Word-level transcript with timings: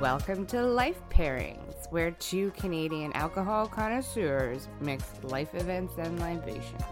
Welcome 0.00 0.46
to 0.48 0.62
Life 0.62 1.00
Pairings, 1.10 1.90
where 1.90 2.10
two 2.12 2.50
Canadian 2.52 3.12
alcohol 3.14 3.66
connoisseurs 3.66 4.68
mix 4.80 5.04
life 5.22 5.54
events 5.54 5.94
and 5.98 6.18
libations. 6.20 6.82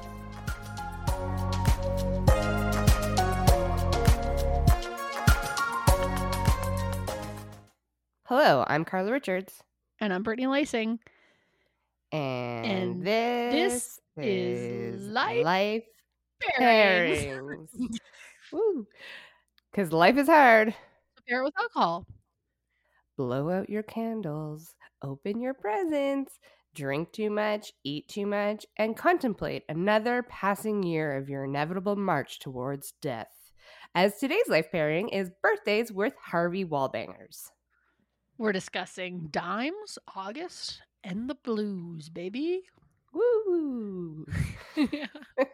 Hello, 8.27 8.64
I'm 8.66 8.85
Carla 8.85 9.12
Richards, 9.12 9.62
And 10.01 10.12
I'm 10.12 10.23
Brittany 10.23 10.46
Lacing. 10.46 10.98
and, 12.11 12.66
And 12.66 13.03
this, 13.07 14.01
this 14.16 14.27
is 14.27 15.01
is 15.03 15.09
Life 15.09 15.45
Life 15.45 15.85
Pairings. 16.59 17.69
Woo! 18.53 18.87
Because 19.71 19.93
life 19.93 20.16
is 20.16 20.29
hard. 20.29 20.75
Pair 21.29 21.41
it 21.41 21.45
with 21.45 21.55
alcohol. 21.59 22.07
blow 23.16 23.51
out 23.51 23.71
your 23.71 23.83
candles, 23.83 24.75
open 25.02 25.41
your 25.41 25.55
presents, 25.55 26.38
drink 26.75 27.12
too 27.12 27.30
much, 27.30 27.73
eat 27.85 28.09
too 28.09 28.27
much, 28.27 28.66
and 28.77 28.97
contemplate 28.97 29.62
another 29.69 30.23
passing 30.25 30.83
year 30.83 31.16
of 31.16 31.29
your 31.29 31.45
inevitable 31.45 31.97
march 31.97 32.38
towards 32.41 32.93
death. 33.01 33.29
As 33.95 34.19
today's 34.19 34.49
life 34.49 34.71
pairing 34.73 35.09
is 35.11 35.30
birthdays 35.43 35.93
with 35.93 36.15
Harvey 36.21 36.65
Wallbangers. 36.65 37.51
We're 38.38 38.52
discussing 38.52 39.29
dimes, 39.30 39.99
August, 40.16 40.83
and 41.05 41.30
the 41.30 41.37
blues, 41.37 42.09
baby. 42.09 42.63
Woo! 43.14 44.27
yeah, 44.77 45.06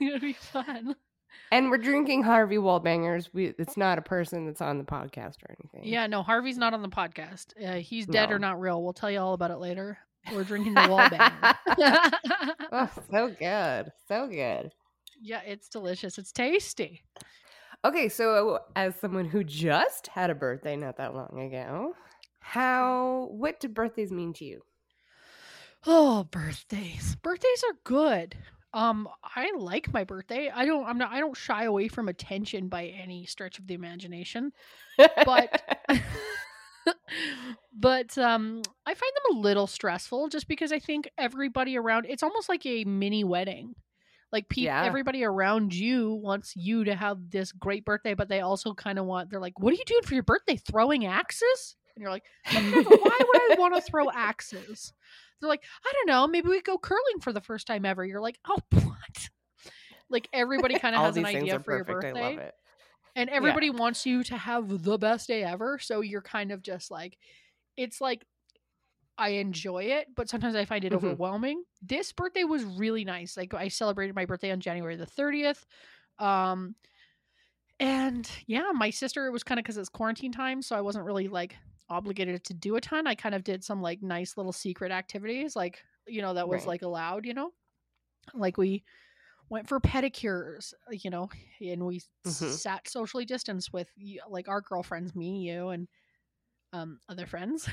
gonna 0.00 0.18
be 0.20 0.32
fun. 0.32 0.96
and 1.50 1.70
we're 1.70 1.78
drinking 1.78 2.22
Harvey 2.24 2.56
Wallbangers. 2.56 3.28
We, 3.32 3.54
it's 3.58 3.76
not 3.76 3.98
a 3.98 4.02
person 4.02 4.46
that's 4.46 4.60
on 4.60 4.78
the 4.78 4.84
podcast 4.84 5.36
or 5.48 5.56
anything. 5.60 5.90
Yeah, 5.90 6.06
no, 6.06 6.22
Harvey's 6.22 6.58
not 6.58 6.74
on 6.74 6.82
the 6.82 6.88
podcast. 6.88 7.52
Uh, 7.64 7.74
he's 7.80 8.06
dead 8.06 8.30
or 8.30 8.38
not 8.38 8.60
real. 8.60 8.82
We'll 8.82 8.92
tell 8.92 9.10
you 9.10 9.20
all 9.20 9.34
about 9.34 9.50
it 9.50 9.58
later. 9.58 9.98
We're 10.32 10.44
drinking 10.44 10.74
the 10.74 10.80
Wallbanger. 10.82 11.54
Oh, 12.74 12.88
so 13.10 13.28
good. 13.38 13.92
So 14.08 14.26
good. 14.28 14.72
yeah, 15.20 15.40
it's 15.46 15.68
delicious. 15.68 16.16
It's 16.18 16.32
tasty. 16.32 17.02
Okay, 17.84 18.08
so 18.08 18.60
as 18.76 18.94
someone 18.96 19.24
who 19.26 19.44
just 19.44 20.06
had 20.06 20.30
a 20.30 20.34
birthday 20.34 20.74
not 20.76 20.96
that 20.98 21.14
long 21.14 21.38
ago, 21.40 21.94
how 22.40 23.28
what 23.30 23.60
do 23.60 23.68
birthdays 23.68 24.10
mean 24.12 24.32
to 24.34 24.44
you? 24.44 24.62
Oh, 25.86 26.24
birthdays. 26.30 27.16
Birthdays 27.16 27.64
are 27.68 27.76
good. 27.84 28.36
Um, 28.74 29.08
I 29.22 29.52
like 29.56 29.92
my 29.92 30.04
birthday. 30.04 30.50
I 30.54 30.64
don't 30.64 30.86
I'm 30.86 30.96
not 30.96 31.12
I 31.12 31.20
don't 31.20 31.36
shy 31.36 31.64
away 31.64 31.88
from 31.88 32.08
attention 32.08 32.68
by 32.68 32.86
any 32.86 33.26
stretch 33.26 33.58
of 33.58 33.66
the 33.66 33.74
imagination. 33.74 34.52
But 35.24 35.62
but 37.72 38.16
um 38.18 38.62
I 38.86 38.94
find 38.94 39.12
them 39.14 39.36
a 39.36 39.40
little 39.40 39.66
stressful 39.66 40.28
just 40.28 40.48
because 40.48 40.72
I 40.72 40.78
think 40.78 41.10
everybody 41.18 41.76
around 41.76 42.06
it's 42.08 42.22
almost 42.22 42.48
like 42.48 42.64
a 42.66 42.84
mini 42.84 43.24
wedding. 43.24 43.74
Like 44.32 44.48
pe- 44.48 44.62
Yeah. 44.62 44.82
everybody 44.82 45.24
around 45.24 45.74
you 45.74 46.14
wants 46.14 46.54
you 46.56 46.84
to 46.84 46.94
have 46.94 47.30
this 47.30 47.52
great 47.52 47.84
birthday, 47.84 48.14
but 48.14 48.28
they 48.30 48.40
also 48.40 48.72
kind 48.72 48.98
of 48.98 49.04
want 49.04 49.28
they're 49.28 49.38
like, 49.40 49.58
"What 49.60 49.72
are 49.74 49.76
you 49.76 49.84
doing 49.84 50.02
for 50.04 50.14
your 50.14 50.22
birthday? 50.22 50.56
Throwing 50.56 51.04
axes?" 51.04 51.76
And 51.94 52.02
you're 52.02 52.10
like, 52.10 52.24
why 52.50 53.18
would 53.20 53.40
I 53.52 53.56
want 53.58 53.74
to 53.74 53.82
throw 53.82 54.10
axes?" 54.10 54.94
They're 55.42 55.50
like, 55.50 55.64
"I 55.84 55.92
don't 55.92 56.06
know. 56.08 56.26
Maybe 56.26 56.48
we 56.48 56.62
go 56.62 56.78
curling 56.78 57.20
for 57.20 57.32
the 57.34 57.42
first 57.42 57.66
time 57.66 57.84
ever." 57.84 58.04
You're 58.06 58.22
like, 58.22 58.38
"Oh, 58.48 58.58
what?" 58.72 59.28
Like 60.08 60.28
everybody 60.32 60.76
kind 60.76 60.94
of 60.94 61.02
has 61.02 61.16
an 61.18 61.24
idea 61.26 61.58
for 61.58 61.74
your 61.76 61.84
birthday 61.84 62.20
I 62.20 62.22
love 62.22 62.38
it. 62.38 62.54
and 63.16 63.28
everybody 63.30 63.68
wants 63.70 64.06
you 64.06 64.22
to 64.24 64.36
have 64.38 64.82
the 64.84 64.96
best 64.98 65.28
day 65.28 65.42
ever 65.42 65.78
so 65.78 66.00
you're 66.00 66.22
kind 66.22 66.50
of 66.52 66.62
just 66.62 66.90
like 66.90 67.18
it's 67.76 68.00
like 68.00 68.24
i 69.18 69.30
enjoy 69.30 69.84
it 69.84 70.08
but 70.16 70.28
sometimes 70.30 70.54
i 70.54 70.64
find 70.64 70.84
it 70.84 70.92
Mhm. 70.92 70.96
overwhelming 70.96 71.62
this 71.82 72.12
birthday 72.12 72.44
was 72.44 72.64
really 72.64 73.04
nice 73.04 73.36
like 73.36 73.52
i 73.54 73.68
celebrated 73.68 74.14
my 74.16 74.24
birthday 74.24 74.50
on 74.50 74.60
january 74.60 74.96
the 74.96 75.06
30th 75.06 75.66
um 76.18 76.74
and 77.80 78.30
yeah 78.46 78.70
my 78.74 78.90
sister 78.90 79.26
it 79.26 79.30
was 79.30 79.42
kind 79.42 79.58
of 79.58 79.64
because 79.64 79.76
it's 79.76 79.88
quarantine 79.88 80.32
time 80.32 80.62
so 80.62 80.76
i 80.76 80.80
wasn't 80.80 81.04
really 81.04 81.28
like 81.28 81.56
obligated 81.88 82.42
to 82.44 82.54
do 82.54 82.76
a 82.76 82.80
ton 82.80 83.06
i 83.06 83.14
kind 83.14 83.34
of 83.34 83.44
did 83.44 83.62
some 83.64 83.82
like 83.82 84.02
nice 84.02 84.36
little 84.36 84.52
secret 84.52 84.90
activities 84.92 85.54
like 85.56 85.82
you 86.06 86.22
know 86.22 86.34
that 86.34 86.48
was 86.48 86.64
Right. 86.64 86.66
like 86.66 86.82
allowed 86.82 87.26
you 87.26 87.34
know 87.34 87.52
like 88.34 88.56
we 88.56 88.82
went 89.50 89.68
for 89.68 89.80
pedicures 89.80 90.72
uh, 90.88 90.92
you 90.92 91.10
know 91.10 91.28
and 91.60 91.84
we 91.84 92.00
Mhm. 92.26 92.60
sat 92.60 92.88
socially 92.88 93.24
distanced 93.24 93.72
with 93.72 93.88
like 94.28 94.48
our 94.48 94.60
girlfriends 94.60 95.14
me 95.14 95.48
you 95.50 95.68
and 95.68 95.88
um 96.72 97.00
other 97.08 97.26
friends 97.26 97.68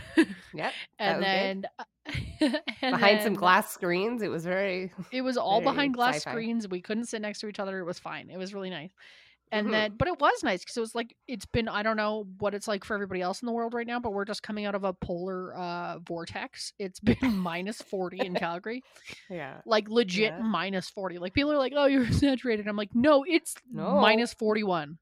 Yep. 0.53 0.73
and 0.99 1.21
then 1.21 1.65
and 2.81 2.91
Behind 2.91 3.21
some 3.21 3.35
glass 3.35 3.71
screens, 3.73 4.21
it 4.21 4.29
was 4.29 4.45
very 4.45 4.91
it 5.11 5.21
was 5.21 5.37
all 5.37 5.61
behind 5.61 5.93
glass 5.93 6.17
sci-fi. 6.17 6.21
screens 6.31 6.67
we 6.67 6.81
couldn't 6.81 7.05
sit 7.05 7.21
next 7.21 7.39
to 7.39 7.47
each 7.47 7.59
other 7.59 7.79
it 7.79 7.85
was 7.85 7.99
fine 7.99 8.29
it 8.29 8.37
was 8.37 8.53
really 8.53 8.69
nice 8.69 8.91
and 9.51 9.67
Mhm. 9.67 9.71
then 9.71 9.95
but 9.97 10.07
it 10.07 10.19
was 10.19 10.43
nice 10.43 10.59
because 10.59 10.77
it 10.77 10.79
was 10.81 10.93
like 10.93 11.15
it's 11.27 11.45
been 11.47 11.67
i 11.67 11.81
don't 11.81 11.97
know 11.97 12.25
what 12.39 12.53
it's 12.53 12.67
like 12.67 12.83
for 12.83 12.93
everybody 12.93 13.21
else 13.21 13.41
in 13.41 13.45
the 13.47 13.51
world 13.51 13.73
right 13.73 13.87
now 13.87 13.99
but 13.99 14.11
we're 14.13 14.25
just 14.25 14.43
coming 14.43 14.65
out 14.65 14.75
of 14.75 14.83
a 14.83 14.93
polar 14.93 15.55
uh 15.57 15.97
vortex 15.99 16.71
it's 16.77 16.99
been 16.99 17.17
minus 17.35 17.81
40 17.81 18.19
in 18.19 18.35
calgary 18.35 18.81
yeah. 19.29 19.61
like 19.65 19.89
legit 19.89 20.33
Yeah. 20.33 20.41
minus 20.41 20.89
40 20.89 21.17
like 21.19 21.33
people 21.33 21.51
are 21.51 21.57
like 21.57 21.73
oh 21.75 21.85
you're 21.85 22.11
saturated 22.11 22.67
i'm 22.67 22.75
like 22.77 22.93
no 22.93 23.23
it's 23.27 23.55
No. 23.71 23.99
minus 23.99 24.33
41 24.33 24.97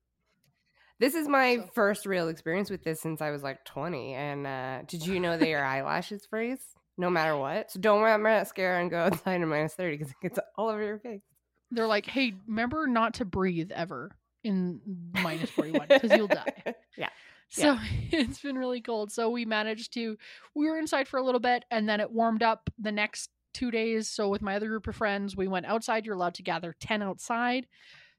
This 1.00 1.14
is 1.14 1.28
my 1.28 1.58
So- 1.58 1.70
first 1.76 2.06
real 2.06 2.28
experience 2.28 2.70
with 2.72 2.84
this 2.84 3.00
since 3.02 3.22
I 3.22 3.30
was 3.30 3.44
like 3.44 3.64
20. 3.66 4.14
And 4.16 4.48
uh, 4.48 4.82
did 4.88 5.06
you 5.06 5.20
know 5.20 5.38
that 5.38 5.48
your 5.48 5.64
eyelashes 5.64 6.26
freeze 6.28 6.64
no 6.98 7.12
matter 7.12 7.38
what? 7.38 7.70
So 7.72 7.80
don't 7.80 8.02
wear 8.02 8.18
mascara 8.18 8.82
and 8.82 8.90
go 8.90 8.98
outside 9.06 9.36
in 9.42 9.48
minus 9.48 9.76
30 9.76 9.98
because 9.98 10.10
it 10.12 10.18
gets 10.24 10.40
all 10.58 10.70
over 10.70 10.82
your 10.84 10.98
face. 10.98 11.22
they're 11.70 11.86
like 11.86 12.08
hey 12.08 12.34
remember 12.48 12.88
not 12.88 13.14
to 13.16 13.26
breathe 13.26 13.72
ever 13.76 14.10
in 14.44 14.82
minus 15.14 15.50
41 15.50 15.90
because 15.90 16.14
you'll 16.14 16.28
die 16.28 16.64
yeah. 16.98 17.10
So 17.50 17.78
it's 18.12 18.42
been 18.42 18.58
really 18.58 18.82
cold. 18.82 19.12
So 19.12 19.30
we 19.30 19.46
managed 19.46 19.94
to 19.94 20.18
we 20.56 20.70
were 20.70 20.78
inside 20.78 21.08
for 21.08 21.18
a 21.18 21.24
little 21.24 21.40
bit 21.40 21.66
and 21.72 21.88
then 21.88 22.00
it 22.00 22.12
warmed 22.12 22.44
up 22.44 22.70
the 22.78 22.92
next 22.92 23.30
2 23.54 23.72
days. 23.72 24.08
So 24.10 24.30
with 24.30 24.42
my 24.42 24.56
other 24.56 24.68
group 24.68 24.88
of 24.88 24.96
friends, 24.96 25.36
we 25.36 25.48
went 25.48 25.66
outside. 25.66 26.06
You're 26.06 26.16
allowed 26.16 26.36
to 26.36 26.44
gather 26.44 26.76
10 26.80 27.02
outside. 27.02 27.68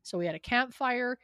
So 0.03 0.19
we 0.19 0.27
had 0.27 0.35
a 0.35 0.39
campfire. 0.41 1.19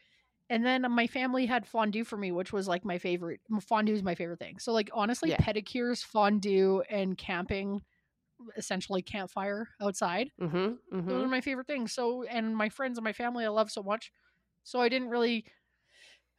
And 0.50 0.64
then 0.64 0.86
my 0.90 1.06
family 1.06 1.46
had 1.46 1.66
fondue 1.66 2.04
for 2.04 2.16
me, 2.18 2.30
which 2.32 2.52
was 2.52 2.68
like 2.68 2.84
my 2.84 2.98
favorite. 2.98 3.40
Fondue 3.62 3.94
is 3.94 4.02
my 4.02 4.14
favorite 4.14 4.38
thing. 4.38 4.58
So 4.58 4.72
like 4.72 4.90
honestly, 4.92 5.30
Yeah. 5.30 5.38
pedicures, 5.40 6.04
fondue, 6.04 6.82
and 6.90 7.16
camping, 7.16 7.82
essentially 8.56 9.02
campfire 9.02 9.68
outside 9.80 10.30
Mm-hmm. 10.40 11.08
those 11.08 11.24
are 11.24 11.28
my 11.28 11.40
favorite 11.40 11.66
things 11.66 11.92
so 11.92 12.24
and 12.24 12.56
my 12.56 12.68
friends 12.68 12.98
and 12.98 13.04
my 13.04 13.12
family 13.12 13.44
i 13.44 13.48
love 13.48 13.70
so 13.70 13.82
much 13.82 14.10
so 14.64 14.80
i 14.80 14.88
didn't 14.88 15.08
really 15.08 15.44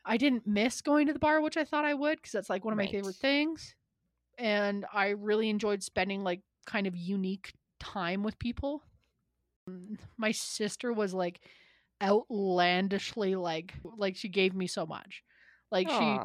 i 0.05 0.17
didn't 0.17 0.45
miss 0.45 0.81
going 0.81 1.07
to 1.07 1.13
the 1.13 1.19
bar 1.19 1.39
which 1.41 1.55
i 1.55 1.63
thought 1.63 1.85
i 1.85 1.93
would 1.93 2.17
because 2.17 2.31
that's 2.33 2.49
like 2.49 2.65
one 2.65 2.73
of 2.73 2.77
my 2.77 2.87
favorite 2.87 3.15
things. 3.15 3.73
And 4.37 4.85
i 4.93 5.09
really 5.09 5.49
enjoyed 5.49 5.81
spending 5.81 6.23
like 6.23 6.41
kind 6.65 6.87
of 6.87 6.95
unique 6.95 7.53
time 7.79 8.23
with 8.23 8.37
people. 8.39 8.83
Mm, 9.69 9.97
my 10.17 10.31
sister 10.31 10.91
was 10.91 11.13
like 11.13 11.39
outlandishly 12.03 13.35
like 13.35 13.73
like 13.97 14.15
she 14.15 14.27
gave 14.29 14.53
me 14.53 14.67
so 14.67 14.85
much. 14.85 15.23
Like 15.71 15.89
she 15.89 16.19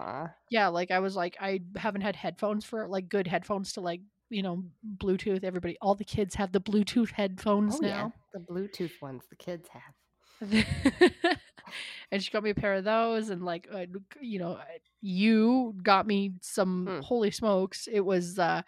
yeah 0.50 0.68
like 0.68 0.90
i 0.90 0.98
was 0.98 1.14
like 1.14 1.36
i 1.40 1.60
haven't 1.76 2.00
had 2.02 2.16
headphones 2.16 2.64
for 2.64 2.88
like 2.88 3.08
good 3.08 3.26
headphones 3.26 3.72
to 3.74 3.80
like 3.80 4.00
you 4.28 4.42
know 4.42 4.64
bluetooth. 4.98 5.44
Everybody 5.44 5.76
all 5.80 5.94
the 5.94 6.04
kids 6.04 6.34
have 6.34 6.52
the 6.52 6.60
bluetooth 6.60 7.12
headphones 7.12 7.76
Oh, 7.76 7.86
yeah. 7.86 7.96
now. 7.96 8.12
The 8.32 8.40
Bluetooth 8.40 9.00
ones 9.00 9.22
the 9.30 9.36
kids 9.36 9.68
have. 9.72 9.94
and 12.10 12.22
she 12.22 12.30
got 12.30 12.42
me 12.42 12.50
a 12.50 12.54
pair 12.54 12.74
of 12.74 12.84
those 12.84 13.30
and 13.30 13.44
like 13.44 13.68
uh, 13.72 13.86
you 14.20 14.38
know 14.38 14.58
you 15.00 15.74
got 15.82 16.06
me 16.06 16.32
some 16.40 16.86
Hmm. 16.88 17.00
holy 17.00 17.30
smokes. 17.30 17.88
It 17.90 18.00
was 18.00 18.38
uh 18.38 18.62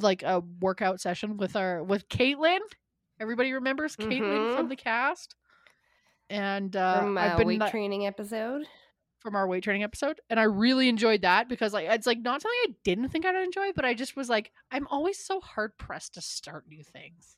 like 0.00 0.22
a 0.22 0.42
workout 0.60 1.00
session 1.00 1.36
with 1.36 1.56
our 1.56 1.82
with 1.82 2.08
caitlin 2.08 2.58
everybody 3.20 3.52
remembers 3.52 3.96
caitlin 3.96 4.52
from 4.54 4.68
the 4.68 4.76
cast? 4.76 5.34
And 6.30 6.74
uh 6.76 7.00
From 7.00 7.18
i've 7.18 7.38
been 7.38 7.46
weight 7.46 7.70
training 7.70 8.06
episode. 8.06 8.66
from 9.20 9.36
our 9.36 9.46
weight 9.46 9.62
training 9.64 9.82
episode 9.84 10.20
and 10.28 10.38
i 10.40 10.42
really 10.42 10.88
enjoyed 10.88 11.22
that 11.22 11.48
because 11.48 11.72
like 11.72 11.86
it's 11.88 12.06
like 12.06 12.18
not 12.20 12.42
something 12.42 12.58
i 12.64 12.74
didn't 12.84 13.08
think 13.08 13.24
i'd 13.24 13.34
enjoy 13.36 13.70
but 13.74 13.84
i 13.84 13.94
just 13.94 14.16
was 14.16 14.28
like 14.28 14.50
i'm 14.70 14.86
always 14.88 15.18
so 15.18 15.40
hard 15.40 15.76
pressed 15.78 16.14
to 16.14 16.20
start 16.20 16.64
new 16.68 16.82
things 16.82 17.36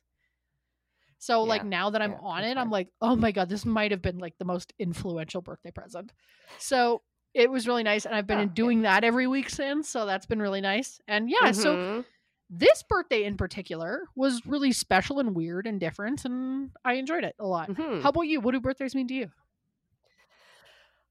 so 1.19 1.43
like 1.43 1.63
now 1.63 1.89
that 1.89 2.01
i'm 2.01 2.11
yeah, 2.11 2.19
on 2.21 2.43
it 2.43 2.57
i'm 2.57 2.69
like 2.69 2.89
oh 3.01 3.15
my 3.15 3.31
god 3.31 3.49
this 3.49 3.65
might 3.65 3.91
have 3.91 4.01
been 4.01 4.17
like 4.19 4.37
the 4.37 4.45
most 4.45 4.73
influential 4.79 5.41
birthday 5.41 5.71
present. 5.71 6.11
So 6.57 7.01
it 7.33 7.49
was 7.51 7.67
really 7.67 7.83
nice 7.83 8.05
and 8.05 8.15
i've 8.15 8.27
been 8.27 8.39
Oh, 8.39 8.45
doing 8.45 8.81
that 8.83 9.03
every 9.03 9.27
week 9.27 9.49
since 9.49 9.89
so 9.89 10.05
that's 10.05 10.25
been 10.25 10.41
really 10.41 10.61
nice 10.61 10.99
and 11.07 11.29
yeah 11.29 11.51
so 11.51 11.75
Mhm. 11.75 12.05
this 12.49 12.83
birthday 12.83 13.23
in 13.25 13.35
particular 13.37 14.03
was 14.15 14.45
really 14.45 14.71
special 14.71 15.19
and 15.19 15.35
weird 15.35 15.67
and 15.67 15.79
different 15.79 16.23
and 16.25 16.71
i 16.85 16.93
enjoyed 16.93 17.23
it 17.23 17.35
a 17.39 17.45
lot. 17.45 17.69
Mhm. 17.69 18.01
how 18.01 18.09
about 18.09 18.21
you? 18.21 18.39
What 18.41 18.53
do 18.53 18.59
birthdays 18.61 18.95
mean 18.95 19.07
to 19.09 19.13
you? 19.13 19.31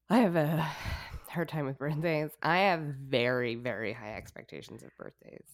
I 0.09 0.19
have 0.19 0.35
a 0.35 0.65
hard 1.29 1.49
time 1.49 1.65
with 1.65 1.77
birthdays. 1.77 2.31
I 2.41 2.59
have 2.59 2.79
very, 2.79 3.55
very 3.55 3.93
high 3.93 4.15
expectations 4.15 4.83
of 4.83 4.95
birthdays 4.97 5.45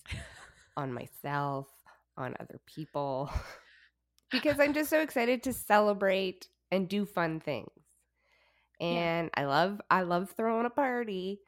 on 0.78 0.94
myself, 0.94 1.68
on 2.18 2.36
other 2.40 2.60
people, 2.66 3.30
because 4.34 4.60
I'm 4.60 4.74
just 4.74 4.90
so 4.90 5.00
excited 5.00 5.44
to 5.44 5.54
celebrate 5.54 6.48
and 6.72 6.90
do 6.90 7.06
fun 7.06 7.40
things. 7.40 7.70
And 8.82 9.30
I 9.34 9.46
love, 9.46 9.80
I 9.90 10.02
love 10.02 10.32
throwing 10.36 10.66
a 10.66 10.70
party. 10.70 11.40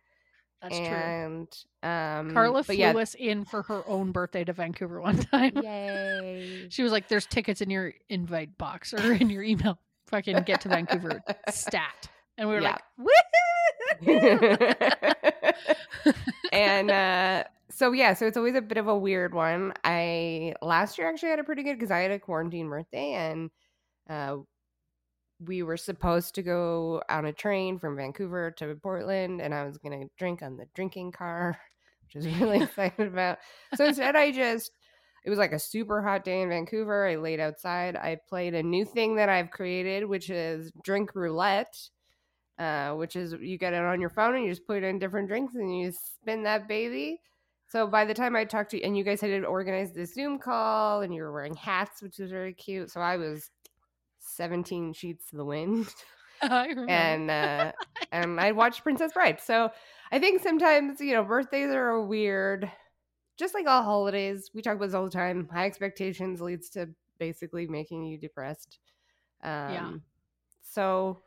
That's 0.61 0.77
true. 0.77 0.87
and 0.87 1.47
um, 1.83 2.33
Carla 2.33 2.63
flew 2.63 2.75
yeah, 2.75 2.93
us 2.93 3.13
in 3.13 3.43
for 3.43 3.63
her 3.63 3.85
own 3.87 4.11
birthday 4.13 4.43
to 4.45 4.53
Vancouver 4.53 5.01
one 5.01 5.17
time. 5.31 5.51
yay! 5.61 6.67
She 6.69 6.81
was 6.81 6.91
like, 6.93 7.07
"There's 7.09 7.27
tickets 7.27 7.59
in 7.61 7.69
your 7.69 7.93
invite 8.09 8.57
box 8.57 8.93
or 8.93 9.11
in 9.13 9.29
your 9.29 9.43
email. 9.43 9.77
Fucking 10.07 10.43
get 10.43 10.61
to 10.61 10.69
Vancouver 10.69 11.21
stat." 11.49 12.09
And 12.37 12.47
we 12.49 12.55
were 12.55 12.61
Yeah. 12.61 12.77
like, 12.77 12.83
"Woo!" 12.97 13.11
and 16.51 16.89
uh 16.91 17.43
so 17.75 17.91
yeah 17.91 18.13
so 18.13 18.25
it's 18.25 18.37
always 18.37 18.55
a 18.55 18.61
bit 18.61 18.77
of 18.77 18.87
a 18.87 18.97
weird 18.97 19.33
one. 19.33 19.73
I 19.83 20.53
last 20.61 20.97
year 20.97 21.09
actually 21.09 21.29
had 21.29 21.39
a 21.39 21.43
pretty 21.43 21.63
good 21.63 21.75
because 21.75 21.91
i 21.91 21.99
had 21.99 22.11
a 22.11 22.19
quarantine 22.19 22.69
birthday 22.69 23.13
and 23.13 23.51
uh 24.09 24.37
we 25.39 25.63
were 25.63 25.77
supposed 25.77 26.35
to 26.35 26.41
go 26.41 27.01
on 27.09 27.25
a 27.25 27.33
train 27.33 27.77
from 27.77 27.97
vancouver 27.97 28.51
to 28.51 28.75
portland 28.81 29.41
and 29.41 29.53
i 29.53 29.65
was 29.65 29.77
gonna 29.77 30.05
drink 30.17 30.41
on 30.41 30.55
the 30.57 30.65
drinking 30.73 31.11
car 31.11 31.59
which 32.13 32.23
I 32.23 32.29
was 32.29 32.39
really 32.39 32.63
excited 32.63 33.07
about. 33.07 33.39
So 33.75 33.85
instead 33.85 34.15
i 34.15 34.31
just 34.31 34.71
it 35.25 35.29
was 35.29 35.39
like 35.39 35.53
a 35.53 35.59
super 35.59 36.03
hot 36.03 36.23
day 36.23 36.41
in 36.43 36.49
vancouver. 36.49 37.07
I 37.07 37.15
laid 37.15 37.39
outside. 37.39 37.95
I 37.95 38.19
played 38.29 38.53
a 38.53 38.63
new 38.63 38.85
thing 38.85 39.15
that 39.15 39.27
i've 39.27 39.51
created 39.51 40.05
which 40.05 40.29
is 40.29 40.71
drink 40.83 41.15
roulette 41.15 41.75
uh, 42.57 42.93
which 42.93 43.15
is 43.15 43.33
you 43.41 43.57
get 43.57 43.73
it 43.73 43.81
on 43.81 43.99
your 43.99 44.09
phone 44.09 44.35
and 44.35 44.45
you 44.45 44.51
just 44.51 44.65
put 44.65 44.77
it 44.77 44.83
in 44.83 44.99
different 44.99 45.27
drinks 45.27 45.55
and 45.55 45.77
you 45.77 45.91
spin 45.91 46.43
that 46.43 46.67
baby. 46.67 47.19
So 47.75 47.85
by 47.85 48.05
the 48.05 48.13
time 48.13 48.37
I 48.37 48.45
talked 48.45 48.71
to 48.71 48.77
you, 48.77 48.85
and 48.85 48.97
you 48.97 49.03
guys 49.03 49.19
had 49.19 49.43
organized 49.43 49.95
this 49.95 50.13
Zoom 50.13 50.39
call 50.39 51.01
and 51.01 51.13
you 51.13 51.21
were 51.23 51.33
wearing 51.33 51.55
hats, 51.55 52.01
which 52.01 52.19
was 52.19 52.31
very 52.31 52.53
cute. 52.53 52.89
So 52.89 53.01
I 53.01 53.17
was 53.17 53.51
17 54.19 54.93
sheets 54.93 55.29
to 55.31 55.35
the 55.35 55.43
wind 55.43 55.93
I 56.41 56.67
remember. 56.67 56.89
and 56.89 57.29
uh, 57.29 57.71
and 58.13 58.39
I 58.39 58.53
watched 58.53 58.81
Princess 58.81 59.11
Bride. 59.11 59.41
So 59.41 59.71
I 60.09 60.19
think 60.19 60.41
sometimes 60.41 61.01
you 61.01 61.11
know 61.11 61.25
birthdays 61.25 61.69
are 61.71 61.89
a 61.89 62.05
weird, 62.05 62.71
just 63.35 63.53
like 63.53 63.67
all 63.67 63.83
holidays. 63.83 64.51
We 64.53 64.61
talk 64.61 64.77
about 64.77 64.85
this 64.85 64.95
all 64.95 65.03
the 65.03 65.09
time. 65.09 65.49
High 65.51 65.65
expectations 65.65 66.39
leads 66.39 66.69
to 66.69 66.87
basically 67.19 67.67
making 67.67 68.05
you 68.05 68.17
depressed. 68.17 68.79
Um, 69.43 70.01
So 70.61 71.19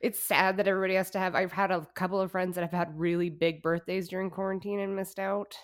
it's 0.00 0.22
sad 0.22 0.56
that 0.56 0.66
everybody 0.66 0.94
has 0.94 1.10
to 1.10 1.18
have. 1.18 1.34
I've 1.34 1.52
had 1.52 1.70
a 1.70 1.86
couple 1.94 2.20
of 2.20 2.30
friends 2.30 2.54
that 2.54 2.62
have 2.62 2.72
had 2.72 2.98
really 2.98 3.30
big 3.30 3.62
birthdays 3.62 4.08
during 4.08 4.30
quarantine 4.30 4.80
and 4.80 4.96
missed 4.96 5.18
out, 5.18 5.54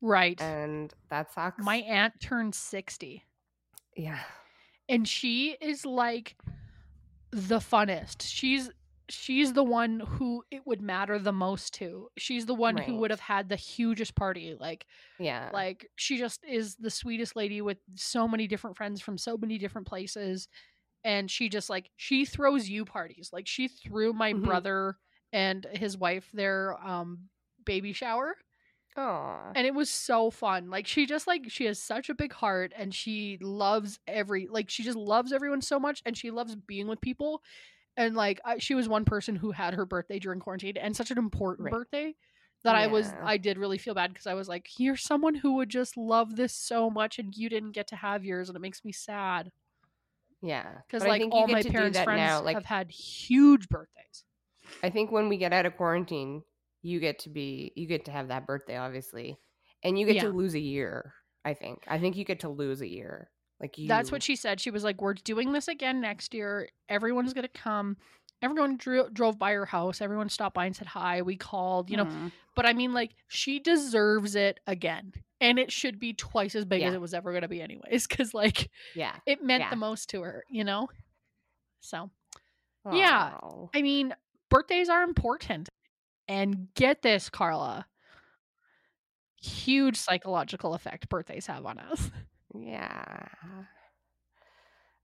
right. 0.00 0.40
and 0.40 0.92
that 1.10 1.32
sucks. 1.32 1.64
My 1.64 1.76
aunt 1.76 2.14
turned 2.20 2.54
60 2.54 3.24
yeah, 3.96 4.20
and 4.88 5.06
she 5.06 5.56
is 5.60 5.84
like 5.84 6.36
the 7.30 7.58
funnest. 7.58 8.22
She's 8.22 8.70
she's 9.08 9.52
the 9.52 9.64
one 9.64 10.00
who 10.00 10.42
it 10.50 10.62
would 10.66 10.80
matter 10.80 11.18
the 11.18 11.32
most 11.32 11.74
to. 11.74 12.08
She's 12.16 12.46
the 12.46 12.54
one 12.54 12.76
who 12.76 12.96
would 12.96 13.10
have 13.10 13.20
had 13.20 13.48
the 13.48 13.56
hugest 13.56 14.14
party. 14.14 14.56
Like 14.58 14.86
yeah, 15.18 15.50
like 15.52 15.88
she 15.96 16.18
just 16.18 16.40
is 16.48 16.76
the 16.76 16.90
sweetest 16.90 17.36
lady 17.36 17.60
with 17.60 17.78
so 17.94 18.26
many 18.26 18.46
different 18.46 18.76
friends 18.76 19.00
from 19.00 19.18
so 19.18 19.36
many 19.36 19.58
different 19.58 19.86
places 19.86 20.48
and 21.04 21.30
she 21.30 21.48
just 21.48 21.70
like 21.70 21.90
she 21.96 22.24
throws 22.24 22.68
you 22.68 22.84
parties. 22.84 23.30
Like 23.32 23.46
she 23.48 23.68
threw 23.68 24.12
my 24.12 24.32
Mhm. 24.32 24.44
brother 24.44 24.96
and 25.32 25.66
his 25.72 25.96
wife 25.96 26.30
their 26.32 26.76
um 26.84 27.28
baby 27.64 27.92
shower 27.92 28.36
Aw. 28.96 29.54
and 29.54 29.66
it 29.66 29.74
was 29.74 29.90
so 29.90 30.30
fun 30.30 30.70
like 30.70 30.86
she 30.86 31.04
just 31.06 31.26
like 31.26 31.44
she 31.48 31.64
has 31.66 31.78
such 31.82 32.08
a 32.08 32.14
big 32.14 32.32
heart 32.32 32.72
and 32.76 32.94
she 32.94 33.38
loves 33.42 33.98
every 34.06 34.46
like 34.48 34.70
she 34.70 34.82
just 34.82 34.96
loves 34.96 35.32
everyone 35.32 35.60
so 35.60 35.78
much 35.78 36.02
and 36.06 36.16
she 36.16 36.30
loves 36.30 36.56
being 36.56 36.86
with 36.88 37.00
people 37.00 37.42
and 37.96 38.14
like 38.16 38.40
I, 38.44 38.58
she 38.58 38.74
was 38.74 38.88
one 38.88 39.04
person 39.06 39.36
who 39.36 39.52
had 39.52 39.74
her 39.74 39.86
birthday 39.86 40.18
during 40.18 40.40
quarantine 40.40 40.76
and 40.78 40.96
such 40.96 41.10
an 41.10 41.18
important 41.18 41.68
Right. 41.68 41.70
birthday 41.70 42.14
that 42.64 42.76
i 42.76 42.86
was 42.88 43.16
i 43.24 43.38
did 43.38 43.58
really 43.58 43.78
feel 43.78 43.94
bad 43.94 44.12
because 44.12 44.26
i 44.28 44.34
was 44.34 44.48
like 44.48 44.68
you're 44.78 44.96
someone 44.96 45.36
who 45.36 45.54
would 45.56 45.70
just 45.70 45.96
love 45.96 46.36
this 46.36 46.54
so 46.54 46.90
much 46.90 47.18
and 47.18 47.34
you 47.36 47.48
didn't 47.48 47.72
get 47.72 47.88
to 47.88 47.96
have 47.96 48.24
yours 48.24 48.48
and 48.50 48.56
it 48.56 48.62
makes 48.62 48.84
me 48.84 48.92
sad 48.92 49.50
yeah. 50.42 50.78
because 50.86 51.06
like 51.06 51.22
all 51.30 51.48
my 51.48 51.62
parents 51.62 51.98
friends 52.00 52.18
now, 52.18 52.42
like 52.42 52.56
have 52.56 52.64
had 52.66 52.90
huge 52.90 53.68
birthdays 53.68 54.24
I 54.82 54.90
think 54.90 55.10
when 55.10 55.28
we 55.28 55.36
get 55.36 55.52
out 55.52 55.66
of 55.66 55.76
quarantine, 55.76 56.42
you 56.82 57.00
get 57.00 57.20
to 57.20 57.30
be 57.30 57.72
you 57.76 57.86
get 57.86 58.04
to 58.06 58.10
have 58.10 58.28
that 58.28 58.46
birthday, 58.46 58.76
obviously, 58.76 59.38
and 59.82 59.98
you 59.98 60.06
get 60.06 60.16
Yeah. 60.16 60.22
to 60.22 60.30
lose 60.30 60.54
a 60.54 60.60
year. 60.60 61.14
I 61.44 61.54
think. 61.54 61.82
I 61.88 61.98
think 61.98 62.16
you 62.16 62.24
get 62.24 62.40
to 62.40 62.48
lose 62.48 62.80
a 62.80 62.88
year. 62.88 63.28
Like 63.60 63.76
you. 63.78 63.88
That's 63.88 64.12
what 64.12 64.22
she 64.22 64.36
said. 64.36 64.60
She 64.60 64.70
was 64.70 64.84
like, 64.84 65.00
"We're 65.00 65.14
doing 65.14 65.52
this 65.52 65.68
again 65.68 66.00
next 66.00 66.34
year. 66.34 66.68
Everyone's 66.88 67.32
gonna 67.32 67.48
come." 67.48 67.96
Everyone 68.42 68.76
dro- 68.76 69.08
drove 69.08 69.38
by 69.38 69.52
her 69.52 69.64
house. 69.66 70.00
Everyone 70.00 70.28
stopped 70.28 70.54
by 70.54 70.66
and 70.66 70.74
said 70.76 70.88
hi. 70.88 71.22
We 71.22 71.36
called, 71.36 71.88
you 71.90 71.96
know. 71.96 72.04
Mhm. 72.06 72.32
But 72.56 72.66
I 72.66 72.72
mean, 72.72 72.92
like, 72.92 73.14
she 73.28 73.60
deserves 73.60 74.34
it 74.34 74.58
again, 74.66 75.12
and 75.40 75.58
it 75.58 75.70
should 75.72 75.98
be 76.00 76.12
twice 76.12 76.54
as 76.54 76.64
big 76.64 76.82
as 76.82 76.92
it 76.92 77.00
was 77.00 77.14
ever 77.14 77.32
gonna 77.32 77.48
be, 77.48 77.62
anyways. 77.62 78.06
Because 78.06 78.34
like, 78.34 78.70
Yeah. 78.94 79.16
it 79.26 79.42
meant 79.42 79.62
Yeah. 79.62 79.70
the 79.70 79.76
most 79.76 80.10
to 80.10 80.22
her, 80.22 80.44
you 80.50 80.64
know. 80.64 80.88
So 81.80 82.10
Yeah. 82.92 83.38
I 83.74 83.80
mean, 83.80 84.14
birthdays 84.50 84.88
are 84.88 85.02
important, 85.04 85.68
and 86.28 86.74
get 86.74 87.02
this, 87.02 87.30
Carla. 87.30 87.86
Huge 89.40 89.96
psychological 89.96 90.74
effect 90.74 91.08
birthdays 91.08 91.46
have 91.46 91.64
on 91.66 91.78
us. 91.78 92.10
Yeah. 92.54 93.28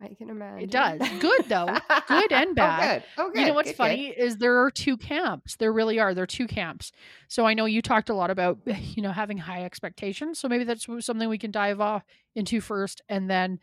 I 0.00 0.14
can 0.14 0.30
imagine. 0.30 0.60
It 0.64 0.70
does. 0.70 1.00
Good, 1.18 1.46
though. 1.48 1.76
Good 2.06 2.32
and 2.32 2.54
bad. 2.54 3.02
Oh, 3.16 3.24
good. 3.24 3.30
Oh, 3.30 3.30
good. 3.32 3.40
you 3.40 3.46
know 3.46 3.54
what's 3.54 3.70
Good, 3.70 3.72
good. 3.72 3.76
funny 3.76 4.06
is 4.08 4.36
there 4.36 4.62
are 4.62 4.70
two 4.70 4.96
camps. 4.96 5.56
There 5.56 5.72
really 5.72 5.98
are. 5.98 6.14
There 6.14 6.22
are 6.22 6.26
two 6.26 6.46
camps. 6.46 6.92
So 7.26 7.46
I 7.46 7.54
know 7.54 7.64
you 7.64 7.82
talked 7.82 8.08
a 8.08 8.14
lot 8.14 8.30
about 8.30 8.58
you 8.66 9.02
know 9.02 9.10
having 9.10 9.38
high 9.38 9.64
expectations. 9.64 10.38
So 10.38 10.48
maybe 10.48 10.64
that's 10.64 10.86
something 11.00 11.28
we 11.28 11.38
can 11.38 11.50
dive 11.50 11.80
off 11.80 12.04
into 12.36 12.60
first, 12.60 13.02
and 13.08 13.28
then 13.28 13.58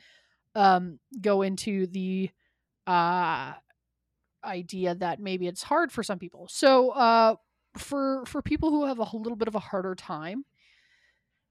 um, 0.56 1.00
go 1.22 1.42
into 1.42 1.88
the 1.88 2.30
uh, 2.86 3.54
idea 4.44 4.96
that 4.96 5.20
maybe 5.22 5.48
it's 5.48 5.64
hard 5.64 5.92
for 5.92 6.04
some 6.04 6.20
people. 6.20 6.48
So 6.50 6.90
uh, 6.90 7.36
for 7.78 8.26
for 8.26 8.42
people 8.42 8.72
who 8.72 8.86
have 8.86 9.00
a 9.00 9.08
little 9.16 9.38
bit 9.38 9.48
of 9.48 9.56
a 9.56 9.60
harder 9.60 9.96
time, 9.96 10.44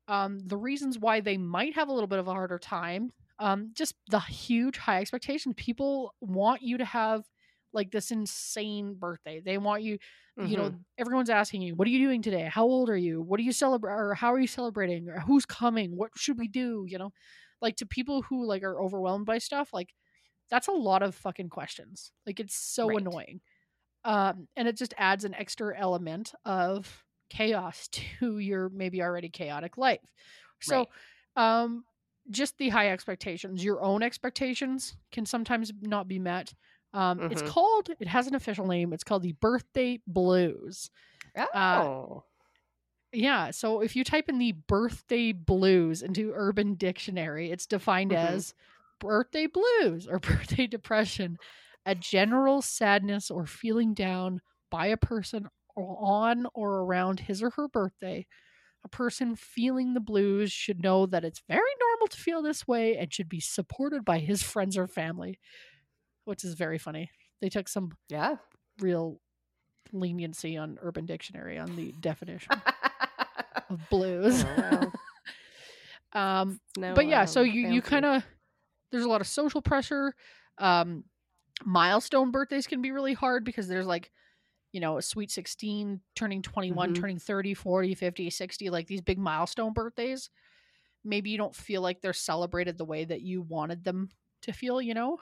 um, 0.09 0.41
the 0.41 0.59
reasons 0.59 0.99
why 0.99 1.21
they 1.21 1.38
might 1.38 1.75
have 1.75 1.88
a 1.88 1.93
little 1.93 2.07
bit 2.07 2.19
of 2.19 2.29
a 2.29 2.33
harder 2.33 2.59
time, 2.59 3.12
um, 3.38 3.71
just 3.75 3.95
the 4.09 4.21
huge 4.21 4.76
high 4.79 5.00
expectations. 5.00 5.55
People 5.57 6.14
want 6.21 6.62
you 6.62 6.79
to 6.79 6.85
have 6.85 7.25
like 7.73 7.91
this 7.91 8.11
insane 8.11 8.95
birthday. 8.95 9.41
They 9.41 9.59
want 9.59 9.83
you, 9.83 9.99
you 10.41 10.57
know, 10.57 10.71
Mhm. 10.71 10.85
everyone's 10.99 11.31
asking 11.31 11.62
you, 11.62 11.75
"What 11.75 11.88
are 11.88 11.91
you 11.91 11.99
doing 11.99 12.23
today? 12.23 12.45
How 12.50 12.64
old 12.64 12.88
are 12.91 12.97
you? 12.97 13.21
What 13.23 13.41
are 13.41 13.43
you 13.43 13.53
celebrate? 13.53 13.93
Or 13.93 14.14
how 14.14 14.33
are 14.33 14.38
you 14.41 14.47
celebrating? 14.47 15.09
Or 15.09 15.21
who's 15.21 15.47
coming? 15.47 15.97
What 15.97 16.11
should 16.17 16.38
we 16.38 16.49
do?" 16.49 16.85
You 16.88 16.99
know, 16.99 17.12
like 17.61 17.76
to 17.76 17.87
people 17.87 18.23
who 18.23 18.47
like 18.47 18.62
are 18.62 18.81
overwhelmed 18.81 19.26
by 19.26 19.38
stuff, 19.38 19.73
like 19.73 19.95
that's 20.50 20.69
a 20.69 20.73
lot 20.73 21.03
of 21.03 21.14
fucking 21.14 21.49
questions. 21.50 22.12
Like 22.26 22.41
it's 22.41 22.57
so 22.57 22.97
Right. 22.97 22.99
annoying. 22.99 23.41
Um, 24.05 24.49
and 24.57 24.69
it 24.69 24.76
just 24.76 24.95
adds 24.99 25.25
an 25.25 25.35
extra 25.35 25.79
element 25.79 26.35
of 26.45 27.05
chaos 27.31 27.88
to 28.21 28.38
your 28.38 28.69
maybe 28.69 29.03
already 29.03 29.31
chaotic 29.31 29.79
life. 29.79 30.12
So, 30.61 30.87
um, 31.37 31.85
just 32.31 32.59
the 32.59 32.71
high 32.71 32.90
expectations, 32.90 33.64
your 33.64 33.83
own 33.83 34.02
expectations 34.02 34.97
can 35.12 35.26
sometimes 35.26 35.73
not 35.83 36.09
be 36.09 36.19
met. 36.19 36.54
Um, 36.93 37.25
It's 37.28 37.43
Mhm. 37.43 37.43
called, 37.43 37.90
it 38.00 38.09
has 38.09 38.26
an 38.26 38.35
official 38.35 38.66
name. 38.66 38.93
It's 38.93 39.04
called 39.04 39.23
the 39.23 39.33
birthday 39.33 40.00
blues. 40.07 40.90
Oh. 41.52 42.25
Yeah. 43.12 43.50
So 43.52 43.81
if 43.81 43.95
you 43.95 44.02
type 44.04 44.28
in 44.28 44.38
the 44.38 44.52
birthday 44.52 45.33
blues 45.33 46.02
into 46.02 46.33
Urban 46.35 46.75
Dictionary, 46.75 47.50
it's 47.50 47.66
defined 47.66 48.12
Mhm. 48.12 48.12
as 48.12 48.54
birthday 49.00 49.47
blues 49.47 50.07
or 50.09 50.19
birthday 50.59 50.66
depression, 50.66 51.38
a 51.87 51.95
general 51.95 52.61
sadness 52.62 53.31
or 53.31 53.47
feeling 53.47 53.95
down 53.95 54.40
by 54.71 54.87
a 54.87 54.97
person 54.97 55.49
on 55.76 56.47
or 56.54 56.78
around 56.81 57.21
his 57.21 57.43
or 57.43 57.50
her 57.50 57.69
birthday. 57.69 58.26
A 58.85 58.88
person 58.88 59.37
feeling 59.37 59.95
the 59.95 60.00
blues 60.00 60.52
should 60.52 60.83
know 60.83 61.07
that 61.07 61.25
it's 61.25 61.43
very 61.49 61.61
normal 61.81 61.94
to 62.11 62.17
feel 62.17 62.43
this 62.43 62.67
way 62.67 62.97
and 62.97 63.13
should 63.13 63.29
be 63.29 63.41
supported 63.41 64.05
by 64.05 64.19
his 64.19 64.43
friends 64.43 64.77
or 64.77 64.87
family, 64.87 65.39
which 66.25 66.45
is 66.45 66.55
very 66.55 66.79
funny. 66.79 67.11
They 67.41 67.49
took 67.49 67.69
some 67.69 67.93
yeah. 68.09 68.37
real 68.81 69.21
leniency 69.93 70.57
on 70.57 70.79
Urban 70.81 71.07
Dictionary 71.07 71.59
on 71.59 71.77
the 71.77 71.93
definition 72.01 72.53
of 73.71 73.81
blues. 73.91 74.45
Oh, 74.45 74.55
well. 74.57 74.93
um, 76.13 76.61
No, 76.77 76.95
but 76.95 77.07
yeah, 77.07 77.25
so 77.25 77.41
um, 77.43 77.47
you 77.47 77.69
you 77.69 77.81
fancy. 77.81 77.91
kind 77.91 78.05
of 78.05 78.25
there's 78.91 79.05
a 79.05 79.09
lot 79.09 79.21
of 79.21 79.27
social 79.27 79.61
pressure. 79.63 80.15
Um, 80.59 81.05
milestone 81.65 82.31
birthdays 82.31 82.67
can 82.67 82.83
be 82.83 82.91
really 82.91 83.15
hard 83.15 83.45
because 83.45 83.69
there's 83.69 83.87
like 83.87 84.11
you 84.73 84.81
know 84.81 84.99
a 84.99 85.03
sweet 85.03 85.31
16 85.31 86.01
turning 86.17 86.43
21 86.43 86.91
Mhm. 86.91 87.01
turning 87.01 87.19
30 87.19 87.55
40 87.55 87.95
50 87.95 88.31
60 88.31 88.71
like 88.71 88.87
these 88.89 89.01
big 89.01 89.19
milestone 89.19 89.73
birthdays 89.73 90.31
maybe 91.05 91.31
you 91.31 91.39
don't 91.39 91.55
feel 91.55 91.83
like 91.83 92.01
they're 92.01 92.13
celebrated 92.13 92.79
the 92.79 92.85
way 92.85 93.05
that 93.05 93.23
you 93.23 93.43
wanted 93.43 93.85
them 93.85 94.11
to 94.43 94.53
feel 94.53 94.81
you 94.81 94.95
know 94.95 95.19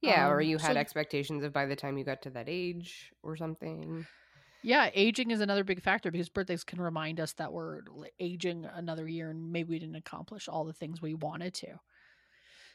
Yeah, 0.00 0.28
or 0.28 0.40
Um, 0.40 0.46
you 0.48 0.58
had 0.58 0.76
th- 0.76 0.80
expectations 0.80 1.44
of 1.44 1.52
by 1.52 1.66
the 1.66 1.76
time 1.76 1.96
you 1.98 2.04
got 2.04 2.22
to 2.22 2.30
that 2.30 2.48
age 2.48 3.12
or 3.22 3.36
something. 3.36 4.06
yeah 4.62 4.90
aging 4.94 5.30
is 5.30 5.40
another 5.40 5.64
big 5.64 5.82
factor 5.82 6.10
because 6.10 6.28
birthdays 6.28 6.64
can 6.64 6.80
remind 6.80 7.20
us 7.20 7.32
that 7.34 7.52
we're 7.52 7.82
aging 8.18 8.64
another 8.66 9.06
year 9.08 9.30
and 9.30 9.52
maybe 9.52 9.70
we 9.70 9.78
didn't 9.78 9.96
accomplish 9.96 10.48
all 10.48 10.64
the 10.64 10.72
things 10.72 11.00
we 11.02 11.14
wanted 11.14 11.54
to 11.54 11.78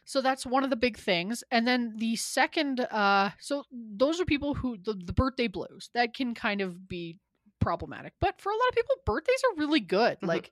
so 0.05 0.21
that's 0.21 0.45
one 0.45 0.63
of 0.63 0.69
the 0.69 0.75
big 0.75 0.97
things 0.97 1.43
and 1.51 1.67
then 1.67 1.93
the 1.97 2.15
second 2.15 2.79
uh 2.91 3.29
so 3.39 3.63
those 3.71 4.19
are 4.19 4.25
people 4.25 4.53
who 4.53 4.77
the, 4.77 4.93
the 4.93 5.13
birthday 5.13 5.47
blues 5.47 5.89
that 5.93 6.13
can 6.13 6.33
kind 6.33 6.61
of 6.61 6.87
be 6.87 7.17
problematic 7.59 8.13
but 8.19 8.39
for 8.41 8.51
a 8.51 8.55
lot 8.55 8.69
of 8.69 8.75
people 8.75 8.95
birthdays 9.05 9.41
are 9.51 9.59
really 9.59 9.79
good 9.81 10.17
Mhm. 10.21 10.27
like 10.27 10.51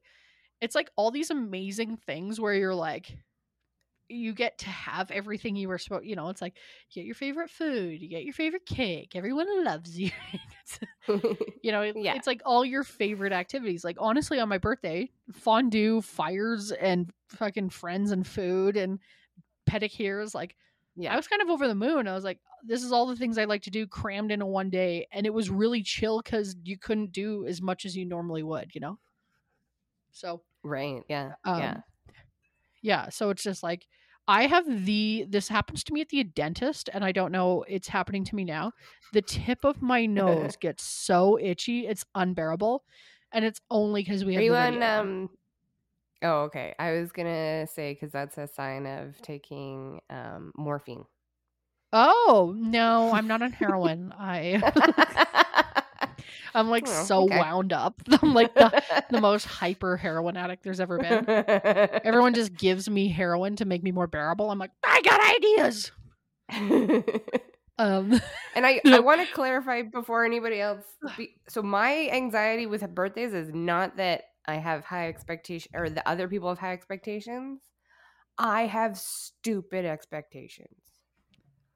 it's 0.61 0.75
like 0.75 0.89
all 0.95 1.11
these 1.11 1.29
amazing 1.29 1.97
things 1.97 2.39
where 2.39 2.53
you're 2.53 2.75
like 2.75 3.17
you 4.09 4.33
get 4.33 4.57
to 4.59 4.67
have 4.69 5.11
everything 5.11 5.55
you 5.57 5.67
were 5.67 5.77
supposed 5.77 6.05
you 6.05 6.15
know 6.15 6.29
it's 6.29 6.41
like 6.41 6.55
you 6.91 7.01
get 7.01 7.05
your 7.05 7.15
favorite 7.15 7.49
food 7.49 7.99
you 8.01 8.07
get 8.07 8.23
your 8.23 8.33
favorite 8.33 8.65
cake 8.65 9.11
everyone 9.15 9.63
loves 9.65 9.99
you 9.99 10.09
you 11.07 11.71
know 11.71 11.81
it- 11.81 11.95
Yeah. 11.97 12.15
it's 12.15 12.27
like 12.27 12.41
all 12.45 12.63
your 12.63 12.83
favorite 12.83 13.33
activities 13.33 13.83
like 13.83 13.97
honestly 13.99 14.39
on 14.39 14.47
my 14.47 14.57
birthday 14.57 15.09
fondue 15.33 16.01
fires 16.01 16.71
and 16.71 17.11
fucking 17.29 17.69
friends 17.69 18.11
and 18.11 18.25
food 18.25 18.77
and 18.77 18.99
pedicures 19.69 20.33
like 20.33 20.55
yeah. 20.95 21.13
i 21.13 21.17
was 21.17 21.27
kind 21.27 21.41
of 21.41 21.49
over 21.49 21.67
the 21.67 21.75
moon 21.75 22.07
i 22.07 22.13
was 22.13 22.23
like 22.23 22.39
this 22.65 22.83
is 22.83 22.93
all 22.93 23.05
the 23.07 23.15
things 23.15 23.37
i 23.37 23.43
like 23.43 23.63
to 23.63 23.69
do 23.69 23.85
crammed 23.85 24.31
into 24.31 24.45
one 24.45 24.69
day 24.69 25.05
and 25.11 25.25
it 25.25 25.33
was 25.33 25.49
really 25.49 25.83
chill 25.83 26.21
because 26.21 26.55
you 26.63 26.77
couldn't 26.77 27.11
do 27.11 27.45
as 27.45 27.61
much 27.61 27.85
as 27.85 27.95
you 27.95 28.05
normally 28.05 28.43
would 28.43 28.73
you 28.73 28.79
know 28.79 28.97
so 30.11 30.41
right. 30.63 31.01
Yeah. 31.09 31.33
um, 31.45 31.59
yeah. 31.59 31.77
yeah 32.81 33.09
so 33.09 33.29
it's 33.29 33.43
just 33.43 33.63
like 33.63 33.87
i 34.27 34.45
have 34.47 34.85
the 34.85 35.25
this 35.29 35.47
happens 35.47 35.83
to 35.83 35.93
me 35.93 36.01
at 36.01 36.09
the 36.09 36.23
dentist 36.23 36.89
and 36.93 37.03
i 37.03 37.11
don't 37.11 37.31
know 37.31 37.63
it's 37.67 37.87
happening 37.87 38.23
to 38.25 38.35
me 38.35 38.43
now 38.43 38.71
the 39.13 39.21
tip 39.21 39.63
of 39.63 39.81
my 39.81 40.05
nose 40.05 40.55
gets 40.61 40.83
so 40.83 41.37
itchy 41.39 41.87
it's 41.87 42.05
unbearable 42.15 42.83
and 43.31 43.43
it's 43.45 43.61
only 43.69 44.01
because 44.03 44.23
we 44.25 44.33
have 44.33 44.41
Are 44.41 44.45
you 44.45 44.51
the 44.51 44.57
on 44.57 44.73
video 44.73 44.87
on. 44.87 44.99
um 44.99 45.29
Oh, 46.23 46.45
okay. 46.45 46.73
I 46.79 46.93
was 46.93 47.11
gonna 47.11 47.67
say 47.67 47.93
because 47.93 48.11
that's 48.11 48.39
a 48.39 48.47
sign 48.47 48.87
of 48.87 49.21
taking 49.21 50.01
um, 50.09 50.51
morphine. 50.57 51.05
oh 51.93 52.55
no 52.57 53.13
i'm 53.13 53.27
not 53.27 53.41
on 53.43 53.51
heroin 53.61 54.11
i 54.17 54.59
i'm 56.53 56.69
like 56.69 56.87
Oh, 56.87 57.03
so 57.03 57.23
okay. 57.23 57.37
wound 57.39 57.73
up 57.73 58.01
i'm 58.21 58.33
like 58.33 58.53
the, 58.55 58.83
the 59.09 59.21
most 59.21 59.45
hyper 59.59 59.97
heroin 59.97 60.37
addict 60.37 60.63
there's 60.63 60.79
ever 60.79 60.97
been 60.97 61.25
everyone 62.03 62.33
just 62.33 62.55
gives 62.55 62.89
me 62.89 63.07
heroin 63.09 63.55
to 63.55 63.65
make 63.65 63.83
me 63.83 63.91
more 63.91 64.07
bearable 64.07 64.51
i'm 64.51 64.59
like 64.59 64.71
i 64.83 65.01
got 65.01 65.19
ideas 65.35 65.91
um 67.79 68.19
and 68.55 68.65
I, 68.65 68.81
I 68.85 68.99
want 68.99 69.21
to 69.21 69.33
clarify 69.33 69.83
before 69.83 70.25
anybody 70.25 70.59
else. 70.59 70.83
Be, 71.17 71.35
so 71.47 71.61
my 71.61 72.09
anxiety 72.11 72.65
with 72.65 72.87
birthdays 72.93 73.33
is 73.33 73.53
not 73.53 73.97
that 73.97 74.23
I 74.47 74.55
have 74.55 74.83
high 74.83 75.09
expectation 75.09 75.71
or 75.75 75.89
the 75.89 76.07
other 76.07 76.27
people 76.27 76.49
have 76.49 76.57
high 76.57 76.73
expectations. 76.73 77.61
I 78.37 78.63
have 78.63 78.97
stupid 78.97 79.85
expectations. 79.85 80.79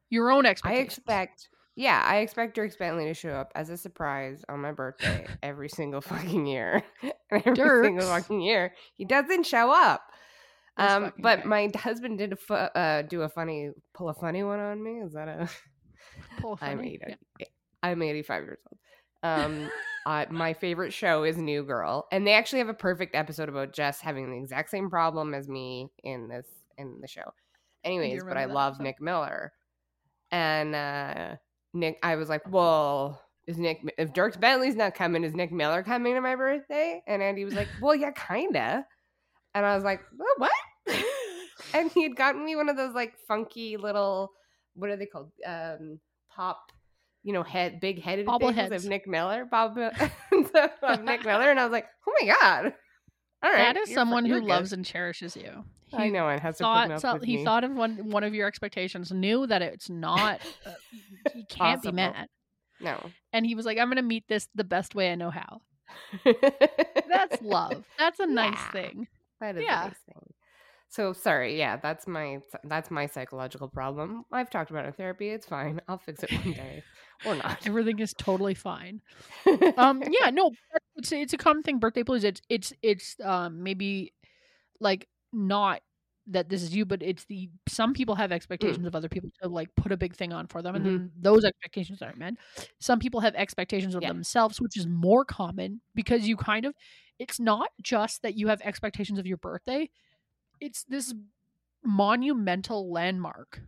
your 0.09 0.31
own 0.31 0.45
expectations. 0.45 0.79
I 0.79 0.83
expect, 0.83 1.49
yeah, 1.75 2.03
I 2.05 2.17
expect 2.17 2.55
Dierks 2.57 2.77
Bentley 2.77 3.05
to 3.05 3.13
show 3.13 3.31
up 3.31 3.51
as 3.55 3.69
a 3.69 3.77
surprise 3.77 4.43
on 4.49 4.59
my 4.61 4.71
birthday 4.71 5.25
every 5.43 5.69
single 5.69 6.01
fucking 6.01 6.45
year. 6.45 6.83
Every 7.31 7.55
single 7.85 8.05
fucking 8.07 8.41
year, 8.41 8.73
he 8.95 9.05
doesn't 9.05 9.45
show 9.45 9.71
up. 9.73 10.01
Um, 10.75 11.13
but 11.19 11.43
guy. 11.43 11.45
my 11.45 11.71
husband 11.75 12.17
did 12.17 12.33
a 12.33 12.35
fu- 12.35 12.53
uh, 12.55 13.03
do 13.03 13.21
a 13.21 13.29
funny, 13.29 13.69
pull 13.93 14.09
a 14.09 14.13
funny 14.13 14.43
one 14.43 14.59
on 14.59 14.83
me. 14.83 14.99
Is 14.99 15.13
that 15.13 15.29
a? 15.29 15.49
Pull 16.41 16.57
a 16.61 16.65
I'm 16.65 16.77
funny- 16.79 16.99
eight. 17.07 17.17
yeah. 17.39 17.45
I'm 17.83 18.01
85 18.01 18.43
years 18.43 18.59
old. 18.69 18.79
Um, 19.23 19.69
uh, 20.05 20.25
my 20.29 20.53
favorite 20.53 20.91
show 20.91 21.23
is 21.23 21.37
New 21.37 21.63
Girl, 21.63 22.05
and 22.11 22.27
they 22.27 22.33
actually 22.33 22.59
have 22.59 22.69
a 22.69 22.73
perfect 22.73 23.15
episode 23.15 23.47
about 23.47 23.71
Jess 23.71 24.01
having 24.01 24.29
the 24.29 24.37
exact 24.37 24.71
same 24.71 24.89
problem 24.89 25.33
as 25.33 25.47
me 25.47 25.87
in 26.03 26.27
this 26.27 26.47
in 26.77 26.97
the 27.01 27.07
show. 27.07 27.31
Anyways, 27.85 28.23
but 28.25 28.35
I 28.35 28.45
love. 28.45 28.79
Nick 28.81 28.99
Miller, 28.99 29.53
and 30.31 30.75
uh, 30.75 31.35
Nick. 31.73 31.97
I 32.03 32.15
was 32.15 32.29
like, 32.29 32.49
well. 32.49 33.21
Is 33.47 33.57
Nick 33.57 33.81
if 33.97 34.13
Dierks 34.13 34.39
Bentley's 34.39 34.75
not 34.75 34.93
coming? 34.93 35.23
Is 35.23 35.33
Nick 35.33 35.51
Miller 35.51 35.81
coming 35.81 36.13
to 36.13 36.21
my 36.21 36.35
birthday? 36.35 37.01
And 37.07 37.23
Andy 37.23 37.43
was 37.43 37.55
like, 37.55 37.67
"Well, 37.81 37.95
yeah, 37.95 38.11
kinda." 38.11 38.85
And 39.55 39.65
I 39.65 39.73
was 39.73 39.83
like, 39.83 39.99
"Well, 40.15 40.27
"What?" 40.37 40.51
and 41.73 41.91
he 41.91 42.03
had 42.03 42.15
gotten 42.15 42.45
me 42.45 42.55
one 42.55 42.69
of 42.69 42.77
those 42.77 42.93
like 42.93 43.15
funky 43.27 43.77
little 43.77 44.31
what 44.75 44.89
are 44.89 44.97
they 44.97 45.05
called? 45.05 45.31
Um, 45.45 45.99
pop, 46.33 46.71
you 47.23 47.33
know, 47.33 47.43
head 47.43 47.79
big 47.79 48.01
headed 48.01 48.27
things 48.39 48.71
of 48.71 48.85
Nick 48.85 49.07
Miller, 49.07 49.45
Bob 49.45 49.77
of 50.83 51.03
Nick 51.03 51.25
Miller, 51.25 51.49
and 51.49 51.59
I 51.59 51.63
was 51.63 51.71
like, 51.71 51.87
oh 52.07 52.13
my 52.21 52.35
god! 52.41 52.73
All 53.43 53.51
right, 53.51 53.73
that 53.73 53.77
is 53.77 53.93
someone 53.93 54.25
who 54.25 54.35
good." 54.39 54.43
loves 54.43 54.73
and 54.73 54.85
cherishes 54.85 55.35
you. 55.35 55.63
I 55.93 56.09
know 56.09 56.29
and 56.29 56.39
has 56.41 56.57
Thought 56.57 57.01
so, 57.01 57.17
he 57.19 57.37
me. 57.37 57.43
thought 57.43 57.63
of 57.65 57.71
one 57.73 58.09
one 58.09 58.23
of 58.23 58.33
your 58.33 58.47
expectations, 58.47 59.11
knew 59.11 59.45
that 59.47 59.61
it's 59.61 59.89
not, 59.89 60.39
uh, 60.65 60.71
he 61.33 61.43
can't 61.45 61.81
be 61.81 61.87
Possible. 61.89 61.93
met, 61.93 62.29
no, 62.79 63.11
and 63.33 63.45
he 63.45 63.55
was 63.55 63.65
like, 63.65 63.77
"I'm 63.77 63.87
going 63.87 63.97
to 63.97 64.01
meet 64.03 64.25
this 64.27 64.47
the 64.55 64.63
best 64.63 64.95
way 64.95 65.11
I 65.11 65.15
know 65.15 65.31
how." 65.31 65.61
That's 67.09 67.41
love. 67.41 67.83
That's 67.97 68.19
a 68.19 68.25
nice 68.27 68.53
Yeah. 68.53 68.71
thing. 68.71 69.07
That 69.41 69.57
is 69.57 69.63
Yeah. 69.63 69.81
a 69.83 69.87
nice 69.87 69.99
thing. 70.05 70.33
So 70.91 71.13
sorry, 71.13 71.57
yeah, 71.57 71.77
that's 71.77 72.05
my 72.05 72.41
that's 72.65 72.91
my 72.91 73.05
psychological 73.05 73.69
problem. 73.69 74.25
I've 74.29 74.49
talked 74.49 74.71
about 74.71 74.83
it 74.83 74.89
in 74.89 74.93
therapy. 74.93 75.29
It's 75.29 75.45
fine. 75.45 75.79
I'll 75.87 75.97
fix 75.97 76.21
it 76.21 76.29
one 76.33 76.51
day 76.51 76.83
or 77.23 77.33
not. 77.43 77.65
Everything 77.65 77.99
is 77.99 78.13
totally 78.13 78.55
fine. 78.55 79.01
um 79.77 80.01
yeah 80.11 80.29
no 80.31 80.51
it's 80.97 81.11
it's 81.13 81.33
a 81.33 81.37
common 81.37 81.63
thing 81.63 81.79
birthday 81.79 82.03
blues 82.03 82.25
it's 82.25 82.41
it's 82.49 82.73
it's 82.81 83.15
um 83.23 83.63
maybe 83.63 84.13
like 84.81 85.07
not 85.31 85.81
that 86.27 86.49
this 86.49 86.61
is 86.61 86.75
you 86.75 86.85
but 86.85 87.01
it's 87.01 87.23
the 87.25 87.49
some 87.69 87.93
people 87.93 88.15
have 88.15 88.31
expectations 88.33 88.85
of 88.85 88.95
other 88.95 89.09
people 89.09 89.29
to 89.41 89.47
like 89.47 89.69
put 89.75 89.91
a 89.93 89.97
big 89.97 90.13
thing 90.15 90.33
on 90.33 90.45
for 90.47 90.61
them 90.61 90.75
and 90.75 90.85
then 90.85 91.11
those 91.19 91.45
expectations 91.45 92.01
aren't 92.01 92.17
met 92.17 92.33
some 92.79 92.99
people 92.99 93.21
have 93.21 93.33
expectations 93.35 93.95
of 93.95 94.01
Yeah. 94.01 94.09
themselves 94.09 94.59
which 94.59 94.77
is 94.77 94.87
more 94.87 95.23
common 95.25 95.81
because 95.95 96.27
you 96.27 96.35
kind 96.37 96.65
of 96.65 96.75
it's 97.17 97.39
not 97.39 97.69
just 97.81 98.23
that 98.23 98.35
you 98.35 98.49
have 98.49 98.61
expectations 98.61 99.19
of 99.19 99.25
your 99.25 99.37
birthday 99.37 99.89
it's 100.61 100.83
this 100.85 101.13
monumental 101.83 102.91
landmark 102.91 103.59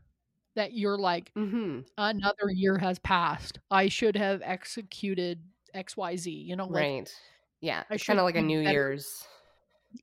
that 0.55 0.73
you're 0.73 0.97
like 0.97 1.31
hmm 1.35 1.79
another 1.97 2.50
year 2.51 2.77
has 2.77 3.00
passed. 3.00 3.59
I 3.71 3.89
should 3.89 4.15
have 4.15 4.41
executed 4.43 5.41
XYZ, 5.75 6.45
you 6.45 6.55
know, 6.55 6.65
like 6.67 6.83
right. 6.83 7.15
Yeah, 7.62 7.83
it's 7.89 8.05
kind 8.05 8.19
of 8.19 8.25
like 8.25 8.35
a 8.35 8.41
New 8.41 8.63
better- 8.63 8.71
Year's. 8.71 9.25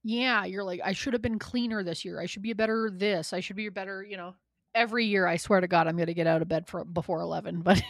yeah, 0.03 0.45
you're 0.45 0.65
like 0.65 0.81
I 0.85 0.93
should 0.93 1.13
have 1.13 1.23
been 1.23 1.39
cleaner 1.39 1.83
this 1.85 2.05
year. 2.05 2.21
I 2.21 2.27
should 2.27 2.43
be 2.43 2.51
a 2.51 2.55
better 2.57 2.91
this. 2.93 3.33
I 3.33 3.41
should 3.41 3.57
be 3.57 3.67
a 3.67 3.71
better, 3.71 4.03
you 4.03 4.17
know. 4.17 4.35
Every 4.75 5.05
year 5.07 5.27
I 5.27 5.37
swear 5.37 5.61
to 5.61 5.69
god 5.69 5.87
I'm 5.87 5.97
going 5.97 6.07
to 6.07 6.15
get 6.15 6.27
out 6.27 6.43
of 6.43 6.49
bed 6.49 6.67
for 6.69 6.85
before 6.85 7.21
11, 7.21 7.61
but 7.63 7.83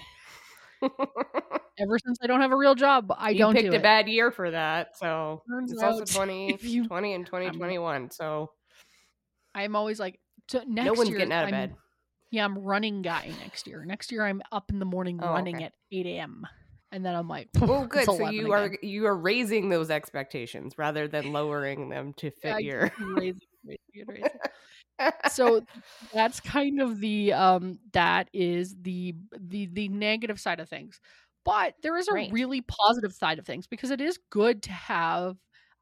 ever 0.82 1.98
since 2.04 2.18
I 2.22 2.26
don't 2.26 2.40
have 2.40 2.52
a 2.52 2.56
real 2.56 2.74
job, 2.74 3.12
I 3.16 3.30
you 3.30 3.38
don't 3.38 3.54
picked 3.54 3.66
do 3.70 3.72
a 3.76 3.76
it. 3.78 3.82
bad 3.82 4.08
year 4.08 4.30
for 4.30 4.50
that, 4.50 4.96
so 4.96 5.42
Turns 5.48 5.72
it's 5.72 5.82
also 5.82 6.02
out 6.02 6.06
20, 6.10 6.54
if 6.54 6.64
you- 6.64 6.86
20 6.86 7.14
and 7.14 7.26
2021. 7.26 8.10
So 8.10 8.50
I'm 9.60 9.76
always 9.76 9.98
like 10.00 10.18
to, 10.48 10.58
next 10.66 10.86
no 10.86 10.92
one's 10.94 11.08
year, 11.10 11.18
getting 11.18 11.32
out 11.32 11.44
of 11.48 11.52
I'm- 11.54 11.68
bed. 11.70 11.76
Yeah, 12.32 12.44
I'm 12.44 12.58
running 12.58 13.02
guy 13.02 13.32
next 13.40 13.66
year. 13.66 13.84
Next 13.84 14.12
year 14.12 14.24
I'm 14.24 14.40
up 14.52 14.70
in 14.70 14.78
the 14.78 14.84
morning 14.84 15.18
Oh, 15.20 15.30
running 15.32 15.56
okay. 15.56 15.64
at 15.64 15.72
8 15.90 16.06
a.m. 16.06 16.46
And 16.92 17.04
then 17.04 17.16
I'm 17.16 17.26
like, 17.28 17.48
Oh, 17.60 17.86
good. 17.86 18.04
So 18.04 18.14
11 18.14 18.34
you 18.34 18.52
are 18.52 18.76
you 18.82 19.06
are 19.06 19.16
raising 19.16 19.68
those 19.68 19.90
expectations 19.90 20.74
rather 20.78 21.08
than 21.08 21.32
lowering 21.32 21.88
them 21.88 22.12
to 22.18 22.30
fit 22.30 22.54
I 22.54 22.58
your. 22.60 22.92
raising, 23.00 23.40
raising, 23.64 24.06
raising. 24.06 24.28
so 25.30 25.64
that's 26.12 26.38
kind 26.40 26.80
of 26.80 27.00
the 27.00 27.32
um 27.32 27.78
that 27.94 28.28
is 28.32 28.76
the 28.82 29.14
the 29.40 29.66
the 29.72 29.88
negative 29.88 30.38
side 30.38 30.60
of 30.60 30.68
things 30.68 31.00
but 31.44 31.74
there 31.82 31.96
is 31.96 32.06
a 32.06 32.12
Right. 32.12 32.30
really 32.30 32.60
positive 32.60 33.12
side 33.14 33.38
of 33.38 33.46
things 33.46 33.66
because 33.66 33.90
it 33.90 34.00
is 34.02 34.18
good 34.30 34.62
to 34.64 34.72
have 34.72 35.36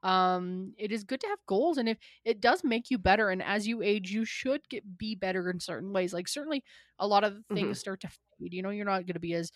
um 0.04 0.72
it 0.78 0.92
is 0.92 1.02
good 1.04 1.20
to 1.20 1.26
have 1.26 1.38
goals 1.46 1.78
and 1.78 1.88
if 1.88 1.98
it 2.24 2.40
does 2.40 2.62
make 2.62 2.88
you 2.90 2.98
better 2.98 3.30
and 3.30 3.42
as 3.42 3.66
you 3.66 3.82
age 3.82 4.10
you 4.12 4.24
should 4.24 4.60
get 4.68 4.96
be 4.98 5.14
better 5.16 5.50
in 5.50 5.58
certain 5.58 5.92
ways 5.92 6.12
like 6.12 6.28
certainly 6.28 6.62
a 7.00 7.06
lot 7.06 7.24
of 7.24 7.38
things 7.54 7.80
start 7.80 8.00
to 8.00 8.06
fade 8.08 8.54
you 8.54 8.62
know 8.62 8.70
you're 8.70 8.84
not 8.84 9.06
going 9.06 9.14
to 9.14 9.18
be 9.20 9.34
as 9.34 9.50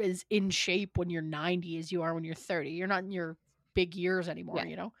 as 0.00 0.24
in 0.30 0.48
shape 0.50 0.96
when 0.96 1.10
you're 1.10 1.20
90 1.22 1.78
as 1.78 1.90
you 1.90 2.02
are 2.02 2.14
when 2.14 2.22
you're 2.24 2.34
30 2.34 2.70
you're 2.70 2.86
not 2.86 3.02
in 3.02 3.10
your 3.10 3.36
big 3.74 3.94
years 3.96 4.28
anymore 4.28 4.56
Yeah. 4.58 4.66
you 4.66 4.76
know 4.76 4.92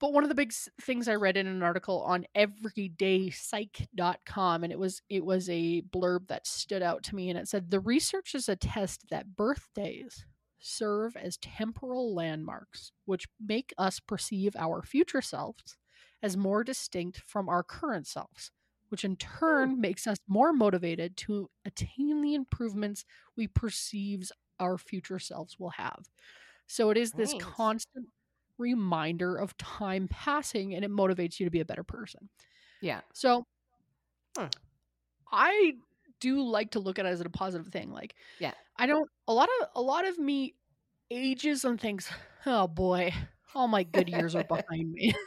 but 0.00 0.12
one 0.12 0.24
of 0.24 0.28
the 0.30 0.34
big 0.34 0.52
things 0.80 1.06
I 1.06 1.14
read 1.14 1.36
in 1.36 1.46
an 1.46 1.62
article 1.62 2.02
on 2.02 2.26
everydaypsych.com 2.34 4.64
and 4.64 4.72
it 4.72 4.78
was 4.78 5.02
it 5.08 5.24
was 5.24 5.48
a 5.48 5.82
blurb 5.82 6.26
that 6.28 6.46
stood 6.46 6.82
out 6.82 7.02
to 7.04 7.14
me 7.14 7.30
and 7.30 7.38
it 7.38 7.48
said 7.48 7.70
the 7.70 7.80
researchers 7.80 8.48
attest 8.48 9.04
that 9.10 9.36
birthdays 9.36 10.24
serve 10.62 11.16
as 11.16 11.36
temporal 11.38 12.14
landmarks 12.14 12.92
which 13.04 13.26
make 13.44 13.72
us 13.76 14.00
perceive 14.00 14.54
our 14.56 14.82
future 14.82 15.20
selves 15.20 15.76
as 16.22 16.36
more 16.36 16.62
distinct 16.64 17.20
from 17.26 17.48
our 17.48 17.62
current 17.62 18.06
selves 18.06 18.50
which 18.88 19.04
in 19.04 19.16
turn 19.16 19.70
hmm. 19.70 19.80
makes 19.80 20.06
us 20.06 20.18
more 20.28 20.52
motivated 20.52 21.16
to 21.16 21.48
attain 21.64 22.22
the 22.22 22.34
improvements 22.34 23.04
we 23.36 23.46
perceive 23.46 24.30
our 24.60 24.78
future 24.78 25.18
selves 25.18 25.58
will 25.58 25.70
have 25.70 26.04
so 26.66 26.90
it 26.90 26.96
is 26.96 27.12
this 27.12 27.34
constant 27.38 28.06
reminder 28.58 29.36
of 29.36 29.56
time 29.58 30.08
passing 30.08 30.74
and 30.74 30.84
it 30.84 30.90
motivates 30.90 31.38
you 31.38 31.46
to 31.46 31.50
be 31.50 31.60
a 31.60 31.64
better 31.64 31.84
person. 31.84 32.28
Yeah. 32.80 33.00
So 33.12 33.44
Huh. 34.36 34.48
I 35.30 35.74
do 36.22 36.42
like 36.42 36.72
to 36.72 36.80
look 36.80 36.98
at 37.00 37.06
it 37.06 37.10
as 37.10 37.20
a 37.20 37.30
positive 37.30 37.68
thing. 37.68 37.92
Like 37.92 38.14
Yeah. 38.38 38.54
I 38.78 38.86
don't 38.86 39.10
a 39.28 39.34
lot 39.34 39.48
of 39.62 39.68
a 39.76 39.82
lot 39.82 40.06
of 40.08 40.18
me 40.18 40.56
ages 41.10 41.64
and 41.64 41.80
thinks, 41.80 42.10
oh 42.46 42.68
boy, 42.68 43.12
all 43.54 43.68
my 43.68 43.84
good 43.84 44.10
years 44.10 44.34
are 44.36 44.44
behind 44.44 44.92
me. 44.92 45.14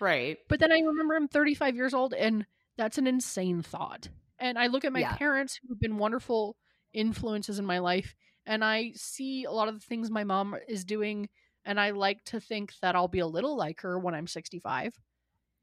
Right. 0.00 0.38
But 0.48 0.60
then 0.60 0.72
I 0.72 0.78
remember 0.80 1.14
I'm 1.14 1.28
35 1.28 1.74
years 1.76 1.94
old 1.94 2.14
and 2.14 2.46
that's 2.76 2.98
an 2.98 3.06
insane 3.06 3.62
thought. 3.62 4.08
And 4.38 4.58
I 4.58 4.66
look 4.66 4.84
at 4.84 4.92
my 4.92 5.00
Yeah. 5.00 5.16
parents 5.18 5.58
who've 5.66 5.80
been 5.80 5.96
wonderful 5.98 6.56
influences 6.92 7.58
in 7.58 7.64
my 7.66 7.78
life 7.78 8.14
and 8.46 8.64
I 8.64 8.92
see 8.94 9.44
a 9.44 9.52
lot 9.52 9.68
of 9.68 9.74
the 9.74 9.80
things 9.86 10.10
my 10.10 10.24
mom 10.24 10.56
is 10.68 10.84
doing 10.84 11.28
and 11.64 11.80
I 11.80 11.90
like 11.90 12.24
to 12.26 12.40
think 12.40 12.74
that 12.82 12.94
I'll 12.94 13.08
be 13.08 13.20
a 13.20 13.26
little 13.26 13.56
like 13.56 13.80
her 13.80 13.98
when 13.98 14.14
I'm 14.14 14.26
65. 14.26 14.94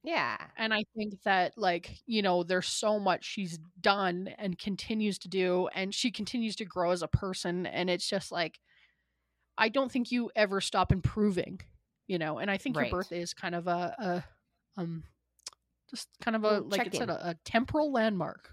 Yeah. 0.04 0.38
And 0.58 0.74
I 0.74 0.84
think 0.96 1.22
that 1.24 1.54
like, 1.58 1.92
you 2.08 2.22
know, 2.22 2.44
there's 2.44 2.68
so 2.68 3.00
much 3.00 3.24
she's 3.24 3.60
done 3.80 4.30
and 4.38 4.58
continues 4.58 5.20
to 5.20 5.28
do 5.30 5.68
and 5.76 5.94
she 5.94 6.10
continues 6.12 6.56
to 6.58 6.66
grow 6.66 6.92
as 6.92 7.02
a 7.04 7.08
person 7.08 7.66
and 7.68 7.90
it's 7.90 8.08
just 8.10 8.32
like 8.32 8.60
I 9.58 9.70
don't 9.70 9.92
think 9.92 10.12
you 10.12 10.32
ever 10.36 10.60
stop 10.62 10.92
improving, 10.92 11.62
you 12.08 12.18
know. 12.18 12.40
And 12.40 12.50
I 12.50 12.58
think 12.58 12.76
Right. 12.78 12.90
your 12.92 13.00
birthday 13.00 13.22
is 13.22 13.34
kind 13.34 13.54
of 13.54 13.68
a, 13.68 13.96
a 14.78 14.82
um 14.82 15.04
just 15.90 16.08
kind 16.22 16.36
of 16.36 16.44
a 16.46 16.60
like 16.62 16.88
it 16.88 16.96
said 16.96 17.10
a, 17.10 17.30
a 17.30 17.36
temporal 17.46 17.92
landmark. 17.92 18.50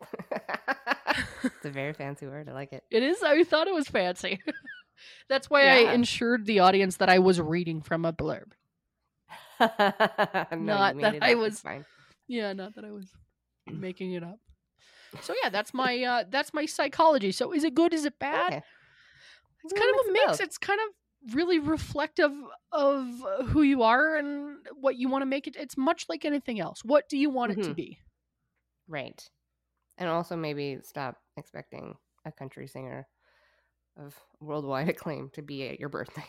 it's 1.44 1.64
a 1.64 1.70
very 1.70 1.92
fancy 1.92 2.26
word. 2.26 2.48
I 2.48 2.52
like 2.52 2.72
it. 2.72 2.84
It 2.90 3.02
is 3.02 3.22
I 3.22 3.44
thought 3.44 3.68
it 3.68 3.74
was 3.74 3.88
fancy. 3.88 4.40
That's 5.28 5.48
why 5.48 5.64
Yeah. 5.64 5.90
I 5.90 5.92
ensured 5.94 6.46
the 6.46 6.60
audience 6.60 6.96
that 6.96 7.08
I 7.08 7.18
was 7.20 7.40
reading 7.40 7.80
from 7.80 8.04
a 8.04 8.12
blurb. 8.12 8.52
no, 10.52 10.56
Not 10.56 11.00
that 11.00 11.18
I 11.22 11.34
was- 11.34 11.60
fine. 11.60 11.84
Yeah, 12.28 12.52
not 12.52 12.74
that 12.76 12.84
I 12.84 12.90
was 12.92 13.10
making 13.70 14.12
it 14.12 14.22
up. 14.22 14.38
So 15.22 15.34
yeah, 15.42 15.50
that's 15.50 15.74
my 15.82 16.02
uh 16.02 16.24
that's 16.30 16.54
my 16.54 16.66
psychology. 16.66 17.32
So 17.32 17.52
is 17.52 17.64
it 17.64 17.74
good? 17.74 17.92
Is 17.92 18.04
it 18.04 18.18
bad? 18.18 18.52
Okay. 18.52 18.62
It's 19.64 19.72
kind 19.72 19.90
of 19.94 20.06
a 20.06 20.12
mix. 20.12 20.26
both. 20.26 20.40
It's 20.40 20.58
kind 20.58 20.80
of 20.80 21.34
really 21.34 21.58
reflective 21.58 22.32
of 22.72 23.06
uh, 23.22 23.44
who 23.44 23.60
you 23.62 23.82
are 23.82 24.16
and 24.16 24.56
what 24.80 24.96
you 24.96 25.08
want 25.10 25.20
to 25.22 25.26
make 25.26 25.46
it. 25.46 25.54
It's 25.56 25.76
much 25.76 26.06
like 26.08 26.24
anything 26.24 26.60
else. 26.60 26.82
What 26.84 27.08
do 27.10 27.18
you 27.18 27.28
want 27.28 27.52
it 27.52 27.62
to 27.64 27.70
Mhm. 27.70 27.76
be? 27.76 27.98
Right. 28.88 29.22
And 29.98 30.08
also 30.08 30.34
maybe 30.36 30.78
stop 30.82 31.16
expecting 31.36 31.94
a 32.24 32.32
country 32.32 32.66
singer 32.68 33.06
of 33.98 34.18
worldwide 34.40 34.88
acclaim 34.94 35.28
to 35.34 35.42
be 35.42 35.66
at 35.68 35.78
your 35.78 35.90
birthday. 35.90 36.24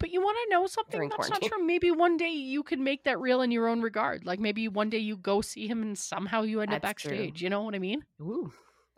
But 0.00 0.10
you 0.10 0.20
want 0.20 0.36
to 0.44 0.50
know 0.54 0.66
something 0.66 0.98
During 0.98 1.10
that's 1.10 1.28
not 1.30 1.40
quarantine. 1.40 1.50
true. 1.50 1.66
Maybe 1.66 1.90
one 1.92 2.16
day 2.16 2.30
you 2.30 2.62
could 2.64 2.80
make 2.80 3.04
that 3.04 3.20
real 3.20 3.42
in 3.42 3.50
your 3.52 3.68
own 3.68 3.82
regard. 3.82 4.24
Like 4.24 4.40
maybe 4.40 4.66
one 4.66 4.90
day 4.90 4.98
you 4.98 5.16
go 5.16 5.40
see 5.42 5.68
him 5.68 5.82
and 5.82 5.96
somehow 5.96 6.42
you 6.42 6.60
end 6.62 6.72
up 6.72 6.82
That's 6.82 7.02
true. 7.02 7.10
backstage. 7.12 7.42
You 7.42 7.50
know 7.50 7.62
what 7.62 7.74
I 7.74 7.78
mean? 7.78 8.02
Ooh. 8.20 8.50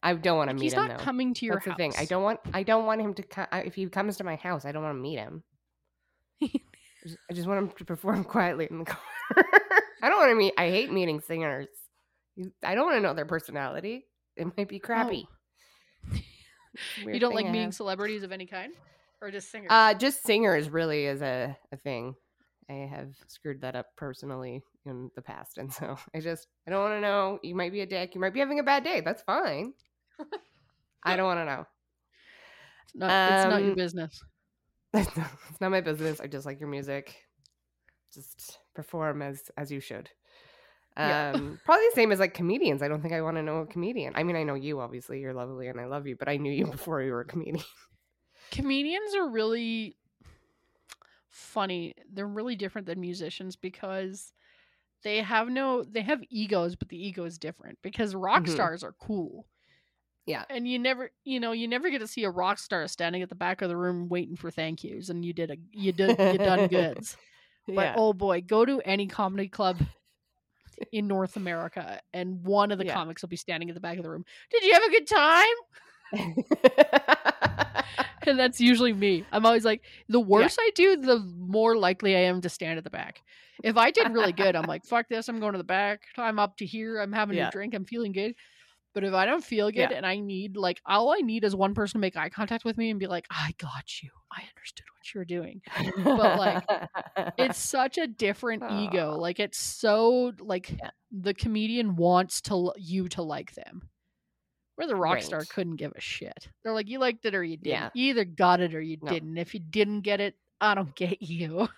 I 0.04 0.14
don't 0.14 0.36
want 0.38 0.48
to 0.48 0.54
Like, 0.54 0.60
meet 0.60 0.64
he's 0.64 0.72
him 0.74 0.80
He's 0.82 0.88
not 0.88 0.98
though. 0.98 1.04
coming 1.04 1.34
to 1.34 1.44
your 1.46 1.56
That's 1.56 1.66
the 1.66 1.74
thing. 1.74 1.92
I 1.98 2.04
don't 2.06 2.22
want. 2.22 2.40
I 2.54 2.62
don't 2.62 2.86
want 2.86 3.00
him 3.00 3.14
to. 3.14 3.22
Co- 3.22 3.46
I- 3.52 3.60
if 3.60 3.74
he 3.74 3.86
comes 3.86 4.16
to 4.16 4.24
my 4.24 4.36
house, 4.36 4.64
I 4.64 4.72
don't 4.72 4.82
want 4.82 4.96
to 4.96 5.00
meet 5.00 5.18
him. 5.18 5.42
I 6.42 6.48
just- 7.34 7.46
want 7.48 7.58
him 7.58 7.70
to 7.78 7.84
perform 7.84 8.24
quietly 8.34 8.68
in 8.70 8.78
the 8.78 8.84
car. 8.84 9.00
I 10.02 10.08
don't 10.08 10.18
want 10.18 10.30
to 10.30 10.36
meet. 10.36 10.54
I 10.58 10.70
hate 10.70 10.92
meeting 10.92 11.20
singers. 11.20 11.68
I 12.64 12.74
don't 12.74 12.86
want 12.86 12.96
to 12.96 13.00
know 13.02 13.14
their 13.14 13.26
personality. 13.26 14.06
It 14.36 14.46
might 14.56 14.68
be 14.68 14.80
oh. 14.82 14.86
crappy. 14.86 15.26
It's 16.12 17.06
a 17.06 17.12
You 17.12 17.20
don't 17.20 17.34
like 17.34 17.46
I 17.46 17.50
meeting 17.50 17.66
have. 17.68 17.74
celebrities 17.74 18.22
of 18.22 18.32
any 18.32 18.46
kind, 18.46 18.72
or 19.22 19.30
just 19.30 19.50
singers? 19.50 19.68
Uh, 19.70 19.94
just 19.94 20.24
singers 20.24 20.68
really 20.68 21.06
is 21.06 21.22
a, 21.22 21.56
a 21.70 21.76
thing. 21.76 22.14
I 22.68 22.88
have 22.90 23.14
screwed 23.28 23.60
that 23.62 23.76
up 23.76 23.86
personally 23.96 24.62
in 24.84 25.10
the 25.14 25.22
past, 25.22 25.58
and 25.58 25.72
so 25.72 25.96
I 26.14 26.20
just 26.20 26.48
I 26.66 26.70
don't 26.70 26.82
want 26.82 26.94
to 26.94 27.00
know. 27.00 27.38
You 27.42 27.54
might 27.54 27.72
be 27.72 27.80
a 27.80 27.86
dick. 27.86 28.14
You 28.14 28.20
might 28.20 28.34
be 28.34 28.40
having 28.40 28.58
a 28.58 28.64
bad 28.64 28.84
day. 28.84 29.00
That's 29.00 29.22
fine. 29.22 29.72
I 31.04 31.16
don't 31.16 31.26
want 31.26 31.40
to 31.40 31.44
know. 31.44 31.66
it's 32.84 32.94
not. 32.94 33.32
it's 33.32 33.50
not 33.50 33.62
your 33.62 33.70
um, 33.70 33.76
business. 33.76 34.22
it's 34.94 35.60
not, 35.60 35.70
my 35.70 35.80
business. 35.80 36.20
I 36.20 36.26
just 36.26 36.46
like 36.46 36.60
your 36.60 36.68
music. 36.68 37.16
Just 38.14 38.58
perform 38.74 39.22
as 39.22 39.50
as 39.56 39.70
you 39.70 39.80
should. 39.80 40.10
Yeah. 40.96 41.32
Um, 41.34 41.58
probably 41.64 41.86
the 41.90 41.94
same 41.94 42.12
as 42.12 42.20
like 42.20 42.34
comedians. 42.34 42.82
I 42.82 42.88
don't 42.88 43.00
think 43.00 43.14
I 43.14 43.22
want 43.22 43.38
to 43.38 43.42
know 43.42 43.58
a 43.58 43.66
comedian. 43.66 44.12
I 44.14 44.22
mean, 44.22 44.36
I 44.36 44.42
know 44.44 44.54
you 44.54 44.80
obviously. 44.80 45.20
You're 45.20 45.34
lovely, 45.34 45.68
and 45.68 45.80
I 45.80 45.86
love 45.86 46.06
you. 46.06 46.16
But 46.16 46.28
I 46.28 46.36
knew 46.36 46.52
you 46.52 46.66
before 46.70 47.02
you 47.02 47.12
were 47.12 47.22
a 47.22 47.26
comedian. 47.26 47.64
Comedians 48.52 49.14
are 49.16 49.28
really 49.28 49.96
funny. 51.30 51.94
They're 52.12 52.26
really 52.28 52.54
different 52.56 52.86
than 52.86 53.00
musicians 53.00 53.56
because 53.56 54.32
they 55.02 55.18
have 55.22 55.48
no 55.48 55.82
they 55.82 56.02
have 56.02 56.20
egos, 56.30 56.76
but 56.76 56.88
the 56.88 57.04
ego 57.04 57.24
is 57.24 57.38
different 57.38 57.78
because 57.82 58.14
rock 58.14 58.44
Mhm. 58.44 58.50
stars 58.52 58.84
are 58.84 58.92
cool. 59.00 59.46
Yeah. 60.26 60.44
And 60.48 60.68
you 60.68 60.78
never 60.78 61.10
you 61.24 61.40
know, 61.40 61.52
you 61.52 61.66
never 61.66 61.90
get 61.90 61.98
to 62.00 62.06
see 62.06 62.24
a 62.24 62.30
rock 62.30 62.58
star 62.58 62.86
standing 62.86 63.22
at 63.22 63.28
the 63.28 63.34
back 63.34 63.62
of 63.62 63.68
the 63.68 63.76
room 63.76 64.08
waiting 64.08 64.36
for 64.36 64.50
thank 64.50 64.84
yous 64.84 65.08
and 65.08 65.24
you 65.24 65.32
did 65.32 65.50
a 65.50 65.56
you 65.72 65.92
did 65.92 66.18
you 66.20 66.38
done 66.38 66.68
goods. 66.68 67.16
But 67.66 67.74
yeah. 67.74 67.94
oh 67.96 68.12
boy, 68.12 68.42
go 68.42 68.64
to 68.64 68.80
any 68.84 69.06
comedy 69.06 69.48
club 69.48 69.78
in 70.92 71.06
North 71.08 71.36
America 71.36 72.00
and 72.12 72.44
one 72.44 72.70
of 72.70 72.78
the 72.78 72.84
Yeah. 72.84 72.94
comics 72.94 73.22
will 73.22 73.28
be 73.30 73.36
standing 73.36 73.68
at 73.70 73.74
the 73.74 73.80
back 73.80 73.96
of 73.96 74.04
the 74.04 74.10
room. 74.10 74.24
Did 74.50 74.62
you 74.64 74.72
have 74.74 74.82
a 74.84 74.90
good 74.90 75.06
time? 75.06 75.56
and 78.26 78.38
that's 78.38 78.60
usually 78.60 78.92
me. 78.92 79.24
I'm 79.32 79.44
always 79.46 79.64
like, 79.64 79.82
the 80.08 80.20
worse 80.20 80.56
I 80.58 80.70
do, 80.74 80.96
the 80.96 81.18
more 81.18 81.76
likely 81.76 82.16
I 82.16 82.20
am 82.20 82.40
to 82.42 82.48
stand 82.48 82.78
at 82.78 82.84
the 82.84 82.90
back. 82.90 83.22
If 83.62 83.76
I 83.76 83.90
did 83.90 84.12
really 84.12 84.32
good, 84.32 84.56
I'm 84.56 84.66
like, 84.66 84.84
fuck 84.86 85.08
this, 85.08 85.28
I'm 85.28 85.40
going 85.40 85.52
to 85.52 85.58
the 85.58 85.64
back. 85.64 86.02
I'm 86.16 86.38
up 86.38 86.56
to 86.58 86.66
here. 86.66 86.98
I'm 87.00 87.12
having 87.12 87.36
Yeah. 87.36 87.48
a 87.48 87.50
drink. 87.50 87.74
I'm 87.74 87.84
feeling 87.84 88.12
good. 88.12 88.34
But 88.94 89.04
if 89.04 89.14
I 89.14 89.24
don't 89.24 89.42
feel 89.42 89.68
good 89.70 89.90
Yeah. 89.90 89.96
and 89.96 90.04
I 90.04 90.18
need 90.18 90.54
like 90.56 90.78
all 90.84 91.14
I 91.14 91.18
need 91.20 91.44
is 91.44 91.56
one 91.56 91.72
person 91.72 91.94
to 91.94 91.98
make 92.00 92.14
eye 92.14 92.28
contact 92.28 92.64
with 92.64 92.76
me 92.76 92.90
and 92.90 93.00
be 93.00 93.06
like, 93.06 93.26
I 93.30 93.54
got 93.56 94.02
you. 94.02 94.10
I 94.30 94.42
understood 94.54 94.84
what 94.98 95.14
you're 95.14 95.24
doing. 95.24 95.62
But, 96.04 96.38
like, 96.38 97.32
It's 97.38 97.58
such 97.76 97.96
a 97.96 98.06
different 98.06 98.62
ego. 98.70 99.16
Like 99.16 99.40
it's 99.40 99.58
so 99.58 100.32
like 100.40 100.70
Yeah. 100.70 100.90
the 101.10 101.32
comedian 101.32 101.96
wants 101.96 102.42
to 102.42 102.72
you 102.76 103.08
to 103.10 103.22
like 103.22 103.54
them. 103.54 103.88
Where 104.76 104.86
the 104.86 104.96
rock 104.96 105.20
star 105.22 105.44
couldn't 105.44 105.76
give 105.76 105.92
a 105.94 106.00
shit. 106.00 106.48
They're 106.62 106.72
like, 106.72 106.88
you 106.88 106.98
liked 106.98 107.24
it 107.26 107.34
or 107.34 107.44
you 107.44 107.56
didn't. 107.58 107.70
Yeah. 107.72 107.90
You 107.94 108.10
either 108.10 108.24
got 108.24 108.60
it 108.60 108.74
or 108.74 108.80
you 108.80 108.96
No. 109.02 109.12
didn't. 109.12 109.36
If 109.36 109.52
you 109.54 109.60
didn't 109.60 110.00
get 110.00 110.20
it, 110.20 110.34
I 110.60 110.74
don't 110.74 110.94
get 110.96 111.20
you. 111.20 111.68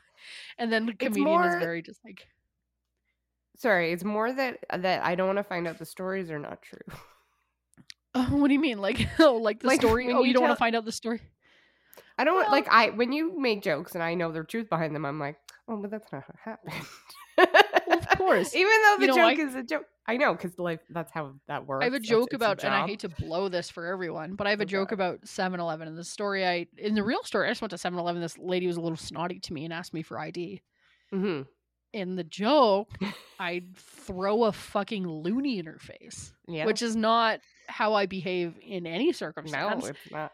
And 0.58 0.72
then 0.72 0.86
the 0.86 0.94
comedian 0.94 1.42
is 1.44 1.54
very 1.56 1.82
just 1.82 2.00
like, 2.04 2.26
Sorry, 3.56 3.92
it's 3.92 4.04
more 4.04 4.32
that 4.32 4.58
uh, 4.70 4.78
that 4.78 5.04
I 5.04 5.14
don't 5.14 5.26
want 5.26 5.38
to 5.38 5.44
find 5.44 5.68
out 5.68 5.78
the 5.78 5.84
stories 5.84 6.30
are 6.30 6.38
not 6.40 6.60
true. 6.62 6.96
oh, 8.14 8.24
what 8.36 8.48
do 8.48 8.54
you 8.54 8.60
mean? 8.60 8.78
Like, 8.80 9.06
oh, 9.20 9.36
like 9.36 9.60
the 9.60 9.68
Like, 9.68 9.80
story. 9.80 10.06
Oh, 10.12 10.20
you, 10.20 10.28
you 10.28 10.32
don't 10.34 10.42
want 10.42 10.54
to 10.54 10.58
find 10.58 10.74
out 10.74 10.84
the 10.84 10.92
story. 10.92 11.20
I 12.18 12.24
don't 12.24 12.34
Well- 12.36 12.50
like 12.50 12.66
I 12.68 12.90
when 12.90 13.12
you 13.12 13.38
make 13.38 13.62
jokes 13.62 13.94
and 13.94 14.02
I 14.02 14.14
know 14.14 14.32
the 14.32 14.42
truth 14.44 14.68
behind 14.68 14.94
them, 14.94 15.04
I'm 15.04 15.18
like, 15.20 15.36
oh, 15.68 15.76
but 15.76 15.90
that's 15.90 16.10
not 16.12 16.24
what 16.26 16.36
happened. 16.44 16.74
Well, 17.86 17.98
of 17.98 18.08
course. 18.18 18.54
Even 18.56 18.72
though 18.82 18.96
the 18.98 19.02
You 19.02 19.06
know, 19.08 19.30
joke 19.30 19.38
is 19.38 19.54
a 19.54 19.62
joke, 19.62 19.86
I 20.06 20.16
know 20.18 20.34
because 20.34 20.58
like 20.58 20.80
that's 20.90 21.10
how 21.10 21.34
that 21.48 21.66
works. 21.66 21.82
I 21.82 21.84
have 21.84 21.94
a 21.94 22.00
joke 22.00 22.28
it's 22.30 22.34
a 22.34 22.36
about, 22.36 22.62
and 22.64 22.74
I 22.74 22.86
hate 22.86 23.00
to 23.00 23.08
blow 23.08 23.48
this 23.48 23.70
for 23.70 23.86
everyone, 23.86 24.34
but 24.34 24.46
I 24.46 24.50
have 24.50 24.60
a 24.60 24.64
Oh, 24.64 24.66
joke 24.66 24.92
about 24.92 25.26
7 25.26 25.58
Eleven. 25.60 25.88
And 25.88 25.96
the 25.96 26.04
story 26.04 26.46
I, 26.46 26.66
in 26.76 26.94
the 26.94 27.02
real 27.02 27.22
story, 27.24 27.46
I 27.48 27.50
just 27.50 27.62
went 27.62 27.70
to 27.70 27.78
7 27.78 27.98
Eleven. 27.98 28.20
This 28.20 28.36
lady 28.38 28.66
was 28.66 28.76
a 28.76 28.80
little 28.82 28.96
snotty 28.98 29.40
to 29.40 29.52
me 29.54 29.64
and 29.64 29.72
asked 29.72 29.94
me 29.94 30.02
for 30.02 30.18
ID. 30.18 30.62
Mhm. 31.12 31.46
in 31.92 32.16
the 32.16 32.24
joke, 32.24 32.90
I'd 33.38 33.76
throw 33.76 34.44
a 34.44 34.52
fucking 34.52 35.04
loonie 35.04 35.58
in 35.60 35.66
her 35.66 35.78
face, 35.78 36.34
Yeah, 36.48 36.66
which 36.66 36.82
is 36.82 36.96
not 36.96 37.38
how 37.68 37.94
I 37.94 38.06
behave 38.06 38.58
in 38.60 38.84
any 38.86 39.12
circumstance. 39.12 39.84
no, 39.84 39.88
it's 39.90 40.10
not. 40.10 40.32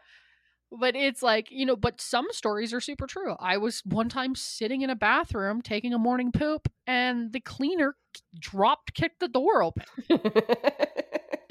but 0.71 0.95
it's 0.95 1.21
like, 1.21 1.51
you 1.51 1.65
know, 1.67 1.75
but 1.75 2.01
some 2.01 2.25
stories 2.31 2.73
are 2.73 2.81
super 2.81 3.05
true. 3.05 3.35
I 3.39 3.57
was 3.57 3.81
one 3.85 4.09
time 4.09 4.33
sitting 4.35 4.81
in 4.81 4.89
a 4.89 4.95
bathroom 4.95 5.61
taking 5.61 5.93
a 5.93 5.99
morning 5.99 6.31
poop, 6.31 6.67
and 6.87 7.31
the 7.31 7.41
cleaner 7.41 7.95
dropped 8.39 8.93
kicked 8.93 9.19
the 9.19 9.27
door 9.27 9.63
open. 9.63 9.85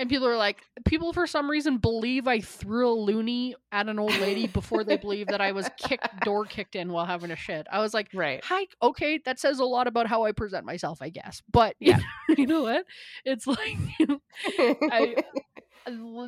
And 0.01 0.09
people 0.09 0.27
are 0.29 0.37
like, 0.39 0.63
people 0.87 1.13
for 1.13 1.27
some 1.27 1.51
reason 1.51 1.77
believe 1.77 2.27
I 2.27 2.41
threw 2.41 2.91
a 2.91 2.97
loonie 2.97 3.53
at 3.71 3.87
an 3.87 3.99
old 3.99 4.17
lady 4.17 4.47
before 4.47 4.83
they 4.83 4.97
believe 4.97 5.27
that 5.27 5.43
I 5.43 5.53
was 5.53 5.69
kicked 5.77 6.21
door 6.25 6.47
kicked 6.47 6.75
in 6.75 6.91
while 6.91 7.05
having 7.05 7.31
a 7.31 7.37
shit. 7.37 7.67
I 7.71 7.81
was 7.81 7.93
like, 7.93 8.09
Right. 8.15 8.43
hi, 8.43 8.67
okay, 8.83 9.19
that 9.27 9.39
says 9.39 9.59
a 9.59 9.65
lot 9.67 9.87
about 9.89 10.07
how 10.07 10.25
I 10.25 10.33
present 10.33 10.65
myself, 10.65 11.03
I 11.03 11.11
guess. 11.11 11.43
But 11.53 11.77
Yeah. 11.81 11.99
you 12.31 12.47
know 12.47 12.63
what? 12.63 12.87
It's 13.27 13.47
like 13.47 13.77
I, 14.59 15.17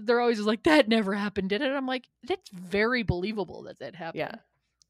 they're 0.03 0.21
always 0.21 0.38
like, 0.40 0.64
that 0.64 0.87
never 0.88 1.14
happened, 1.14 1.49
did 1.49 1.62
it? 1.62 1.71
I'm 1.73 1.87
like, 1.87 2.07
that's 2.25 2.51
very 2.51 3.05
believable 3.05 3.62
that 3.62 3.79
that 3.79 3.95
happened. 3.97 4.18
Yeah. 4.18 4.35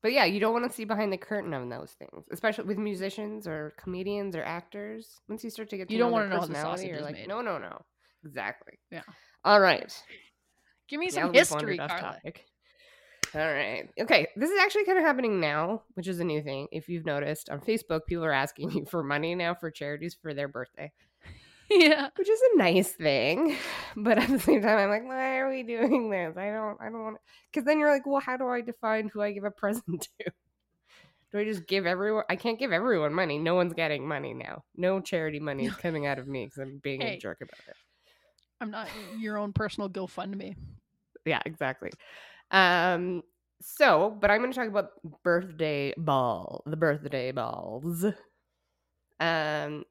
But 0.03 0.13
yeah, 0.13 0.25
you 0.25 0.41
don't 0.41 0.53
want 0.53 0.69
to 0.69 0.75
see 0.75 0.85
behind 0.85 1.13
the 1.13 1.17
curtain 1.17 1.55
on 1.55 1.69
those 1.69 1.93
things, 1.93 2.27
especially 2.33 2.65
with 2.65 2.79
musicians 2.79 3.47
or 3.47 3.73
comedians 3.79 4.35
or 4.35 4.43
actors. 4.43 5.21
Once 5.29 5.45
you 5.45 5.51
start 5.51 5.71
to 5.71 5.77
get 5.77 5.89
to 5.89 5.93
You 5.95 5.99
don't 6.01 6.11
wanna 6.11 6.29
know 6.29 6.37
how 6.37 6.41
the 6.43 6.49
personality, 6.49 6.83
sausage 6.83 6.91
you're 6.91 7.01
like, 7.03 7.15
made. 7.15 7.29
no, 7.29 7.41
no, 7.41 7.59
no. 7.59 7.81
Exactly. 8.25 8.79
Yeah. 8.91 9.03
All 9.45 9.61
right. 9.61 9.93
Give 10.89 10.99
me 11.01 11.11
some 11.11 11.33
history, 11.33 11.79
Carla. 11.79 12.01
topic. 12.01 12.45
All 13.35 13.41
right. 13.41 13.89
Okay. 13.99 14.27
This 14.37 14.51
is 14.51 14.61
actually 14.61 14.85
kind 14.85 14.99
of 14.99 15.05
happening 15.05 15.41
now, 15.41 15.83
which 15.95 16.07
is 16.09 16.21
a 16.21 16.25
new 16.25 16.43
thing. 16.43 16.69
If 16.71 16.89
you've 16.89 17.07
noticed 17.07 17.49
on 17.49 17.61
Facebook, 17.61 18.01
people 18.07 18.25
are 18.25 18.33
asking 18.33 18.71
you 18.73 18.85
for 18.85 19.03
money 19.03 19.35
now 19.35 19.55
for 19.55 19.71
charities 19.71 20.17
for 20.21 20.35
their 20.35 20.49
birthday, 20.49 20.93
yeah. 21.71 22.09
which 22.17 22.29
is 22.29 22.41
a 22.55 22.59
nice 22.59 22.93
thing. 22.93 23.57
But 23.97 24.19
at 24.19 24.29
the 24.31 24.39
same 24.41 24.63
time, 24.63 24.79
I'm 24.79 24.89
like, 24.89 25.05
why 25.05 25.39
are 25.39 25.51
we 25.51 25.63
doing 25.63 26.09
this? 26.11 26.37
I 26.37 26.51
don't, 26.51 26.81
I 26.81 26.87
don't 26.87 27.03
want 27.03 27.19
Because 27.53 27.67
then 27.67 27.79
you're 27.79 27.91
like, 27.91 28.07
well, 28.07 28.21
how 28.21 28.37
do 28.39 28.49
I 28.49 28.63
define 28.63 29.09
who 29.09 29.21
I 29.21 29.33
give 29.33 29.45
a 29.45 29.51
present 29.51 30.09
to? 30.21 30.33
Do 31.31 31.39
I 31.39 31.45
just 31.45 31.67
give 31.67 31.87
everyone? 31.87 32.25
I 32.31 32.37
can't 32.37 32.59
give 32.59 32.73
everyone 32.73 33.13
money. 33.15 33.39
No 33.39 33.55
one's 33.55 33.75
getting 33.75 34.07
money 34.09 34.33
now. 34.35 34.65
No 34.77 35.01
charity 35.01 35.41
money 35.41 35.67
is 35.67 35.75
coming 35.85 36.07
out 36.07 36.19
of 36.19 36.27
me 36.27 36.45
because 36.47 36.59
I'm 36.59 36.79
being 36.83 37.03
a 37.03 37.19
jerk 37.19 37.41
about 37.43 37.61
it. 37.69 37.77
I'm 38.61 38.71
not 38.71 38.89
your 39.19 39.37
own 39.39 39.53
personal 39.53 39.89
GoFundMe. 39.91 40.55
yeah 41.25 41.41
exactly 41.47 41.91
um 42.51 43.23
so 43.61 44.17
but 44.21 44.31
i'm 44.31 44.41
going 44.41 44.51
to 44.53 44.59
talk 44.59 44.69
about 44.69 44.91
birthday 45.23 45.95
ball 45.97 46.63
the 46.67 46.77
birthday 46.77 47.31
balls 47.33 48.05
um 49.21 49.85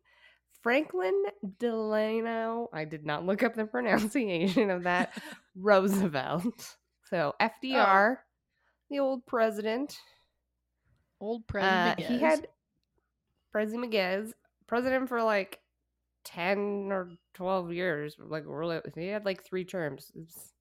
franklin 0.61 1.23
delano 1.59 2.69
i 2.73 2.85
did 2.85 3.05
not 3.05 3.25
look 3.25 3.43
up 3.43 3.55
the 3.55 3.65
pronunciation 3.75 4.69
of 4.69 4.83
that 4.83 5.13
roosevelt. 5.55 6.77
So 7.09 7.33
fdr 7.41 8.17
the 8.91 8.99
old 8.99 9.25
president. 9.25 9.97
Old 11.19 11.43
uh, 11.43 11.47
President 11.47 11.99
he 11.99 12.19
had 12.19 12.47
president 13.51 13.91
miguez 13.91 14.33
president 14.67 15.09
for 15.09 15.23
like 15.23 15.59
10 16.23 16.89
or 16.91 17.09
12 17.33 17.73
years 17.73 18.15
like 18.19 18.43
really 18.45 18.79
he 18.95 19.07
had 19.07 19.25
like 19.25 19.43
three 19.43 19.65
terms. 19.65 20.11
It's 20.15 20.51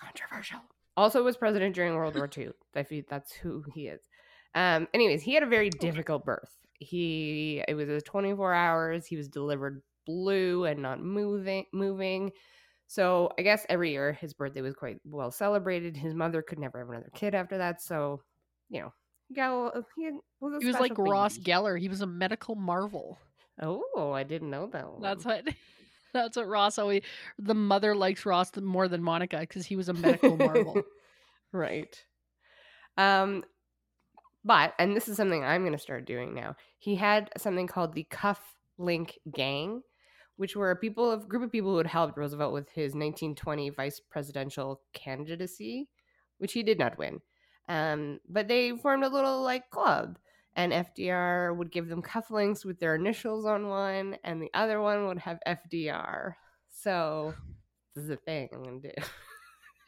controversial. 0.00 0.60
Also 0.96 1.22
was 1.22 1.36
president 1.36 1.74
during 1.74 1.94
world 1.94 2.16
war 2.16 2.30
ii 2.38 2.50
if 2.74 2.88
he, 2.88 3.04
that's 3.08 3.32
who 3.32 3.64
he 3.74 3.88
is. 3.88 4.00
Um 4.54 4.88
anyways 4.94 5.22
he 5.22 5.34
had 5.34 5.42
a 5.42 5.46
very 5.46 5.70
difficult 5.70 6.24
birth 6.24 6.56
he 6.80 7.62
it 7.68 7.74
was 7.74 7.88
a 7.88 8.00
24 8.00 8.52
hours 8.52 9.06
he 9.06 9.16
was 9.16 9.28
delivered 9.28 9.82
blue 10.06 10.64
and 10.64 10.80
not 10.80 11.00
moving 11.00 11.64
moving 11.72 12.30
so 12.86 13.30
i 13.38 13.42
guess 13.42 13.64
every 13.68 13.90
year 13.92 14.12
his 14.12 14.34
birthday 14.34 14.60
was 14.60 14.74
quite 14.74 14.98
well 15.04 15.30
celebrated 15.30 15.96
his 15.96 16.14
mother 16.14 16.42
could 16.42 16.58
never 16.58 16.78
have 16.78 16.88
another 16.88 17.10
kid 17.14 17.34
after 17.34 17.58
that 17.58 17.80
so 17.82 18.20
you 18.68 18.80
know 18.80 18.92
he 19.28 19.34
got 19.34 19.50
a 19.50 19.56
little- 19.56 19.86
he 19.96 20.10
was, 20.40 20.62
He 20.62 20.66
was 20.68 20.78
like 20.78 20.92
special 20.92 21.04
Ross. 21.10 21.36
Geller. 21.38 21.80
He 21.80 21.88
was 21.88 22.00
a 22.00 22.06
medical 22.06 22.54
marvel. 22.54 23.18
Oh, 23.60 24.12
I 24.12 24.22
didn't 24.22 24.50
know 24.50 24.68
that. 24.68 24.88
One. 24.88 25.02
That's 25.02 25.24
what. 25.24 25.48
That's 26.14 26.36
what 26.36 26.46
Ross 26.46 26.78
always. 26.78 27.02
The 27.36 27.52
mother 27.54 27.96
likes 27.96 28.24
Ross 28.24 28.54
more 28.56 28.86
than 28.86 29.02
Monica 29.02 29.38
because 29.40 29.66
he 29.66 29.74
was 29.74 29.88
a 29.88 29.94
medical 29.94 30.36
marvel. 30.36 30.80
right. 31.52 32.00
Um, 32.96 33.42
but 34.46 34.74
and 34.78 34.96
this 34.96 35.08
is 35.08 35.16
something 35.16 35.42
I'm 35.42 35.62
going 35.62 35.72
to 35.72 35.78
start 35.78 36.06
doing 36.06 36.32
now. 36.32 36.54
He 36.78 36.94
had 36.94 37.30
something 37.36 37.66
called 37.66 37.94
the 37.94 38.06
Cuff 38.08 38.40
Link 38.78 39.18
Gang, 39.34 39.82
which 40.36 40.54
were 40.54 40.70
a 40.70 40.76
people 40.76 41.10
of 41.10 41.28
group 41.28 41.42
of 41.42 41.50
people 41.50 41.72
who 41.72 41.78
had 41.78 41.88
helped 41.88 42.16
Roosevelt 42.16 42.52
with 42.52 42.68
his 42.70 42.94
1920 42.94 43.70
vice 43.70 44.00
presidential 44.00 44.82
candidacy, 44.92 45.88
which 46.38 46.52
he 46.52 46.62
did 46.62 46.78
not 46.78 46.96
win. 46.96 47.20
Um, 47.68 48.20
but 48.28 48.46
they 48.46 48.70
formed 48.76 49.02
a 49.02 49.08
little 49.08 49.42
like 49.42 49.68
club, 49.70 50.16
and 50.54 50.72
FDR 50.72 51.56
would 51.56 51.72
give 51.72 51.88
them 51.88 52.00
cufflinks 52.00 52.64
with 52.64 52.78
their 52.78 52.94
initials 52.94 53.46
on 53.46 53.66
one, 53.66 54.16
and 54.22 54.40
the 54.40 54.50
other 54.54 54.80
one 54.80 55.08
would 55.08 55.18
have 55.18 55.40
FDR. 55.44 56.34
So 56.68 57.34
this 57.96 58.04
is 58.04 58.10
a 58.10 58.16
thing 58.16 58.48
I'm 58.52 58.62
gonna 58.62 58.80
do. 58.80 58.92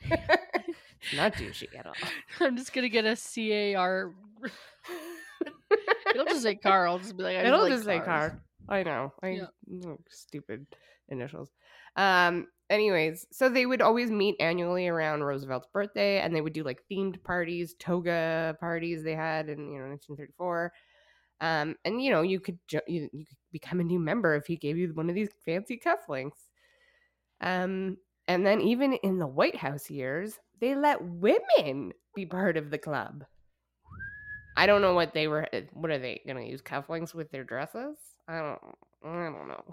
It's 0.01 1.13
not 1.17 1.35
douchey 1.35 1.77
at 1.79 1.87
all. 1.87 1.95
I'm 2.41 2.57
just 2.57 2.73
gonna 2.73 2.89
get 2.89 3.05
a 3.05 3.17
CAR. 3.17 4.13
It'll 6.15 6.27
just 6.27 6.43
say 6.43 6.55
car. 6.57 6.89
I'll 6.89 6.99
just 6.99 7.17
be 7.17 7.23
like, 7.23 7.37
I 7.37 7.45
It'll 7.45 7.63
like 7.63 7.73
just 7.73 7.85
say 7.85 7.99
cars. 8.01 8.33
car. 8.33 8.43
I 8.69 8.83
know. 8.83 9.13
I 9.23 9.29
Yeah. 9.29 9.47
mm, 9.71 9.99
stupid 10.09 10.67
initials. 11.09 11.51
Um. 11.97 12.47
Anyways, 12.71 13.27
so 13.33 13.49
they 13.49 13.65
would 13.65 13.81
always 13.81 14.11
meet 14.11 14.37
annually 14.41 14.89
around 14.89 15.23
Roosevelt's 15.23 15.69
birthday, 15.73 16.21
and 16.21 16.37
they 16.37 16.43
would 16.43 16.53
do 16.53 16.63
like 16.65 16.83
themed 16.91 17.23
parties, 17.25 17.75
toga 17.79 18.57
parties 18.61 19.03
they 19.03 19.15
had 19.15 19.49
in 19.49 19.59
you 19.73 19.79
know 19.79 19.89
1934. 19.89 20.71
Um, 21.41 21.77
and 21.87 22.03
you 22.03 22.11
know 22.11 22.21
you 22.23 22.41
could 22.41 22.59
jo- 22.69 22.81
you, 22.87 23.09
you 23.13 23.25
could 23.25 23.37
become 23.53 23.81
a 23.81 23.85
new 23.85 23.99
member 23.99 24.35
if 24.35 24.47
he 24.47 24.57
gave 24.57 24.77
you 24.77 24.89
one 24.93 25.09
of 25.09 25.15
these 25.15 25.31
fancy 25.47 25.81
cufflinks. 25.83 26.49
Um, 27.41 27.97
and 28.29 28.47
then 28.47 28.61
even 28.61 28.93
in 28.95 29.19
the 29.19 29.27
White 29.27 29.57
House 29.57 29.91
years, 29.91 30.39
they 30.61 30.75
let 30.77 31.03
women 31.03 31.93
be 32.15 32.27
part 32.27 32.57
of 32.57 32.71
the 32.71 32.79
club. 32.79 33.25
I 34.57 34.67
don't 34.67 34.83
know 34.83 34.95
what 34.95 35.15
they 35.15 35.29
were. 35.29 35.47
uh, 35.53 35.61
What 35.73 35.91
are 35.91 35.99
they 35.99 36.21
going 36.27 36.37
to 36.45 36.51
use 36.51 36.63
cufflinks 36.63 37.15
with 37.15 37.31
their 37.31 37.45
dresses? 37.45 37.97
I 38.29 38.39
don't. 38.39 38.61
I 39.05 39.25
don't 39.25 39.49
know. 39.49 39.65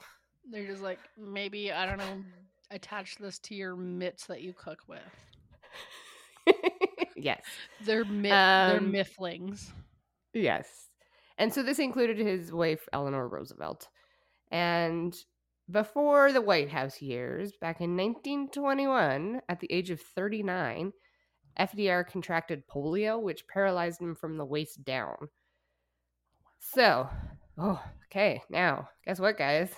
They're 0.52 0.68
just 0.68 0.84
like 0.84 1.00
maybe 1.18 1.72
I 1.72 1.86
don't 1.86 1.98
know. 1.98 2.24
Attach 2.72 3.18
this 3.18 3.38
to 3.40 3.56
your 3.56 3.76
mitts 3.76 4.26
that 4.28 4.42
you 4.42 4.54
cook 4.54 4.80
with. 4.88 5.00
yes, 7.16 7.42
They're 7.84 8.04
they're 8.04 8.78
Um, 8.78 8.92
mifflings. 8.94 9.70
yes. 10.34 10.68
And 11.38 11.54
so 11.54 11.64
this 11.64 11.80
included 11.80 12.18
his 12.18 12.52
wife 12.52 12.88
Eleanor 12.94 13.28
Roosevelt, 13.28 13.88
and 14.52 15.16
before 15.70 16.32
the 16.32 16.42
White 16.42 16.70
House 16.70 17.02
years, 17.02 17.54
back 17.60 17.82
in 17.82 17.98
1921, 17.98 19.42
at 19.50 19.60
the 19.60 19.72
age 19.72 19.90
of 19.90 20.00
39, 20.00 20.94
FDR 21.60 22.08
contracted 22.08 22.68
polio, 22.68 23.22
which 23.22 23.48
paralyzed 23.48 24.02
him 24.02 24.16
from 24.16 24.38
the 24.38 24.46
waist 24.46 24.84
down. 24.84 25.30
So, 26.60 27.10
oh, 27.58 27.82
okay. 28.06 28.42
Now, 28.50 28.90
guess 29.06 29.20
what, 29.20 29.38
guys? 29.38 29.72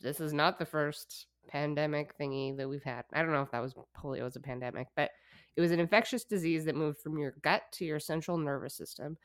This 0.00 0.20
is 0.20 0.32
not 0.32 0.58
the 0.58 0.66
first 0.66 1.26
pandemic 1.48 2.16
thingy 2.18 2.56
that 2.56 2.68
we've 2.68 2.82
had. 2.82 3.04
I 3.12 3.22
don't 3.22 3.32
know 3.32 3.42
if 3.42 3.50
that 3.50 3.62
was 3.62 3.74
polio 3.96 4.26
as 4.26 4.36
a 4.36 4.40
pandemic, 4.40 4.88
but 4.96 5.10
it 5.56 5.60
was 5.60 5.72
an 5.72 5.80
infectious 5.80 6.24
disease 6.24 6.64
that 6.66 6.76
moved 6.76 7.00
from 7.00 7.18
your 7.18 7.34
gut 7.42 7.62
to 7.72 7.84
your 7.84 8.00
central 8.00 8.36
nervous 8.36 8.76
system 8.76 9.16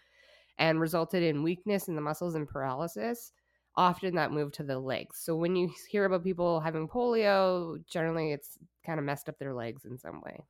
and 0.58 0.80
resulted 0.80 1.24
in 1.24 1.44
weakness 1.44 1.88
in 1.88 1.96
the 1.96 2.02
muscles 2.02 2.36
and 2.36 2.48
paralysis. 2.48 3.32
Often 3.76 4.16
that 4.16 4.32
moved 4.32 4.56
to 4.56 4.64
the 4.64 4.78
legs. 4.80 5.18
So 5.20 5.36
when 5.36 5.56
you 5.56 5.72
hear 5.90 6.06
about 6.06 6.24
people 6.24 6.60
having 6.60 6.88
polio, 6.88 7.82
generally 7.88 8.32
it's 8.34 8.58
kind 8.86 9.00
of 9.00 9.06
messed 9.06 9.30
up 9.30 9.40
their 9.40 9.54
legs 9.54 9.86
in 9.86 9.98
some 9.98 10.22
way. 10.22 10.44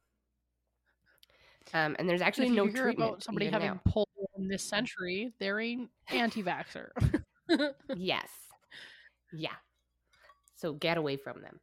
Um, 1.74 1.96
and 2.00 2.10
there's 2.10 2.22
actually 2.22 2.48
if 2.48 2.54
no 2.54 2.66
you 2.66 2.72
hear 2.72 2.84
treatment 2.84 3.10
about 3.12 3.24
somebody 3.24 3.48
having 3.48 3.68
now. 3.68 3.82
polio 3.88 4.26
in 4.38 4.48
this 4.48 4.64
century, 4.64 5.32
they're 5.40 5.60
an 5.60 5.90
anti-vaxer. 6.10 6.90
Yes. 7.96 8.30
Yeah. 9.34 9.50
So 10.56 10.74
get 10.74 10.98
away 10.98 11.18
from 11.18 11.42
them. 11.42 11.60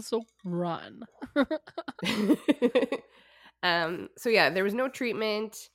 so 0.02 0.24
run. 0.44 1.02
um 3.62 4.08
so 4.16 4.30
yeah 4.30 4.48
there 4.48 4.64
was 4.64 4.72
no 4.72 4.88
treatment 4.88 5.68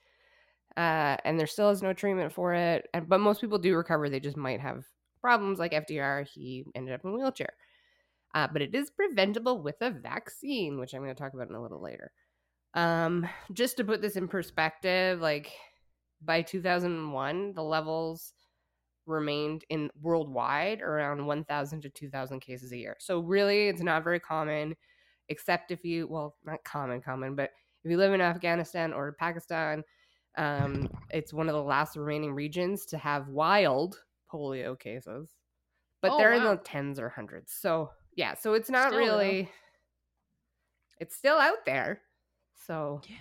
uh 0.78 1.16
and 1.24 1.40
there 1.40 1.48
still 1.48 1.70
is 1.70 1.82
no 1.82 1.94
treatment 1.94 2.32
for 2.32 2.54
it 2.54 2.88
and 2.94 3.08
but 3.08 3.20
most 3.20 3.42
people 3.42 3.58
do 3.58 3.76
recover 3.76 4.10
they 4.10 4.20
just 4.20 4.38
might 4.38 4.60
have 4.60 4.84
problems 5.22 5.60
like 5.60 5.72
fdr 5.72 6.28
he 6.28 6.66
ended 6.76 6.94
up 6.94 7.02
in 7.04 7.12
a 7.12 7.14
wheelchair. 7.14 7.54
Uh, 8.34 8.48
but 8.52 8.62
it 8.62 8.76
is 8.76 8.90
preventable 8.90 9.62
with 9.62 9.78
a 9.82 9.90
vaccine 9.90 10.80
which 10.80 10.94
i'm 10.94 11.02
going 11.02 11.14
to 11.14 11.20
talk 11.20 11.34
about 11.34 11.50
in 11.50 11.56
a 11.56 11.62
little 11.62 11.82
later. 11.82 12.12
Um 12.74 13.28
just 13.54 13.78
to 13.78 13.86
put 13.86 14.02
this 14.02 14.18
in 14.18 14.28
perspective 14.28 15.22
like 15.22 15.52
by 16.22 16.42
2001 16.42 17.54
the 17.54 17.64
levels 17.64 18.34
remained 19.06 19.64
in 19.70 19.90
worldwide 20.02 20.82
around 20.82 21.26
1000 21.26 21.82
to 21.82 21.90
2000 21.90 22.40
cases 22.40 22.72
a 22.72 22.78
year. 22.78 22.98
So 23.00 23.20
really 23.20 23.68
it's 23.68 23.82
not 23.82 24.04
very 24.04 24.20
common 24.20 24.76
except 25.30 25.72
if 25.72 25.84
you 25.84 26.08
well 26.08 26.36
not 26.46 26.64
common 26.64 27.02
common 27.02 27.36
but 27.36 27.52
if 27.84 27.92
you 27.92 27.98
live 27.98 28.14
in 28.14 28.22
afghanistan 28.22 28.94
or 28.94 29.16
pakistan 29.20 29.84
um, 30.38 30.89
it's 31.10 31.34
one 31.34 31.48
of 31.50 31.56
the 31.56 31.62
last 31.63 31.95
remaining 31.95 32.34
regions 32.34 32.86
to 32.88 32.98
have 32.98 33.28
wild 33.30 34.04
polio 34.32 34.78
cases 34.80 35.30
but 36.02 36.12
Oh, 36.12 36.17
they're 36.17 36.34
in 36.34 36.43
the 36.43 36.58
tens 36.63 37.00
or 37.00 37.10
hundreds 37.10 37.52
so 37.52 37.89
yeah, 38.15 38.34
so 38.34 38.54
it's 38.54 38.69
not 38.69 38.88
Still, 38.88 39.00
though. 39.00 39.17
really. 39.17 39.50
It's 41.00 41.15
still 41.15 41.38
out 41.38 41.65
there, 41.65 42.02
so 42.65 43.02
Yeah. 43.10 43.15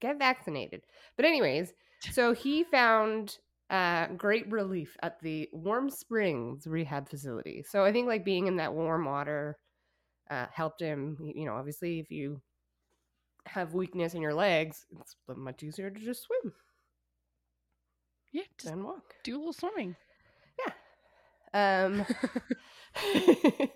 get 0.00 0.18
vaccinated. 0.18 0.82
But 1.16 1.24
anyways, 1.24 1.72
so 2.10 2.32
he 2.32 2.64
found 2.64 3.38
uh, 3.70 4.08
great 4.16 4.50
relief 4.50 4.96
at 5.02 5.20
the 5.20 5.48
Warm 5.52 5.90
Springs 5.90 6.66
rehab 6.66 7.08
facility. 7.08 7.64
So 7.68 7.84
I 7.84 7.92
think 7.92 8.06
like 8.06 8.24
being 8.24 8.46
in 8.46 8.56
that 8.56 8.74
warm 8.74 9.04
water 9.04 9.58
uh, 10.30 10.46
helped 10.52 10.80
him. 10.80 11.16
You 11.34 11.46
know, 11.46 11.54
obviously, 11.54 11.98
if 11.98 12.10
you 12.10 12.40
have 13.46 13.74
weakness 13.74 14.14
in 14.14 14.22
your 14.22 14.34
legs, 14.34 14.86
it's 15.00 15.16
much 15.36 15.62
easier 15.62 15.90
to 15.90 16.00
just 16.00 16.22
swim 16.24 16.52
Yeah, 18.32 18.42
just 18.58 18.70
than 18.70 18.84
walk. 18.84 19.14
do 19.24 19.36
a 19.36 19.38
little 19.38 19.52
swimming. 19.52 19.96
Yeah. 20.58 20.72
Um, 21.84 22.06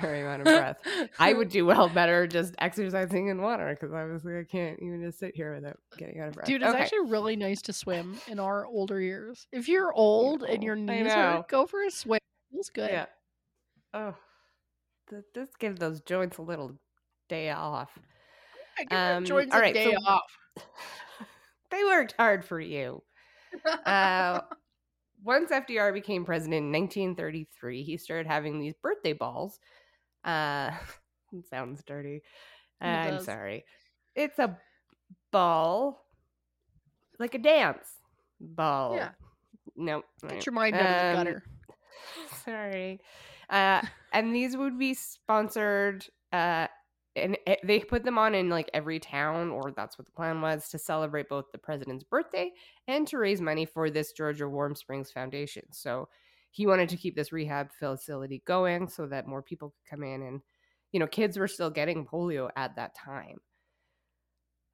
very 0.00 0.26
out 0.26 0.40
of 0.40 0.44
breath. 0.44 0.78
I 1.18 1.32
would 1.32 1.48
do 1.50 1.66
well 1.66 1.88
better 1.88 2.26
just 2.26 2.54
exercising 2.58 3.28
in 3.28 3.40
water 3.42 3.68
because 3.78 3.92
obviously 3.94 4.38
I 4.38 4.44
can't 4.44 4.78
even 4.80 5.02
just 5.02 5.18
sit 5.18 5.36
here 5.36 5.54
without 5.54 5.78
getting 5.98 6.20
out 6.20 6.28
of 6.28 6.34
breath. 6.34 6.46
Dude, 6.46 6.62
it's 6.62 6.70
Okay. 6.70 6.82
actually 6.82 7.10
really 7.10 7.36
nice 7.36 7.62
to 7.62 7.72
swim 7.72 8.18
in 8.28 8.38
our 8.38 8.66
older 8.66 9.00
years. 9.00 9.46
If 9.52 9.68
you're 9.68 9.92
old 9.92 10.42
and 10.42 10.62
your 10.62 10.76
knees 10.76 11.06
know. 11.06 11.14
hurt, 11.36 11.48
go 11.48 11.66
for 11.66 11.84
a 11.84 11.90
swim. 11.90 12.20
Feels 12.50 12.70
good. 12.70 12.90
Yeah. 12.90 13.06
Oh, 13.94 14.14
just 15.34 15.58
give 15.58 15.78
those 15.78 16.00
joints 16.00 16.38
a 16.38 16.42
little 16.42 16.72
day 17.28 17.50
off. 17.50 17.98
Um, 18.90 19.26
all 19.30 19.38
a 19.38 19.72
day 19.72 19.92
so- 19.92 20.04
off. 20.06 20.36
they 21.70 21.84
worked 21.84 22.14
hard 22.18 22.44
for 22.44 22.60
you. 22.60 23.02
Uh, 23.86 24.40
once 25.24 25.50
FDR 25.50 25.92
became 25.92 26.24
president 26.24 26.66
in 26.66 26.72
1933, 26.72 27.82
he 27.82 27.96
started 27.96 28.26
having 28.26 28.58
these 28.58 28.74
birthday 28.82 29.12
balls. 29.12 29.58
Uh, 30.24 30.70
sounds 31.50 31.82
dirty. 31.84 32.22
It 32.80 32.86
I'm 32.86 33.20
sorry. 33.22 33.64
It's 34.14 34.38
a 34.38 34.58
ball, 35.30 36.04
like 37.18 37.34
a 37.34 37.38
dance 37.38 37.86
ball. 38.40 38.96
Yeah. 38.96 39.10
No. 39.76 40.02
Get 40.28 40.46
your 40.46 40.54
mind 40.54 40.76
out 40.76 40.82
of 40.82 40.86
the 40.86 41.08
Um, 41.08 41.14
gutter. 41.16 41.42
Sorry. 42.44 43.00
Uh, 43.48 43.82
and 44.12 44.34
these 44.34 44.56
would 44.56 44.78
be 44.78 44.94
sponsored. 44.94 46.06
Uh, 46.32 46.66
and 47.16 47.36
they 47.64 47.80
put 47.80 48.04
them 48.04 48.18
on 48.18 48.34
in 48.34 48.48
like 48.48 48.70
every 48.72 49.00
town, 49.00 49.50
or 49.50 49.72
that's 49.76 49.98
what 49.98 50.06
the 50.06 50.12
plan 50.12 50.40
was 50.40 50.68
to 50.68 50.78
celebrate 50.78 51.28
both 51.28 51.50
the 51.50 51.58
president's 51.58 52.04
birthday 52.04 52.50
and 52.86 53.06
to 53.08 53.18
raise 53.18 53.40
money 53.40 53.64
for 53.64 53.90
this 53.90 54.12
Georgia 54.12 54.48
Warm 54.48 54.74
Springs 54.74 55.10
Foundation. 55.10 55.64
So 55.72 56.08
he 56.50 56.66
wanted 56.66 56.88
to 56.90 56.96
keep 56.96 57.16
this 57.16 57.32
rehab 57.32 57.70
facility 57.72 58.42
going 58.46 58.88
so 58.88 59.06
that 59.06 59.26
more 59.26 59.42
people 59.42 59.70
could 59.70 59.90
come 59.96 60.04
in 60.04 60.22
and, 60.22 60.40
you 60.92 61.00
know, 61.00 61.06
kids 61.06 61.36
were 61.36 61.48
still 61.48 61.70
getting 61.70 62.06
polio 62.06 62.48
at 62.56 62.76
that 62.76 62.94
time. 62.94 63.38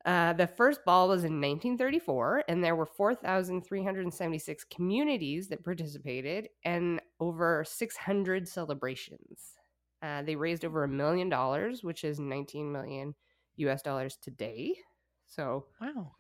Uh, 0.04 0.32
the 0.34 0.46
first 0.46 0.84
ball 0.84 1.08
was 1.08 1.24
in 1.24 1.40
1934, 1.40 2.44
and 2.48 2.62
there 2.62 2.76
were 2.76 2.86
4,376 2.86 4.64
communities 4.72 5.48
that 5.48 5.64
participated 5.64 6.48
and 6.64 7.00
over 7.18 7.64
600 7.66 8.46
celebrations. 8.46 9.55
Uh, 10.02 10.22
they 10.22 10.36
raised 10.36 10.64
over 10.64 10.84
a 10.84 10.88
million 10.88 11.28
dollars, 11.28 11.82
which 11.82 12.04
is 12.04 12.18
19 12.20 12.70
million 12.70 13.14
US 13.56 13.82
dollars 13.82 14.16
today. 14.20 14.74
So 15.26 15.66
Wow. 15.80 16.12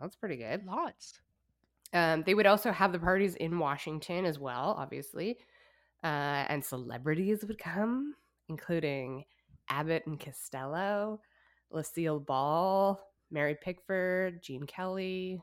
that's 0.00 0.16
pretty 0.16 0.36
good. 0.36 0.64
Lots. 0.64 1.20
Um, 1.92 2.22
they 2.24 2.34
would 2.34 2.46
also 2.46 2.70
have 2.70 2.92
the 2.92 2.98
parties 2.98 3.34
in 3.36 3.58
Washington 3.58 4.24
as 4.24 4.38
well, 4.38 4.74
obviously. 4.78 5.38
Uh, 6.04 6.46
and 6.48 6.64
celebrities 6.64 7.44
would 7.44 7.58
come, 7.58 8.14
including 8.48 9.24
Abbott 9.68 10.06
and 10.06 10.20
Costello, 10.20 11.20
Lucille 11.70 12.20
Ball, 12.20 13.00
Mary 13.30 13.56
Pickford, 13.60 14.42
Gene 14.42 14.64
Kelly. 14.66 15.42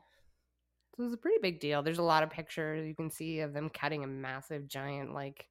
So 0.96 1.02
it 1.02 1.06
was 1.06 1.12
a 1.12 1.18
pretty 1.18 1.38
big 1.42 1.60
deal. 1.60 1.82
There's 1.82 1.98
a 1.98 2.02
lot 2.02 2.22
of 2.22 2.30
pictures 2.30 2.86
you 2.86 2.94
can 2.94 3.10
see 3.10 3.40
of 3.40 3.52
them 3.52 3.68
cutting 3.68 4.02
a 4.02 4.06
massive, 4.06 4.66
giant, 4.66 5.12
like, 5.12 5.46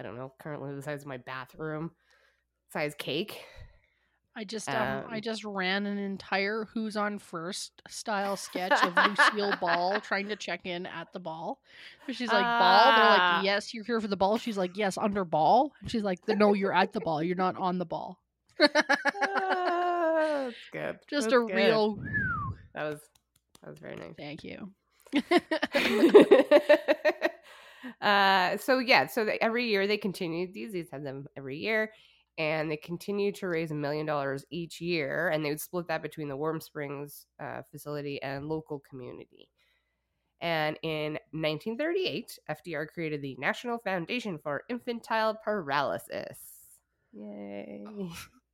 I 0.00 0.02
don't 0.02 0.16
know, 0.16 0.32
currently 0.40 0.74
the 0.74 0.80
size 0.82 1.02
of 1.02 1.06
my 1.08 1.18
bathroom 1.18 1.90
size 2.72 2.94
cake. 2.96 3.42
I 4.34 4.44
just 4.44 4.66
um, 4.70 5.04
I 5.10 5.16
Um, 5.16 5.20
just 5.20 5.44
ran 5.44 5.84
an 5.84 5.98
entire 5.98 6.66
Who's 6.72 6.96
on 6.96 7.18
First 7.18 7.82
style 7.88 8.36
sketch 8.38 8.82
of 8.82 8.94
Lucille 8.96 9.54
Ball 9.60 10.00
trying 10.00 10.28
to 10.28 10.36
check 10.36 10.64
in 10.64 10.86
at 10.86 11.12
the 11.12 11.18
ball. 11.20 11.60
She's 12.08 12.32
like, 12.32 12.42
"Ball." 12.44 12.84
They're 12.84 13.04
Ah. 13.04 13.32
like, 13.36 13.44
"Yes, 13.44 13.74
you're 13.74 13.84
here 13.84 14.00
for 14.00 14.08
the 14.08 14.16
ball." 14.16 14.38
She's 14.38 14.56
like, 14.56 14.74
"Yes, 14.76 14.96
under 14.96 15.24
ball." 15.26 15.72
And 15.82 15.90
she's 15.90 16.02
like, 16.04 16.20
"No, 16.28 16.54
you're 16.54 16.72
at 16.74 16.92
the 16.94 17.00
ball. 17.00 17.22
You're 17.22 17.36
not 17.36 17.56
on 17.56 17.76
the 17.78 17.84
ball." 17.84 18.18
Ah, 18.60 20.44
that's 20.46 20.56
good. 20.72 20.98
just 21.10 21.28
That's 21.28 21.34
a 21.34 21.40
good. 21.46 21.54
real 21.56 21.96
That 22.74 22.84
was 22.84 23.00
that 23.62 23.68
was 23.70 23.78
very 23.80 23.96
nice. 23.96 24.14
thank 24.16 24.44
you. 24.44 24.70
uh, 28.00 28.56
so 28.56 28.78
yeah, 28.78 29.06
so 29.06 29.28
every 29.40 29.68
year 29.68 29.86
they 29.86 29.96
continued 29.96 30.52
these. 30.52 30.72
These 30.72 30.90
have 30.90 31.02
them 31.02 31.26
every 31.36 31.58
year, 31.58 31.92
and 32.38 32.70
they 32.70 32.76
continue 32.76 33.32
to 33.32 33.48
raise 33.48 33.70
a 33.70 33.74
million 33.74 34.06
dollars 34.06 34.44
each 34.50 34.80
year, 34.80 35.28
and 35.28 35.44
they 35.44 35.50
would 35.50 35.60
split 35.60 35.88
that 35.88 36.02
between 36.02 36.28
the 36.28 36.36
Warm 36.36 36.60
Springs 36.60 37.26
uh, 37.42 37.62
facility 37.70 38.20
and 38.22 38.46
local 38.48 38.82
community. 38.88 39.48
And 40.40 40.78
in 40.82 41.18
1938, 41.32 42.38
FDR 42.48 42.86
created 42.88 43.20
the 43.20 43.36
National 43.38 43.78
Foundation 43.78 44.38
for 44.42 44.62
Infantile 44.70 45.38
Paralysis. 45.44 46.38
Yay! 47.12 47.84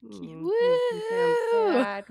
Mm, 0.04 0.40
Woo! 0.40 0.50
makes 0.50 0.92
me 0.92 1.02
sound 1.10 1.36
sad. 1.84 2.04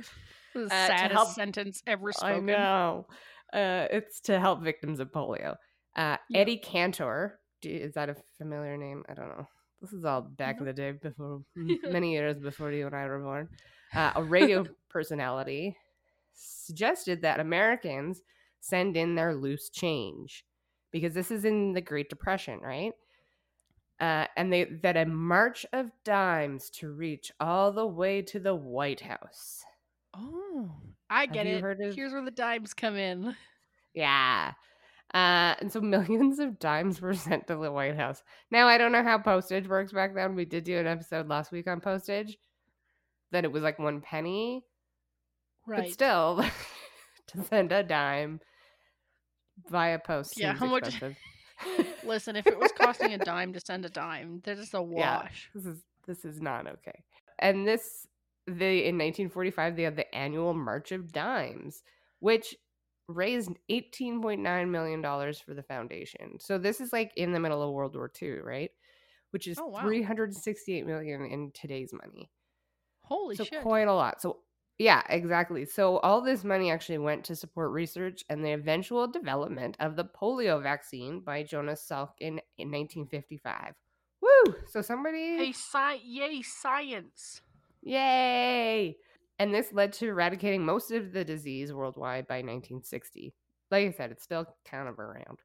to 0.53 0.69
saddest 0.69 1.13
help- 1.13 1.29
sentence 1.29 1.83
ever 1.87 2.11
spoken. 2.11 2.49
I 2.49 2.53
know. 2.53 3.07
Uh, 3.53 3.87
it's 3.91 4.21
to 4.21 4.39
help 4.39 4.63
victims 4.63 4.99
of 4.99 5.11
polio. 5.11 5.55
Uh, 5.95 6.17
Yeah. 6.29 6.39
Eddie 6.39 6.57
Cantor, 6.57 7.39
is 7.63 7.93
that 7.93 8.09
a 8.09 8.15
familiar 8.37 8.77
name? 8.77 9.03
I 9.09 9.13
don't 9.13 9.29
know. 9.29 9.47
This 9.81 9.93
is 9.93 10.03
all 10.05 10.21
back 10.21 10.59
in 10.59 10.65
the 10.65 10.73
day, 10.73 10.91
before 10.91 11.41
many 11.55 12.13
years 12.13 12.37
before 12.39 12.71
you 12.71 12.85
and 12.87 12.95
I 12.95 13.05
were 13.05 13.19
born. 13.19 13.49
Uh, 13.93 14.11
a 14.15 14.23
radio 14.23 14.65
personality 14.89 15.77
suggested 16.33 17.21
that 17.21 17.39
Americans 17.39 18.21
send 18.59 18.97
in 18.97 19.15
their 19.15 19.35
loose 19.35 19.69
change 19.69 20.45
because 20.91 21.13
this 21.13 21.31
is 21.31 21.45
in 21.45 21.73
the 21.73 21.81
Great 21.81 22.09
Depression, 22.09 22.59
right? 22.61 22.93
Uh, 23.99 24.25
and 24.35 24.51
they 24.51 24.65
that 24.83 24.97
a 24.97 25.05
march 25.05 25.65
of 25.71 25.89
dimes 26.03 26.69
to 26.69 26.91
reach 26.91 27.31
all 27.39 27.71
the 27.71 27.85
way 27.85 28.21
to 28.21 28.39
the 28.39 28.55
White 28.55 28.99
House. 29.01 29.63
Oh, 30.13 30.71
I 31.09 31.25
get 31.27 31.45
it. 31.47 31.63
of- 31.63 31.95
Here's 31.95 32.11
where 32.11 32.25
the 32.25 32.31
dimes 32.31 32.73
come 32.73 32.95
in. 32.97 33.35
Yeah. 33.93 34.51
Uh, 35.15 35.55
and 35.61 35.71
so 35.71 35.79
millions 35.95 36.37
of 36.39 36.59
dimes 36.59 37.01
were 37.01 37.13
sent 37.13 37.47
to 37.47 37.55
the 37.55 37.71
White 37.71 37.95
House. 37.95 38.21
Now, 38.51 38.67
I 38.67 38.77
don't 38.77 38.91
know 38.91 39.01
how 39.03 39.17
postage 39.17 39.67
works 39.67 39.91
back 39.93 40.13
then. 40.13 40.35
We 40.35 40.45
did 40.45 40.65
do 40.65 40.77
an 40.77 40.85
episode 40.87 41.27
last 41.29 41.51
week 41.51 41.67
on 41.67 41.79
postage, 41.79 42.37
that 43.31 43.45
it 43.45 43.51
was 43.51 43.63
like 43.63 43.79
one 43.79 44.01
penny, 44.01 44.63
Right. 45.65 45.83
but 45.85 45.91
still, 45.93 46.45
to 47.27 47.43
send 47.45 47.71
a 47.71 47.81
dime 47.81 48.39
via 49.69 49.99
post 49.99 50.37
Yeah, 50.37 50.53
how 50.53 50.65
much- 50.67 50.87
expensive. 50.89 51.17
Listen, 52.03 52.35
if 52.35 52.45
it 52.47 52.59
was 52.59 52.71
costing 52.73 53.13
a 53.13 53.17
dime 53.17 53.53
to 53.53 53.61
send 53.61 53.85
a 53.85 53.89
dime, 53.89 54.41
that 54.43 54.57
is 54.59 54.73
a 54.73 54.81
wash. 54.81 55.49
Yeah. 55.55 55.61
this 55.61 55.65
is 55.65 55.79
this 56.05 56.25
is 56.25 56.41
not 56.41 56.67
okay. 56.67 57.03
And 57.39 57.65
this 57.65 58.05
they 58.45 58.79
in 58.79 58.95
1945 58.97 59.75
they 59.77 59.83
had 59.83 59.95
the 59.95 60.13
annual 60.13 60.53
March 60.53 60.91
of 60.91 61.13
Dimes, 61.13 61.81
which 62.19 62.53
raised 63.07 63.51
18.9 63.69 64.69
million 64.69 65.01
dollars 65.01 65.39
for 65.39 65.53
the 65.53 65.63
foundation. 65.63 66.39
So 66.39 66.57
this 66.57 66.81
is 66.81 66.91
like 66.91 67.11
in 67.15 67.31
the 67.31 67.39
middle 67.39 67.61
of 67.61 67.71
World 67.71 67.95
War 67.95 68.11
II, 68.21 68.39
right? 68.39 68.71
Which 69.31 69.47
is 69.47 69.57
Oh, 69.59 69.67
wow. 69.67 69.81
368 69.81 70.85
million 70.85 71.25
in 71.25 71.51
today's 71.53 71.91
money. 71.93 72.29
Holy 73.01 73.35
so 73.35 73.43
shit. 73.43 73.61
quite 73.61 73.87
a 73.87 73.93
lot. 73.93 74.21
So 74.21 74.39
yeah, 74.77 75.03
exactly. 75.09 75.65
So 75.65 75.97
all 75.99 76.21
this 76.21 76.43
money 76.43 76.71
actually 76.71 76.97
went 76.97 77.23
to 77.25 77.35
support 77.35 77.71
research 77.71 78.23
and 78.29 78.43
the 78.43 78.51
eventual 78.53 79.07
development 79.07 79.77
of 79.79 79.95
the 79.95 80.05
polio 80.05 80.61
vaccine 80.61 81.21
by 81.21 81.43
Jonas 81.43 81.85
Salk 81.89 82.09
in, 82.19 82.39
in 82.57 82.71
1955. 82.71 83.73
Woo! 84.21 84.55
So 84.67 84.81
somebody 84.81 85.37
Hey, 85.37 85.51
sci- 85.51 86.01
yay, 86.03 86.41
science. 86.41 87.41
Yay! 87.83 88.97
And 89.39 89.53
this 89.53 89.73
led 89.73 89.93
to 89.93 90.07
eradicating 90.07 90.65
most 90.65 90.91
of 90.91 91.11
the 91.11 91.25
disease 91.25 91.73
worldwide 91.73 92.27
by 92.27 92.37
1960. 92.37 93.33
Like 93.71 93.87
I 93.87 93.91
said, 93.91 94.11
it's 94.11 94.23
still 94.23 94.45
kind 94.69 94.87
of 94.87 94.99
around. 94.99 95.39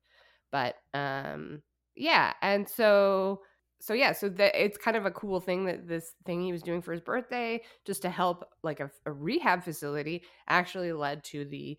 But 0.53 0.76
um 0.94 1.62
yeah, 1.96 2.33
and 2.42 2.68
so 2.68 3.42
so 3.81 3.94
yeah, 3.94 4.12
so 4.12 4.29
that 4.29 4.62
it's 4.62 4.76
kind 4.76 4.96
of 4.96 5.07
a 5.07 5.11
cool 5.11 5.40
thing 5.40 5.64
that 5.64 5.88
this 5.88 6.12
thing 6.26 6.42
he 6.42 6.53
was 6.53 6.62
doing 6.62 6.83
for 6.83 6.92
his 6.92 7.00
birthday 7.00 7.62
just 7.87 8.03
to 8.03 8.11
help 8.11 8.44
like 8.62 8.81
a, 8.81 8.90
a 9.07 9.12
rehab 9.12 9.64
facility 9.64 10.22
actually 10.48 10.92
led 10.92 11.24
to 11.24 11.46
the 11.46 11.79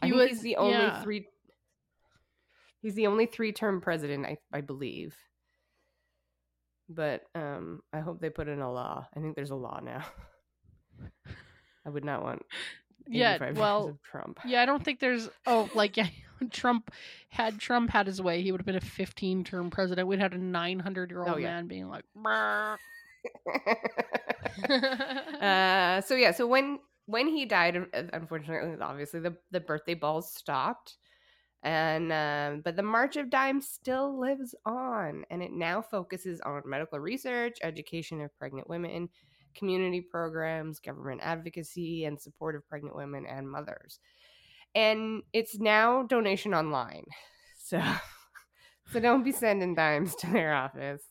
I 0.00 0.06
He 0.06 0.12
think 0.12 0.22
he's 0.28 0.36
was- 0.38 0.42
the 0.42 0.56
only 0.56 0.72
yeah. 0.72 1.02
three. 1.02 1.26
He's 2.80 2.94
the 2.94 3.06
only 3.08 3.26
three-term 3.26 3.80
president, 3.80 4.26
I, 4.26 4.36
I 4.52 4.60
believe. 4.60 5.16
But 6.88 7.22
um, 7.34 7.80
I 7.92 7.98
hope 8.00 8.20
they 8.20 8.30
put 8.30 8.46
in 8.48 8.60
a 8.60 8.72
law. 8.72 9.08
I 9.16 9.20
think 9.20 9.34
there's 9.34 9.50
a 9.50 9.56
law 9.56 9.80
now. 9.82 10.04
I 11.84 11.90
would 11.90 12.04
not 12.04 12.22
want. 12.22 12.42
Yeah, 13.08 13.38
well, 13.52 13.98
Trump. 14.10 14.40
yeah, 14.44 14.62
I 14.62 14.66
don't 14.66 14.84
think 14.84 15.00
there's. 15.00 15.28
Oh, 15.46 15.68
like 15.74 15.96
yeah, 15.96 16.08
Trump 16.50 16.90
had 17.30 17.58
Trump 17.58 17.90
had 17.90 18.06
his 18.06 18.20
way, 18.20 18.42
he 18.42 18.52
would 18.52 18.60
have 18.60 18.66
been 18.66 18.76
a 18.76 18.80
15 18.80 19.44
term 19.44 19.70
president. 19.70 20.08
We'd 20.08 20.20
had 20.20 20.34
a 20.34 20.38
900 20.38 21.10
year 21.10 21.20
old 21.20 21.30
Oh, 21.30 21.36
yeah. 21.36 21.48
man 21.48 21.66
being 21.66 21.88
like, 21.88 22.04
uh, 25.40 26.00
so 26.02 26.14
yeah, 26.14 26.32
so 26.32 26.46
when 26.46 26.78
when 27.06 27.28
he 27.28 27.44
died, 27.46 27.76
unfortunately, 28.12 28.76
obviously 28.80 29.20
the 29.20 29.36
the 29.50 29.60
birthday 29.60 29.94
balls 29.94 30.32
stopped, 30.32 30.96
and 31.62 32.12
um, 32.12 32.60
but 32.62 32.76
the 32.76 32.82
March 32.82 33.16
of 33.16 33.30
Dimes 33.30 33.68
still 33.68 34.18
lives 34.18 34.54
on, 34.64 35.24
and 35.30 35.42
it 35.42 35.52
now 35.52 35.82
focuses 35.82 36.40
on 36.40 36.62
medical 36.66 36.98
research, 37.00 37.58
education 37.62 38.20
of 38.20 38.36
pregnant 38.38 38.68
women, 38.68 39.08
community 39.56 40.00
programs, 40.00 40.78
government 40.80 41.20
advocacy, 41.22 42.04
and 42.04 42.20
support 42.20 42.54
of 42.56 42.66
pregnant 42.68 42.94
women 42.96 43.26
and 43.26 43.50
mothers. 43.50 43.98
And 44.74 45.22
it's 45.32 45.58
now 45.58 46.02
donation 46.02 46.54
online, 46.54 47.04
so 47.58 47.82
so 48.92 49.00
don't 49.00 49.24
be 49.24 49.32
sending 49.32 49.74
dimes 49.74 50.14
to 50.16 50.26
their 50.30 50.54
office. 50.54 51.02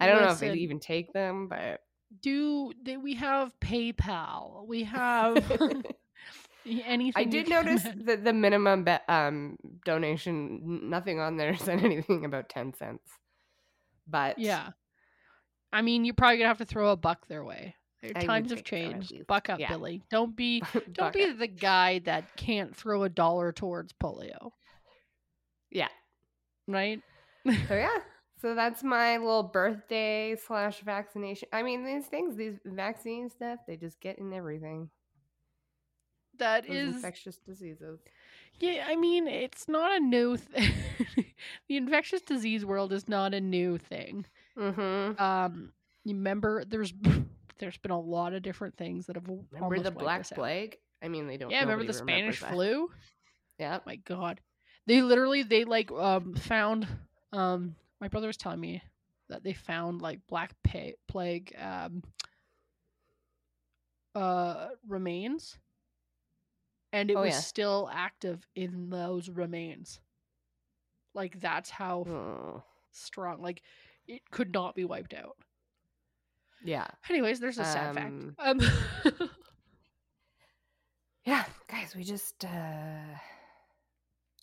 I 0.00 0.06
don't 0.06 0.22
know 0.22 0.30
if 0.30 0.38
they 0.40 0.48
Listen. 0.48 0.60
even 0.62 0.80
take 0.80 1.12
them, 1.12 1.48
but 1.48 1.80
do 2.22 2.72
they, 2.84 2.96
we 2.96 3.14
have 3.16 3.50
PayPal? 3.60 4.66
We 4.66 4.84
have 4.84 5.36
anything. 6.66 7.12
I 7.16 7.24
did 7.24 7.48
notice 7.48 7.84
imagine. 7.84 8.04
that 8.06 8.24
the 8.24 8.32
minimum 8.32 8.84
be- 8.84 8.96
um, 9.08 9.56
donation, 9.84 10.88
nothing 10.90 11.20
on 11.20 11.36
there 11.36 11.56
said 11.56 11.82
anything 11.84 12.24
about 12.24 12.48
10 12.48 12.74
cents. 12.74 13.10
But 14.06 14.38
Yeah. 14.38 14.70
I 15.72 15.82
mean, 15.82 16.04
you're 16.04 16.14
probably 16.14 16.38
gonna 16.38 16.48
have 16.48 16.58
to 16.58 16.64
throw 16.64 16.90
a 16.92 16.96
buck 16.96 17.26
their 17.28 17.44
way. 17.44 17.74
I 18.02 18.24
times 18.24 18.50
have 18.50 18.60
so, 18.60 18.62
changed. 18.62 19.26
buck 19.26 19.48
up, 19.48 19.58
Yeah. 19.58 19.68
Billy. 19.68 20.02
Don't 20.10 20.36
be 20.36 20.62
don't 20.92 21.12
be 21.12 21.24
up. 21.24 21.38
the 21.38 21.48
guy 21.48 21.98
that 22.00 22.36
can't 22.36 22.74
throw 22.74 23.02
a 23.02 23.08
dollar 23.08 23.52
towards 23.52 23.92
polio. 23.92 24.52
Yeah. 25.70 25.88
Right? 26.66 27.00
So, 27.46 27.74
yeah. 27.74 27.88
So 28.40 28.54
that's 28.54 28.84
my 28.84 29.16
little 29.16 29.42
birthday 29.42 30.36
slash 30.46 30.78
vaccination. 30.82 31.48
I 31.52 31.64
mean, 31.64 31.84
these 31.84 32.06
things, 32.06 32.36
these 32.36 32.54
vaccine 32.64 33.28
stuff, 33.30 33.58
they 33.66 33.76
just 33.76 34.00
get 34.00 34.20
in 34.20 34.32
everything. 34.32 34.90
That 36.38 36.64
Those 36.68 36.76
is 36.76 36.94
infectious 36.94 37.38
diseases. 37.38 37.98
Yeah, 38.60 38.84
I 38.86 38.94
mean, 38.94 39.26
it's 39.26 39.66
not 39.66 39.96
a 39.96 39.98
new 39.98 40.36
thing. 40.36 40.70
the 41.68 41.76
infectious 41.76 42.22
disease 42.22 42.64
world 42.64 42.92
is 42.92 43.08
not 43.08 43.34
a 43.34 43.40
new 43.40 43.76
thing. 43.76 44.24
Mm-hmm. 44.56 45.20
Um, 45.20 45.72
you 46.04 46.14
remember 46.14 46.64
there's 46.64 46.92
there's 47.58 47.78
been 47.78 47.90
a 47.90 48.00
lot 48.00 48.32
of 48.34 48.42
different 48.42 48.76
things 48.76 49.06
that 49.06 49.16
have 49.16 49.28
Remember 49.50 49.80
the 49.80 49.90
Black 49.90 50.20
out. 50.20 50.34
Plague? 50.34 50.78
I 51.02 51.08
mean, 51.08 51.26
they 51.26 51.36
don't. 51.36 51.50
Yeah, 51.50 51.60
remember 51.60 51.84
the 51.84 51.92
Spanish 51.92 52.40
that. 52.40 52.52
flu? 52.52 52.88
Yep. 53.58 53.86
my 53.86 53.96
god 53.96 54.40
they 54.86 55.02
literally 55.02 55.42
they 55.42 55.64
like 55.64 55.90
um 55.92 56.34
found 56.34 56.86
um 57.32 57.74
my 58.00 58.08
brother 58.08 58.26
was 58.26 58.36
telling 58.36 58.60
me 58.60 58.82
that 59.28 59.44
they 59.44 59.52
found 59.52 60.00
like 60.00 60.20
black 60.28 60.54
pa- 60.64 60.96
plague 61.08 61.54
um 61.60 62.02
uh 64.14 64.68
remains 64.88 65.58
and 66.92 67.10
it 67.10 67.16
Oh, 67.16 67.22
was 67.22 67.34
yeah. 67.34 67.40
still 67.40 67.90
active 67.92 68.46
in 68.56 68.88
those 68.90 69.28
remains 69.28 70.00
like 71.14 71.38
that's 71.40 71.68
how 71.70 72.04
Oh, 72.08 72.62
strong 72.92 73.42
like 73.42 73.62
it 74.06 74.22
could 74.30 74.52
not 74.52 74.74
be 74.74 74.84
wiped 74.84 75.14
out 75.14 75.36
yeah. 76.64 76.86
anyways 77.10 77.40
there's 77.40 77.58
a 77.58 77.64
sad 77.64 77.96
Um, 77.98 78.34
fact 78.38 79.14
um 79.16 79.30
Yeah, 81.24 81.44
guys, 81.70 81.94
we 81.94 82.04
just 82.04 82.44
uh 82.44 82.48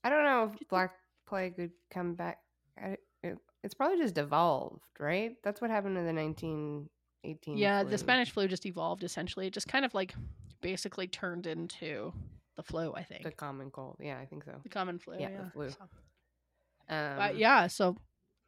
I 0.03 0.09
don't 0.09 0.23
know 0.23 0.51
if 0.53 0.67
Black 0.69 0.91
Plague 1.27 1.55
would 1.57 1.71
come 1.91 2.13
back. 2.13 2.37
I, 2.79 2.97
it, 3.23 3.37
it's 3.63 3.73
probably 3.73 3.97
just 3.97 4.17
evolved, 4.19 4.83
right? 4.99 5.35
That's 5.43 5.61
what 5.61 5.71
happened 5.71 5.97
in 5.97 6.05
the 6.05 6.13
1918 6.13 7.57
yeah 7.57 7.81
flu. 7.81 7.89
the 7.89 7.97
spanish 7.97 8.29
flu 8.29 8.47
just 8.47 8.67
evolved 8.67 9.03
essentially 9.03 9.47
it 9.47 9.53
just 9.53 9.67
kind 9.67 9.83
of 9.83 9.95
like 9.95 10.13
basically 10.61 11.07
turned 11.07 11.47
into 11.47 12.13
the 12.55 12.61
flu 12.61 12.93
i 12.93 13.01
think 13.03 13.23
the 13.23 13.31
common 13.31 13.71
cold. 13.71 13.95
Yeah, 13.99 14.19
I 14.19 14.25
think 14.25 14.43
so. 14.43 14.51
The 14.61 14.69
common 14.69 14.99
flu. 14.99 15.15
Yeah, 15.19 15.29
Yeah. 15.29 15.41
the 15.45 15.49
flu. 15.51 15.69
So- 15.71 15.77
Um 16.89 17.17
but 17.17 17.35
yeah, 17.37 17.65
so 17.65 17.97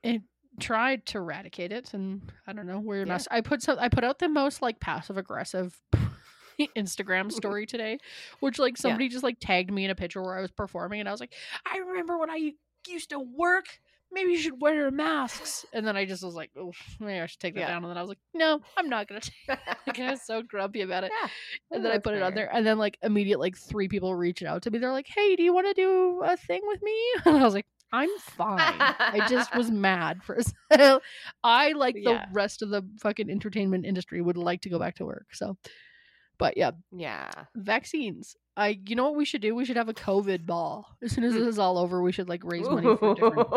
it 0.04 0.22
tried 0.60 1.06
to 1.08 1.18
eradicate 1.20 1.72
it, 1.72 1.94
and 1.94 2.22
I 2.46 2.54
don't 2.54 2.68
know. 2.68 2.80
We're 2.80 3.00
Yeah. 3.00 3.14
not. 3.14 3.28
I 3.32 3.42
put 3.42 3.62
some. 3.62 3.78
I 3.80 3.90
put 3.90 4.04
out 4.04 4.20
the 4.20 4.30
most 4.30 4.62
like 4.62 4.80
passive 4.80 5.18
aggressive 5.18 5.80
Instagram 6.76 7.32
story 7.32 7.66
today, 7.68 8.00
which 8.40 8.60
like 8.60 8.78
somebody 8.78 9.10
just 9.10 9.24
like 9.24 9.38
tagged 9.40 9.72
me 9.72 9.86
in 9.86 9.92
a 9.92 9.96
picture 9.96 10.22
where 10.22 10.38
I 10.38 10.42
was 10.42 10.52
performing, 10.52 11.00
and 11.00 11.08
I 11.10 11.12
was 11.12 11.20
like, 11.22 11.34
I 11.66 11.78
remember 11.80 12.18
when 12.18 12.30
I 12.30 12.54
used 12.88 13.10
to 13.12 13.20
work. 13.20 13.66
Maybe 14.10 14.32
you 14.32 14.38
should 14.38 14.62
wear 14.62 14.90
masks. 14.90 15.66
And 15.74 15.86
then 15.86 15.98
I 15.98 16.06
just 16.06 16.24
was 16.24 16.34
like, 16.34 16.50
oh, 16.58 16.72
maybe 17.02 17.20
I 17.20 17.26
should 17.26 17.42
take 17.42 17.56
that 17.56 17.60
Yeah. 17.60 17.68
down. 17.68 17.84
And 17.84 17.90
then 17.92 17.98
I 17.98 18.02
was 18.02 18.08
like, 18.08 18.20
no, 18.34 18.62
I'm 18.78 18.88
not 18.88 19.06
gonna. 19.10 19.20
Take 19.20 19.34
like, 19.86 20.00
I 20.00 20.12
was 20.12 20.22
so 20.22 20.42
grumpy 20.42 20.80
about 20.80 21.04
it. 21.04 21.12
Yeah, 21.22 21.28
And 21.72 21.84
then 21.84 21.92
I 21.92 21.98
put 21.98 22.14
it 22.16 22.22
on 22.22 22.34
there, 22.34 22.50
and 22.56 22.66
then 22.66 22.78
like 22.78 22.98
immediate 23.04 23.38
like 23.38 23.58
three 23.58 23.90
people 23.90 24.16
reached 24.16 24.44
out 24.44 24.62
to 24.62 24.72
me. 24.72 24.80
They're 24.80 24.94
like, 24.94 25.08
"Hey, 25.10 25.36
do 25.36 25.44
you 25.44 25.54
want 25.54 25.68
to 25.68 25.74
do 25.74 26.22
a 26.24 26.38
thing 26.38 26.62
with 26.68 26.82
me?" 26.82 26.98
And 27.26 27.36
I 27.36 27.44
was 27.44 27.54
like, 27.54 27.66
"I'm 27.92 28.10
fine." 28.20 28.60
I 28.60 29.26
just 29.30 29.56
was 29.56 29.72
mad 29.72 30.24
for 30.24 30.36
a 30.36 30.44
second. 30.44 31.02
I 31.44 31.72
like 31.74 31.96
the 31.96 32.02
Yeah. 32.02 32.26
rest 32.34 32.62
of 32.62 32.70
the 32.70 32.84
fucking 33.00 33.30
entertainment 33.30 33.86
industry 33.86 34.22
would 34.22 34.38
like 34.38 34.62
to 34.62 34.70
go 34.70 34.80
back 34.80 34.96
to 34.96 35.06
work. 35.06 35.28
So, 35.34 35.58
but 36.38 36.58
yeah, 36.58 36.72
Yeah. 36.92 37.30
vaccines. 37.56 38.36
I, 38.56 38.80
you 38.88 38.96
know 38.96 39.04
what 39.04 39.16
we 39.16 39.26
should 39.26 39.42
do? 39.42 39.54
We 39.54 39.66
should 39.66 39.78
have 39.78 39.90
a 39.90 39.94
COVID 39.94 40.46
ball. 40.46 40.98
As 41.04 41.12
soon 41.12 41.24
as 41.24 41.34
mm. 41.34 41.40
this 41.40 41.48
is 41.48 41.60
all 41.60 41.78
over, 41.78 42.02
we 42.02 42.12
should 42.12 42.28
like 42.28 42.44
raise 42.44 42.68
money 42.68 42.96
for 42.98 43.14
different. 43.16 43.50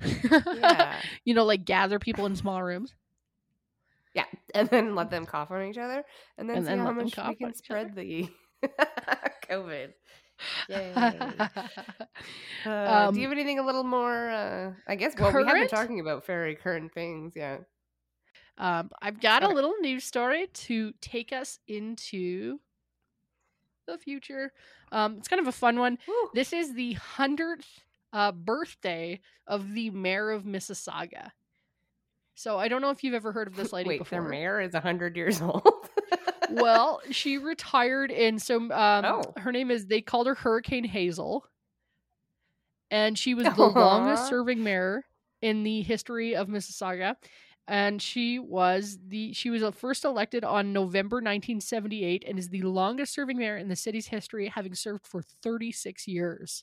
yeah. 0.60 1.00
you 1.24 1.34
know, 1.34 1.44
like 1.44 1.64
gather 1.64 1.98
people 1.98 2.26
in 2.26 2.36
small 2.36 2.62
rooms. 2.62 2.94
Yeah. 4.14 4.26
And 4.54 4.68
then 4.68 4.94
let 4.94 5.10
them 5.10 5.26
cough 5.26 5.50
on 5.50 5.64
each 5.64 5.76
other 5.78 6.04
and 6.38 6.48
then 6.48 6.58
And 6.58 6.66
see 6.66 6.70
then 6.70 6.78
how 6.78 6.92
much 6.92 7.04
we 7.06 7.10
can 7.10 7.32
each 7.32 7.42
other. 7.42 7.52
spread 7.54 7.94
the 7.94 8.28
COVID. 9.50 9.92
Yay. 10.68 10.92
Uh, 12.66 13.06
Um, 13.08 13.14
do 13.14 13.20
you 13.20 13.28
have 13.28 13.32
anything 13.36 13.58
a 13.60 13.64
little 13.64 13.84
more? 13.84 14.28
Uh, 14.28 14.72
I 14.88 14.96
guess. 14.96 15.14
Well, 15.18 15.32
we 15.32 15.44
have 15.44 15.54
been 15.54 15.68
talking 15.68 16.00
about 16.00 16.26
very 16.26 16.56
current 16.56 16.92
things. 16.92 17.34
Yeah. 17.36 17.58
Um, 18.58 18.90
I've 19.00 19.20
got 19.20 19.44
a 19.44 19.48
little 19.48 19.74
news 19.80 20.04
story 20.04 20.48
to 20.52 20.92
take 21.00 21.32
us 21.32 21.58
into 21.68 22.58
the 23.86 23.98
future. 23.98 24.52
Um, 24.90 25.16
it's 25.18 25.28
kind 25.28 25.40
of 25.40 25.46
a 25.46 25.52
fun 25.52 25.78
one. 25.78 25.98
Woo. 26.08 26.14
This 26.34 26.52
is 26.52 26.74
the 26.74 26.94
hundredth 26.94 27.68
uh, 28.12 28.32
birthday 28.32 29.20
of 29.46 29.72
the 29.74 29.90
mayor 29.90 30.30
of 30.30 30.42
Mississauga. 30.44 31.30
So 32.34 32.58
I 32.58 32.68
don't 32.68 32.82
know 32.82 32.90
if 32.90 33.04
you've 33.04 33.14
ever 33.14 33.30
heard 33.32 33.46
of 33.46 33.54
this 33.56 33.72
lady 33.72 33.88
Wait, 33.90 33.98
before. 33.98 34.20
their 34.20 34.28
mayor 34.28 34.60
is 34.60 34.74
hundred 34.74 35.16
years 35.16 35.40
old. 35.42 35.62
Well, 36.50 37.00
she 37.10 37.38
retired, 37.38 38.10
and 38.10 38.40
so 38.40 38.56
um, 38.72 39.04
Oh. 39.04 39.22
her 39.36 39.52
name 39.52 39.70
is. 39.70 39.86
They 39.86 40.00
called 40.00 40.26
her 40.26 40.34
Hurricane 40.34 40.84
Hazel, 40.84 41.44
and 42.90 43.18
she 43.18 43.34
was 43.34 43.44
the 43.46 43.52
Aw. 43.62 43.78
longest 43.78 44.28
serving 44.28 44.62
mayor 44.62 45.04
in 45.42 45.62
the 45.62 45.82
history 45.82 46.34
of 46.36 46.48
Mississauga. 46.48 47.16
And 47.68 48.00
she 48.00 48.38
was 48.38 48.96
the 49.08 49.32
she 49.32 49.50
was 49.50 49.62
uh, 49.62 49.72
first 49.72 50.04
elected 50.04 50.44
on 50.44 50.72
November 50.72 51.16
1978 51.16 52.22
and 52.26 52.38
is 52.38 52.48
the 52.48 52.62
longest 52.62 53.12
serving 53.12 53.38
mayor 53.38 53.56
in 53.56 53.68
the 53.68 53.74
city's 53.74 54.06
history, 54.06 54.46
having 54.48 54.74
served 54.74 55.04
for 55.04 55.20
36 55.20 56.06
years. 56.06 56.62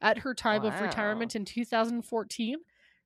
At 0.00 0.18
her 0.18 0.34
time 0.34 0.64
of 0.64 0.80
retirement 0.80 1.36
in 1.36 1.44
2014, 1.44 2.56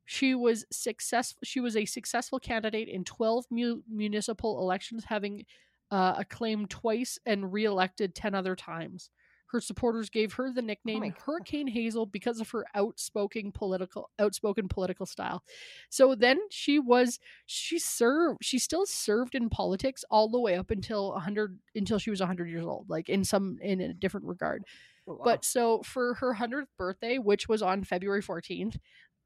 she 0.07 0.35
was 0.37 0.65
successful. 0.71 1.41
She 1.45 1.59
was 1.61 1.77
a 1.77 1.85
successful 1.85 2.39
candidate 2.39 2.89
in 2.89 3.03
12 3.05 3.45
mu- 3.51 3.83
municipal 3.91 4.61
elections, 4.61 5.05
having 5.09 5.45
uh, 5.91 6.15
acclaimed 6.19 6.71
twice 6.71 7.19
and 7.27 7.53
re-elected 7.53 8.15
10 8.15 8.35
other 8.35 8.57
times. 8.57 9.11
Her 9.53 9.61
supporters 9.61 10.11
gave 10.11 10.35
her 10.35 10.53
the 10.53 10.63
nickname 10.63 11.01
my 11.01 11.09
God. 11.11 11.19
Hurricane 11.25 11.69
Hazel 11.69 12.05
because 12.05 12.41
of 12.41 12.51
her 12.51 12.67
outspoken 12.75 13.53
political 13.53 14.11
outspoken 14.19 14.69
political 14.69 15.07
style. 15.07 15.45
So 15.89 16.17
then 16.17 16.39
she 16.51 16.81
was 16.81 17.21
she 17.47 17.79
served 17.79 18.39
she 18.43 18.59
still 18.59 18.87
served 18.87 19.37
in 19.37 19.49
politics 19.49 20.05
all 20.11 20.29
the 20.29 20.41
way 20.41 20.57
up 20.57 20.73
until 20.73 21.13
100 21.13 21.59
until 21.77 21.99
she 21.99 22.11
was 22.11 22.21
100 22.21 22.49
years 22.49 22.67
old 22.67 22.87
like 22.89 23.09
in 23.09 23.23
some 23.23 23.59
in 23.63 23.81
a 23.81 23.95
different 23.95 24.27
regard. 24.27 24.65
Oh, 25.09 25.15
wow. 25.15 25.21
But 25.25 25.45
so 25.45 25.83
for 25.83 26.15
her 26.15 26.35
100th 26.35 26.67
birthday, 26.77 27.19
which 27.19 27.49
was 27.49 27.63
on 27.63 27.85
February 27.85 28.23
14th, 28.23 28.79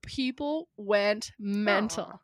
people 0.03 0.69
went 0.77 1.33
mental. 1.39 2.05
Aw. 2.05 2.19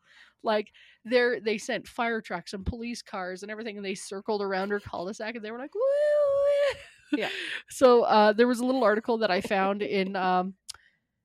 Like 0.47 0.73
they 1.05 1.41
they 1.45 1.59
sent 1.59 1.87
fire 1.87 2.23
trucks 2.23 2.55
and 2.55 2.65
police 2.65 3.03
cars 3.03 3.43
and 3.43 3.51
everything, 3.51 3.77
and 3.77 3.85
they 3.85 3.95
circled 3.95 4.41
around 4.41 4.71
her 4.71 4.81
cul-de-sac, 4.81 5.35
and 5.35 5.45
they 5.45 5.51
were 5.51 5.59
like, 5.59 5.75
"Woo!" 5.75 5.81
woo." 5.81 7.19
Yeah. 7.19 7.29
So 7.69 8.03
uh, 8.05 8.33
there 8.33 8.47
was 8.47 8.61
a 8.61 8.65
little 8.65 8.85
article 8.85 9.19
that 9.19 9.31
I 9.31 9.41
found 9.41 9.83
in 9.83 10.15
um, 10.15 10.55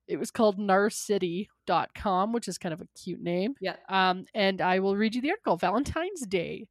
it 0.08 0.18
was 0.18 0.32
called 0.32 0.58
narcity.com, 0.58 2.34
which 2.34 2.48
is 2.48 2.58
kind 2.58 2.74
of 2.74 2.82
a 2.82 2.88
cute 3.02 3.22
name. 3.22 3.54
Yeah. 3.62 3.76
Um, 3.88 4.26
and 4.34 4.60
I 4.60 4.80
will 4.80 4.98
read 4.98 5.16
you 5.16 5.22
the 5.22 5.30
article. 5.30 5.56
Valentine's 5.56 6.26
Day 6.28 6.68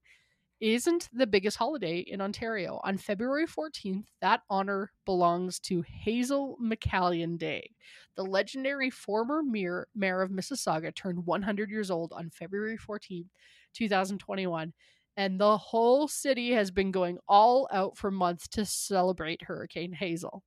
isn't 0.61 1.09
the 1.13 1.27
biggest 1.27 1.57
holiday 1.57 1.99
in 1.99 2.21
Ontario. 2.21 2.81
On 2.85 2.97
February 2.97 3.47
14th, 3.47 4.05
that 4.21 4.43
honor 4.51 4.93
belongs 5.07 5.59
to 5.61 5.83
Hazel 5.83 6.57
McCallion 6.63 7.39
Day. 7.39 7.71
The 8.17 8.25
legendary 8.25 8.91
former 8.91 9.43
mayor, 9.43 9.89
mayor 9.95 10.23
of 10.23 10.31
Mississauga 10.31 10.95
turned 10.95 11.25
100 11.25 11.71
years 11.71 11.91
old 11.91 12.13
on 12.13 12.31
February 12.31 12.79
14th, 12.79 13.29
2021. 13.75 14.73
And 15.17 15.41
the 15.41 15.57
whole 15.57 16.09
city 16.09 16.53
has 16.53 16.71
been 16.71 16.91
going 16.91 17.19
all 17.29 17.69
out 17.73 17.97
for 17.97 18.11
months 18.11 18.47
to 18.49 18.65
celebrate 18.65 19.43
Hurricane 19.43 19.93
Hazel. 19.93 20.43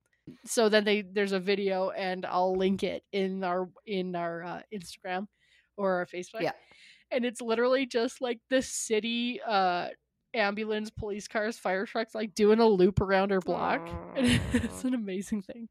So 0.46 0.68
then 0.68 0.84
they 0.84 1.02
there's 1.02 1.32
a 1.32 1.40
video 1.40 1.90
and 1.90 2.24
I'll 2.24 2.56
link 2.56 2.82
it 2.82 3.02
in 3.12 3.44
our 3.44 3.68
in 3.86 4.16
our 4.16 4.42
uh, 4.42 4.62
Instagram 4.72 5.26
or 5.76 5.96
our 5.96 6.06
Facebook. 6.06 6.40
Yeah. 6.40 6.52
And 7.10 7.24
it's 7.24 7.42
literally 7.42 7.86
just 7.86 8.20
like 8.20 8.40
the 8.48 8.62
city 8.62 9.40
uh 9.46 9.88
ambulance, 10.34 10.90
police 10.90 11.28
cars, 11.28 11.58
fire 11.58 11.86
trucks 11.86 12.14
like 12.14 12.34
doing 12.34 12.58
a 12.60 12.66
loop 12.66 13.00
around 13.00 13.30
her 13.30 13.40
block. 13.40 13.88
It's 14.16 14.84
an 14.84 14.94
amazing 14.94 15.42
thing. 15.42 15.68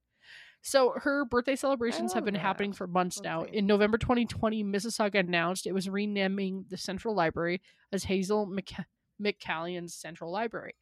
So 0.61 0.93
her 0.95 1.25
birthday 1.25 1.55
celebrations 1.57 2.13
have 2.13 2.23
been 2.23 2.35
that. 2.35 2.39
happening 2.39 2.71
for 2.73 2.87
months 2.87 3.17
That's 3.17 3.25
now. 3.25 3.43
In 3.43 3.65
November 3.67 3.97
2020, 3.97 4.63
Mississauga 4.63 5.19
announced 5.19 5.67
it 5.67 5.73
was 5.73 5.89
renaming 5.89 6.65
the 6.69 6.77
Central 6.77 7.13
Library 7.13 7.61
as 7.91 8.05
Hazel 8.05 8.47
McC- 8.47 8.85
McCallion's 9.21 9.93
Central 9.93 10.31
Library. 10.31 10.75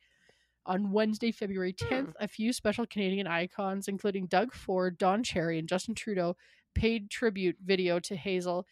On 0.67 0.91
Wednesday, 0.91 1.31
February 1.31 1.73
10th, 1.73 2.05
Hmm. 2.17 2.23
a 2.23 2.27
few 2.27 2.53
special 2.53 2.85
Canadian 2.85 3.25
icons, 3.25 3.87
including 3.87 4.27
Doug 4.27 4.53
Ford, 4.53 4.99
Don 4.99 5.23
Cherry, 5.23 5.57
and 5.57 5.67
Justin 5.67 5.95
Trudeau, 5.95 6.37
paid 6.75 7.09
tribute 7.09 7.57
video 7.63 7.99
to 8.01 8.15
Hazel 8.15 8.67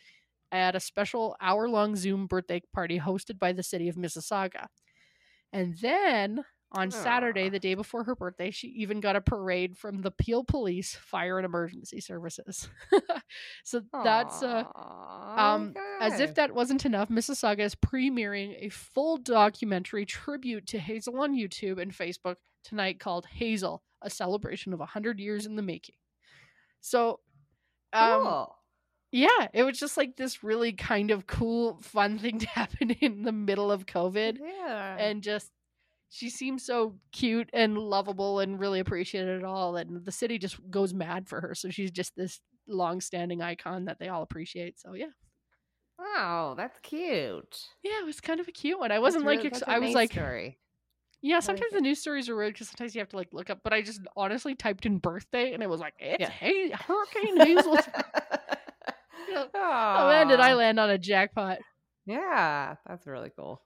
at 0.52 0.76
a 0.76 0.80
special 0.80 1.36
hour 1.42 1.68
long 1.68 1.96
Zoom 1.96 2.28
birthday 2.28 2.62
party 2.72 3.00
hosted 3.00 3.40
by 3.40 3.52
the 3.52 3.64
city 3.64 3.90
of 3.90 3.96
Mississauga. 3.96 4.68
And 5.52 5.78
then 5.78 6.44
on 6.72 6.92
Saturday, 6.92 7.50
the 7.50 7.60
day 7.60 7.74
before 7.74 8.04
her 8.04 8.16
birthday, 8.16 8.52
she 8.52 8.68
even 8.68 9.00
got 9.00 9.16
a 9.16 9.22
parade 9.22 9.76
from 9.76 10.02
the 10.04 10.12
Peel 10.12 10.44
Police 10.44 10.96
Fire 10.96 11.40
and 11.40 11.46
Emergency 11.46 12.00
Services. 12.00 12.70
so 13.64 13.82
that's 14.04 14.44
uh, 14.44 14.66
um, 14.76 15.74
as 16.00 16.20
if 16.20 16.36
that 16.36 16.54
wasn't 16.54 16.86
enough, 16.86 17.10
Mississauga 17.10 17.62
is 17.62 17.74
premiering 17.74 18.56
a 18.60 18.70
full 18.70 19.18
documentary 19.18 20.06
tribute 20.06 20.68
to 20.68 20.80
Hazel 20.80 21.20
on 21.20 21.36
YouTube 21.36 21.82
and 21.82 21.92
Facebook 21.92 22.36
tonight 22.64 23.00
called 23.00 23.26
Hazel, 23.26 23.82
a 24.04 24.10
celebration 24.10 24.72
of 24.72 24.80
100 24.80 25.20
years 25.20 25.48
in 25.48 25.56
the 25.56 25.64
making. 25.64 25.96
So, 26.82 27.20
um, 27.94 28.22
Cool. 28.24 28.56
Yeah, 29.12 29.48
it 29.54 29.64
was 29.64 29.80
just 29.80 29.98
like 29.98 30.16
this 30.18 30.44
really 30.44 30.74
kind 30.74 31.12
of 31.12 31.28
cool, 31.28 31.80
fun 31.82 32.18
thing 32.20 32.40
to 32.40 32.48
happen 32.50 32.92
in 32.92 33.24
the 33.24 33.32
middle 33.32 33.72
of 33.72 33.86
COVID. 33.86 34.38
yeah. 34.40 34.96
And 34.98 35.22
just, 35.24 35.52
she 36.10 36.30
seems 36.30 36.66
so 36.66 36.96
cute 37.12 37.50
and 37.54 37.78
lovable 37.78 38.40
and 38.40 38.60
really 38.60 38.80
appreciated 38.80 39.40
it 39.40 39.44
all. 39.46 39.76
And 39.78 40.06
the 40.06 40.12
city 40.12 40.38
just 40.40 40.58
goes 40.72 40.94
mad 40.94 41.28
for 41.30 41.40
her. 41.42 41.54
So 41.56 41.70
she's 41.70 41.92
just 41.92 42.16
this 42.16 42.40
long 42.68 43.00
standing 43.02 43.42
icon 43.42 43.86
that 43.86 44.00
they 44.00 44.10
all 44.10 44.22
appreciate. 44.24 44.80
So, 44.80 44.94
yeah. 44.94 45.08
wow, 45.98 46.56
that's 46.58 46.80
cute. 46.80 47.62
Yeah, 47.84 48.00
it 48.02 48.06
was 48.06 48.20
kind 48.22 48.40
of 48.40 48.48
a 48.48 48.52
cute 48.52 48.80
one. 48.80 48.92
I 48.92 49.00
wasn't 49.00 49.26
like, 49.26 49.46
ex- 49.46 49.64
I 49.68 49.80
was 49.80 49.90
nice 49.90 49.96
like, 49.96 50.12
story. 50.14 50.58
yeah. 51.22 51.40
Sometimes 51.42 51.74
the 51.74 51.82
news 51.82 52.00
stories 52.00 52.28
are 52.30 52.36
weird 52.36 52.54
because 52.54 52.70
sometimes 52.70 52.96
you 52.96 53.00
have 53.02 53.10
to 53.10 53.18
like 53.18 53.34
look 53.34 53.50
up. 53.50 53.60
But 53.64 53.74
I 53.74 53.82
just 53.82 54.02
honestly 54.16 54.56
typed 54.56 54.86
in 54.86 54.98
birthday 54.98 55.54
and 55.54 55.62
it 55.62 55.70
was 55.70 55.80
like, 55.80 55.94
it's 56.00 56.22
Yeah. 56.22 56.30
hey, 56.30 56.72
Hurricane 56.72 57.38
Hazel's. 57.40 57.88
Oh 59.36 60.08
man, 60.10 60.28
did 60.28 60.40
I 60.40 60.54
land 60.56 60.80
on 60.80 60.90
a 60.90 60.98
jackpot? 60.98 61.60
Yeah, 62.06 62.76
that's 62.88 63.06
really 63.08 63.32
cool. 63.36 63.62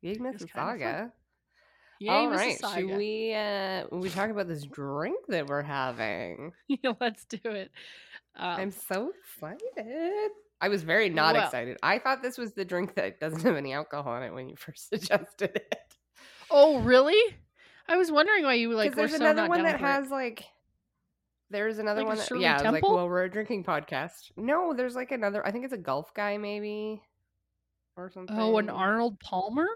Yay, 0.00 0.12
It's 0.12 0.18
kind 0.20 0.34
of 0.34 0.50
fun. 0.50 0.78
Mississauga. 0.78 1.12
Yay, 2.00 2.08
All 2.08 2.30
right, 2.30 2.58
should 2.74 2.96
we 2.96 3.32
uh 3.34 3.84
we 3.92 4.08
talk 4.10 4.30
about 4.30 4.48
this 4.48 4.64
drink 4.64 5.16
that 5.28 5.46
we're 5.46 5.62
having? 5.62 6.52
yeah, 6.68 6.92
let's 7.00 7.24
do 7.26 7.38
it. 7.44 7.70
Um, 8.34 8.48
I'm 8.60 8.70
so 8.70 9.12
excited. 9.22 10.30
I 10.60 10.68
was 10.68 10.82
very 10.82 11.08
not 11.10 11.34
Well- 11.34 11.44
excited. 11.44 11.76
I 11.82 11.98
thought 11.98 12.22
this 12.22 12.38
was 12.38 12.52
the 12.54 12.64
drink 12.64 12.94
that 12.96 13.20
doesn't 13.20 13.42
have 13.42 13.56
any 13.56 13.72
alcohol 13.72 14.16
in 14.16 14.22
it 14.24 14.32
when 14.34 14.48
you 14.48 14.56
first 14.58 14.88
suggested 14.88 15.50
it. 15.54 15.94
oh, 16.50 16.80
really? 16.80 17.20
I 17.88 17.96
was 17.98 18.10
wondering 18.10 18.44
why 18.44 18.54
you 18.54 18.72
like 18.72 18.94
there's 18.94 19.10
so 19.10 19.16
another 19.16 19.42
not 19.42 19.48
one 19.50 19.62
that 19.64 19.74
it. 19.76 19.80
has 19.80 20.08
like 20.10 20.44
there's 21.52 21.78
another 21.78 22.00
Like 22.00 22.08
one 22.08 22.16
that 22.18 22.40
yeah, 22.40 22.52
I 22.58 22.62
was 22.62 22.72
like, 22.72 22.82
well, 22.82 23.08
we're 23.08 23.24
a 23.24 23.30
drinking 23.30 23.64
podcast. 23.64 24.32
No, 24.36 24.74
there's 24.74 24.96
like 24.96 25.12
another 25.12 25.46
I 25.46 25.50
think 25.52 25.64
it's 25.64 25.72
a 25.74 25.78
golf 25.78 26.12
guy 26.14 26.36
maybe 26.38 27.00
or 27.96 28.10
something. 28.10 28.36
Oh, 28.36 28.58
an 28.58 28.70
Arnold 28.70 29.20
Palmer. 29.20 29.66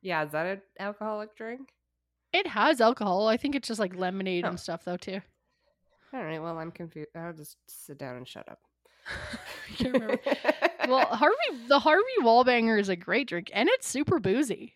Yeah, 0.00 0.24
is 0.24 0.32
that 0.32 0.46
an 0.46 0.62
alcoholic 0.80 1.36
drink? 1.36 1.68
It 2.32 2.46
has 2.46 2.80
alcohol. 2.80 3.28
I 3.28 3.36
think 3.36 3.54
it's 3.54 3.68
just 3.68 3.80
like 3.80 3.94
lemonade 3.94 4.44
Oh. 4.44 4.48
and 4.48 4.58
stuff 4.60 4.84
though 4.84 4.96
too. 4.96 5.20
All 6.14 6.22
right, 6.22 6.40
well, 6.42 6.58
I'm 6.58 6.70
confused. 6.70 7.10
I'll 7.16 7.32
just 7.32 7.56
sit 7.68 7.98
down 7.98 8.16
and 8.16 8.26
shut 8.28 8.48
up. 8.48 8.58
I 9.08 9.74
can't 9.74 9.92
remember. 9.94 10.18
well, 10.88 11.06
Harvey 11.06 11.34
the 11.68 11.80
Harvey 11.80 12.02
Wallbanger 12.22 12.78
is 12.80 12.88
a 12.88 12.96
great 12.96 13.28
drink 13.28 13.50
and 13.52 13.68
it's 13.68 13.86
super 13.88 14.18
boozy. 14.18 14.74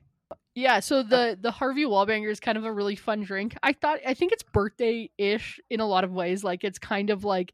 Yeah, 0.57 0.81
so 0.81 1.03
the 1.03 1.37
the 1.39 1.51
Harvey 1.51 1.85
Wallbanger 1.85 2.31
is 2.31 2.41
kind 2.41 2.57
of 2.57 2.65
a 2.65 2.73
really 2.73 2.97
fun 2.97 3.23
drink. 3.23 3.55
I 3.63 3.75
thought 3.75 4.01
I 4.07 4.15
think 4.15 4.33
it's 4.33 4.43
birthday 4.43 5.11
ish 5.19 5.61
in 5.69 5.81
a 5.81 5.87
lot 5.87 6.03
of 6.03 6.13
ways. 6.13 6.43
Like 6.43 6.65
it's 6.65 6.79
kind 6.79 7.11
of 7.11 7.25
like 7.25 7.53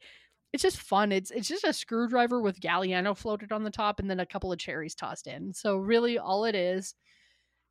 it's 0.53 0.63
just 0.63 0.79
fun. 0.79 1.11
It's 1.11 1.33
it's 1.33 1.49
just 1.49 1.65
a 1.65 1.73
screwdriver 1.73 2.41
with 2.41 2.61
Galliano 2.61 3.17
floated 3.17 3.51
on 3.51 3.65
the 3.65 3.71
top 3.73 3.99
and 3.99 4.09
then 4.09 4.21
a 4.21 4.27
couple 4.27 4.53
of 4.53 4.61
cherries 4.61 4.95
tossed 4.95 5.27
in. 5.27 5.53
So 5.53 5.77
really 5.79 6.17
all 6.17 6.45
it 6.45 6.55
is 6.55 6.95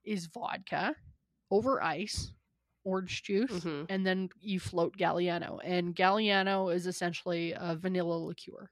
is 0.04 0.26
vodka 0.28 0.96
over 1.50 1.82
ice, 1.82 2.34
orange 2.84 3.24
juice, 3.24 3.52
Mhm. 3.52 3.86
and 3.88 4.06
then 4.06 4.30
you 4.42 4.60
float 4.60 4.98
Galliano. 4.98 5.60
And 5.64 5.96
Galliano 5.96 6.74
is 6.76 6.88
essentially 6.88 7.54
a 7.54 7.76
vanilla 7.78 8.16
liqueur. 8.16 8.70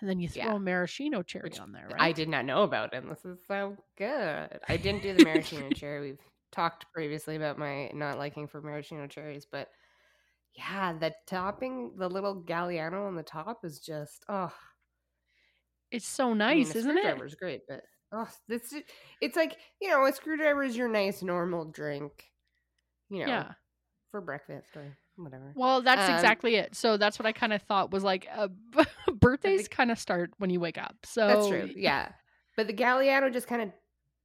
And 0.00 0.08
then 0.08 0.20
you 0.20 0.28
throw 0.28 0.42
Yeah. 0.50 0.56
a 0.56 0.60
maraschino 0.60 1.22
cherry 1.22 1.44
Which 1.44 1.58
on 1.58 1.72
there, 1.72 1.88
right? 1.90 2.00
I 2.00 2.12
did 2.12 2.28
not 2.28 2.44
know 2.44 2.62
about, 2.62 2.92
it 2.94 3.02
and 3.02 3.10
this 3.10 3.24
is 3.24 3.38
so 3.46 3.76
good. 3.96 4.60
I 4.68 4.76
didn't 4.76 5.02
do 5.02 5.12
the 5.14 5.20
maraschino 5.20 5.70
cherry. 5.72 6.00
We've 6.12 6.20
talked 6.52 6.90
previously 6.92 7.36
about 7.36 7.58
my 7.58 7.88
not 7.94 8.18
liking 8.18 8.46
for 8.48 8.60
maraschino 8.62 9.06
cherries, 9.06 9.46
but 9.50 9.68
yeah, 10.54 10.92
the 10.98 11.14
topping, 11.26 11.96
the 11.96 12.08
little 12.10 12.42
Galliano 12.42 13.06
on 13.06 13.16
the 13.16 13.22
top 13.22 13.64
is 13.64 13.80
just 13.80 14.24
oh, 14.28 14.52
It's 15.92 16.06
so 16.06 16.34
I 16.48 16.54
nice, 16.54 16.54
mean, 16.54 16.74
isn't 16.74 16.98
it? 16.98 17.22
screwdriver's 17.22 17.34
great, 17.34 17.62
but 17.68 17.84
oh, 18.12 18.28
this 18.48 18.72
is- 18.72 18.84
it's 19.20 19.36
like 19.36 19.58
you 19.80 19.88
know, 19.88 20.04
a 20.06 20.12
screwdriver 20.12 20.62
is 20.62 20.76
your 20.76 20.88
nice 20.88 21.22
normal 21.22 21.64
drink, 21.66 22.32
you 23.10 23.20
know, 23.20 23.44
Yeah. 23.44 23.54
for 24.10 24.20
breakfast 24.20 24.76
or 24.76 24.98
whatever. 25.24 25.52
Well, 25.54 25.82
that's 25.82 26.08
Um, 26.08 26.14
exactly 26.14 26.56
it. 26.56 26.74
So 26.74 26.96
that's 26.96 27.18
what 27.18 27.26
I 27.26 27.32
kind 27.32 27.52
of 27.52 27.62
thought 27.62 27.90
was 27.90 28.02
like 28.04 28.26
uh, 28.34 28.48
birthdays 29.20 29.68
kind 29.68 29.90
of 29.90 29.98
start 29.98 30.32
when 30.38 30.50
you 30.50 30.60
wake 30.60 30.78
up. 30.78 30.96
So 31.04 31.26
That's 31.26 31.48
true. 31.48 31.70
Yeah. 31.74 32.10
But 32.56 32.66
the 32.66 32.72
Galliano 32.74 33.32
just 33.32 33.46
kind 33.46 33.62
of 33.62 33.70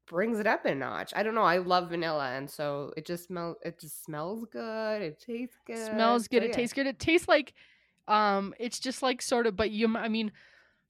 brings 0.07 0.39
it 0.39 0.47
up 0.47 0.65
a 0.65 0.75
notch. 0.75 1.13
I 1.15 1.23
don't 1.23 1.35
know. 1.35 1.41
I 1.43 1.57
love 1.57 1.89
vanilla 1.89 2.31
and 2.35 2.49
so 2.49 2.93
it 2.95 3.05
just 3.05 3.27
smells 3.27 3.57
it 3.63 3.79
just 3.79 4.03
smells 4.03 4.45
good. 4.51 5.01
It 5.01 5.19
tastes 5.19 5.57
good. 5.65 5.77
smells 5.77 6.27
good. 6.27 6.41
So, 6.41 6.45
it 6.45 6.49
yeah. 6.49 6.55
tastes 6.55 6.73
good. 6.73 6.87
It 6.87 6.99
tastes 6.99 7.27
like 7.27 7.53
um 8.07 8.53
it's 8.59 8.79
just 8.79 9.01
like 9.01 9.21
sort 9.21 9.47
of 9.47 9.55
but 9.55 9.71
you 9.71 9.95
I 9.97 10.09
mean 10.09 10.31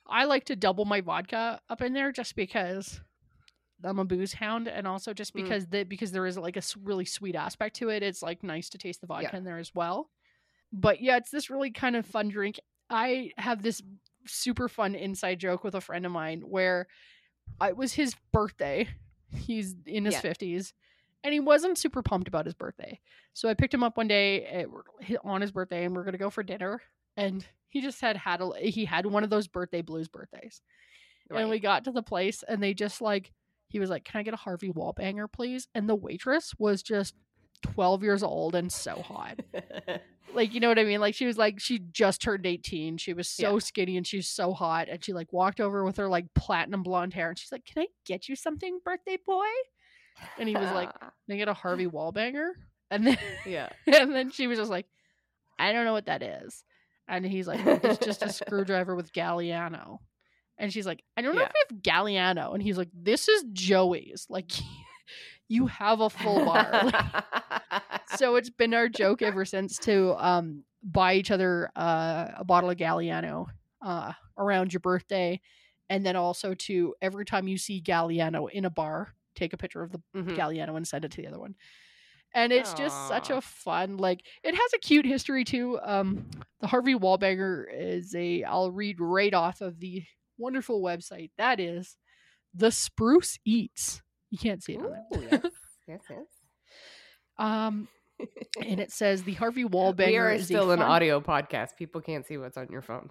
I 0.07 0.25
like 0.25 0.45
to 0.45 0.55
double 0.55 0.85
my 0.85 1.01
vodka 1.01 1.59
up 1.69 1.81
in 1.81 1.93
there 1.93 2.11
just 2.11 2.35
because 2.35 3.01
I'm 3.84 3.99
a 3.99 4.05
booze 4.05 4.34
hound 4.34 4.67
and 4.67 4.88
also 4.88 5.13
just 5.13 5.34
Mm. 5.34 5.43
because 5.43 5.67
the 5.67 5.84
because 5.84 6.11
there 6.11 6.26
is 6.26 6.38
like 6.38 6.57
a 6.57 6.61
really 6.82 7.05
sweet 7.05 7.36
aspect 7.36 7.76
to 7.78 7.89
it. 7.89 8.03
It's 8.03 8.21
like 8.21 8.43
nice 8.43 8.69
to 8.69 8.78
taste 8.78 9.01
the 9.01 9.07
vodka 9.07 9.30
Yeah. 9.34 9.38
in 9.38 9.43
there 9.43 9.57
as 9.59 9.73
well. 9.76 10.09
But 10.71 11.01
yeah, 11.01 11.17
it's 11.17 11.30
this 11.32 11.49
really 11.49 11.71
kind 11.71 11.95
of 11.95 12.05
fun 12.05 12.30
drink. 12.30 12.59
I 12.89 13.32
have 13.38 13.61
this 13.61 13.82
super 14.28 14.67
fun 14.67 14.95
inside 14.95 15.39
joke 15.39 15.63
with 15.63 15.76
a 15.76 15.82
friend 15.82 16.05
of 16.05 16.11
mine 16.11 16.41
where 16.41 16.88
it 17.61 17.78
was 17.78 17.93
his 17.93 18.15
birthday. 18.32 18.88
He's 19.36 19.76
in 19.86 20.05
his 20.05 20.15
Yeah. 20.15 20.21
50s 20.21 20.73
and 21.23 21.34
he 21.34 21.39
wasn't 21.39 21.78
super 21.78 22.01
pumped 22.01 22.28
about 22.28 22.45
his 22.45 22.53
birthday. 22.55 22.99
So 23.34 23.49
I 23.49 23.53
picked 23.53 23.73
him 23.73 23.84
up 23.84 23.97
one 23.97 24.07
day 24.07 24.45
at, 24.45 24.67
on 25.23 25.41
his 25.41 25.51
birthday, 25.51 25.84
and 25.86 25.95
we're 25.95 26.03
gonna 26.05 26.17
go 26.17 26.30
for 26.30 26.43
dinner. 26.43 26.82
And 27.17 27.45
he 27.69 27.82
just 27.82 27.99
had 28.01 28.15
had 28.17 28.41
a, 28.41 28.51
he 28.69 28.86
had 28.86 29.05
one 29.05 29.23
of 29.23 29.30
those 29.30 29.47
birthday 29.47 29.82
blues 29.82 30.07
birthdays. 30.07 30.61
Right. 31.30 31.41
And 31.41 31.49
we 31.49 31.59
got 31.59 31.84
to 31.86 31.91
the 31.91 32.03
place, 32.03 32.43
and 32.47 32.61
they 32.61 32.73
just 32.73 33.01
like 33.01 33.32
he 33.76 33.80
was 33.82 33.89
like, 33.89 34.05
"Can 34.05 34.19
I 34.21 34.23
get 34.23 34.34
a 34.34 34.38
Harvey 34.38 34.69
Wallbanger, 34.69 35.30
please?" 35.30 35.67
And 35.76 35.89
the 35.89 35.95
waitress 35.95 36.53
was 36.57 36.82
just 36.82 37.13
twelve 37.61 38.03
years 38.03 38.23
old 38.23 38.55
and 38.55 38.71
so 38.71 39.01
hot. 39.01 39.41
like 40.34 40.53
you 40.53 40.61
know 40.61 40.69
what 40.69 40.80
I 40.80 40.86
mean? 40.86 41.01
Like 41.01 41.13
she 41.13 41.26
was 41.26 41.38
like 41.38 41.59
she 41.59 41.80
just 41.80 42.21
turned 42.21 42.45
eighteen. 42.45 42.95
She 42.95 43.11
was 43.13 43.28
so 43.30 43.53
Yeah. 43.55 43.59
skinny 43.59 43.97
and 43.97 44.07
she's 44.07 44.30
so 44.30 44.53
hot. 44.53 44.88
And 44.88 45.03
she 45.03 45.11
like 45.11 45.34
walked 45.34 45.59
over 45.59 45.84
with 45.84 45.97
her 45.97 46.07
like 46.07 46.34
platinum 46.34 46.84
blonde 46.84 47.13
hair, 47.13 47.28
and 47.28 47.38
she's 47.38 47.51
like, 47.51 47.65
"Can 47.65 47.82
I 47.84 47.88
get 48.05 48.30
you 48.30 48.38
something, 48.38 48.80
birthday 48.86 49.17
boy?" 49.26 49.45
And 50.39 50.47
he 50.47 50.55
was 50.55 50.71
like, 50.71 50.89
"Can 50.99 51.11
I 51.32 51.36
get 51.36 51.49
a 51.49 51.53
Harvey 51.53 51.88
Wallbanger?" 51.88 52.51
And 52.89 53.05
then 53.05 53.17
yeah. 53.45 53.69
and 53.88 54.15
then 54.15 54.32
she 54.32 54.47
was 54.47 54.57
just 54.57 54.71
like, 54.71 54.86
I 55.59 55.73
don't 55.73 55.84
know 55.86 55.93
what 55.93 56.05
that 56.05 56.21
is. 56.23 56.63
And 57.07 57.26
he's 57.26 57.47
like, 57.47 57.59
it's 57.84 58.03
just 58.03 58.23
a 58.23 58.30
screwdriver 58.34 58.95
with 58.95 59.11
Galliano. 59.13 59.99
And 60.57 60.71
she's 60.71 60.85
like, 60.85 61.03
I 61.17 61.21
don't 61.21 61.35
know 61.35 61.41
Yeah. 61.41 61.47
if 61.47 61.53
we 61.71 61.75
have 61.75 61.83
Galliano. 61.83 62.53
And 62.53 62.63
he's 62.63 62.77
like, 62.77 62.89
this 62.93 63.27
is 63.27 63.43
Joey's. 63.53 64.25
Like, 64.29 64.51
you 65.47 65.67
have 65.67 65.99
a 66.01 66.09
full 66.09 66.45
bar. 66.45 66.91
So 68.17 68.35
it's 68.35 68.49
been 68.51 68.73
our 68.73 68.87
joke 68.87 69.21
ever 69.21 69.43
since 69.45 69.77
to 69.79 70.15
um, 70.23 70.63
buy 70.83 71.15
each 71.15 71.31
other 71.31 71.69
uh, 71.75 72.27
a 72.37 72.43
bottle 72.45 72.69
of 72.69 72.77
Galliano 72.77 73.47
uh, 73.81 74.13
around 74.37 74.71
your 74.71 74.79
birthday. 74.79 75.41
And 75.89 76.05
then 76.05 76.15
also 76.15 76.53
to 76.53 76.95
every 77.01 77.25
time 77.25 77.47
you 77.47 77.57
see 77.57 77.81
Galliano 77.81 78.49
in 78.49 78.63
a 78.63 78.69
bar, 78.69 79.13
take 79.35 79.51
a 79.53 79.57
picture 79.57 79.81
of 79.81 79.91
the 79.91 80.01
Mhm. 80.15 80.37
Galliano 80.37 80.77
and 80.77 80.87
send 80.87 81.03
it 81.03 81.11
to 81.11 81.21
the 81.21 81.27
other 81.27 81.39
one. 81.39 81.55
And 82.33 82.53
it's 82.53 82.73
just 82.73 82.95
such 83.07 83.29
a 83.29 83.41
fun, 83.41 83.97
like 83.97 84.21
it 84.43 84.53
has 84.55 84.73
a 84.73 84.77
cute 84.79 85.05
history 85.05 85.43
too. 85.43 85.79
Um, 85.83 86.29
the 86.61 86.67
Harvey 86.67 86.93
Wallbanger 86.95 87.65
is 87.73 88.13
a. 88.15 88.43
I'll 88.43 88.71
read 88.71 88.99
right 89.01 89.33
off 89.33 89.61
of 89.61 89.79
the 89.79 90.03
wonderful 90.38 90.81
website 90.81 91.31
that 91.38 91.59
is, 91.59 91.95
the 92.53 92.71
Spruce 92.71 93.38
Eats. 93.45 94.01
You 94.31 94.38
can't 94.38 94.63
see 94.63 94.73
it 94.73 94.79
on 94.79 94.91
there. 95.11 95.29
yes. 95.31 95.41
yes, 95.88 95.99
yes. 96.09 96.25
Um, 97.38 97.88
and 98.65 98.79
it 98.79 98.91
says 98.93 99.23
the 99.23 99.33
Harvey 99.33 99.63
Wallbanger 99.65 100.07
we 100.07 100.17
are 100.17 100.31
is 100.33 100.45
still 100.45 100.71
an 100.71 100.79
fun- 100.79 100.88
audio 100.89 101.19
podcast. 101.21 101.75
People 101.77 102.01
can't 102.01 102.25
see 102.25 102.38
what's 102.38 102.57
on 102.57 102.67
your 102.69 102.81
phone. 102.81 103.09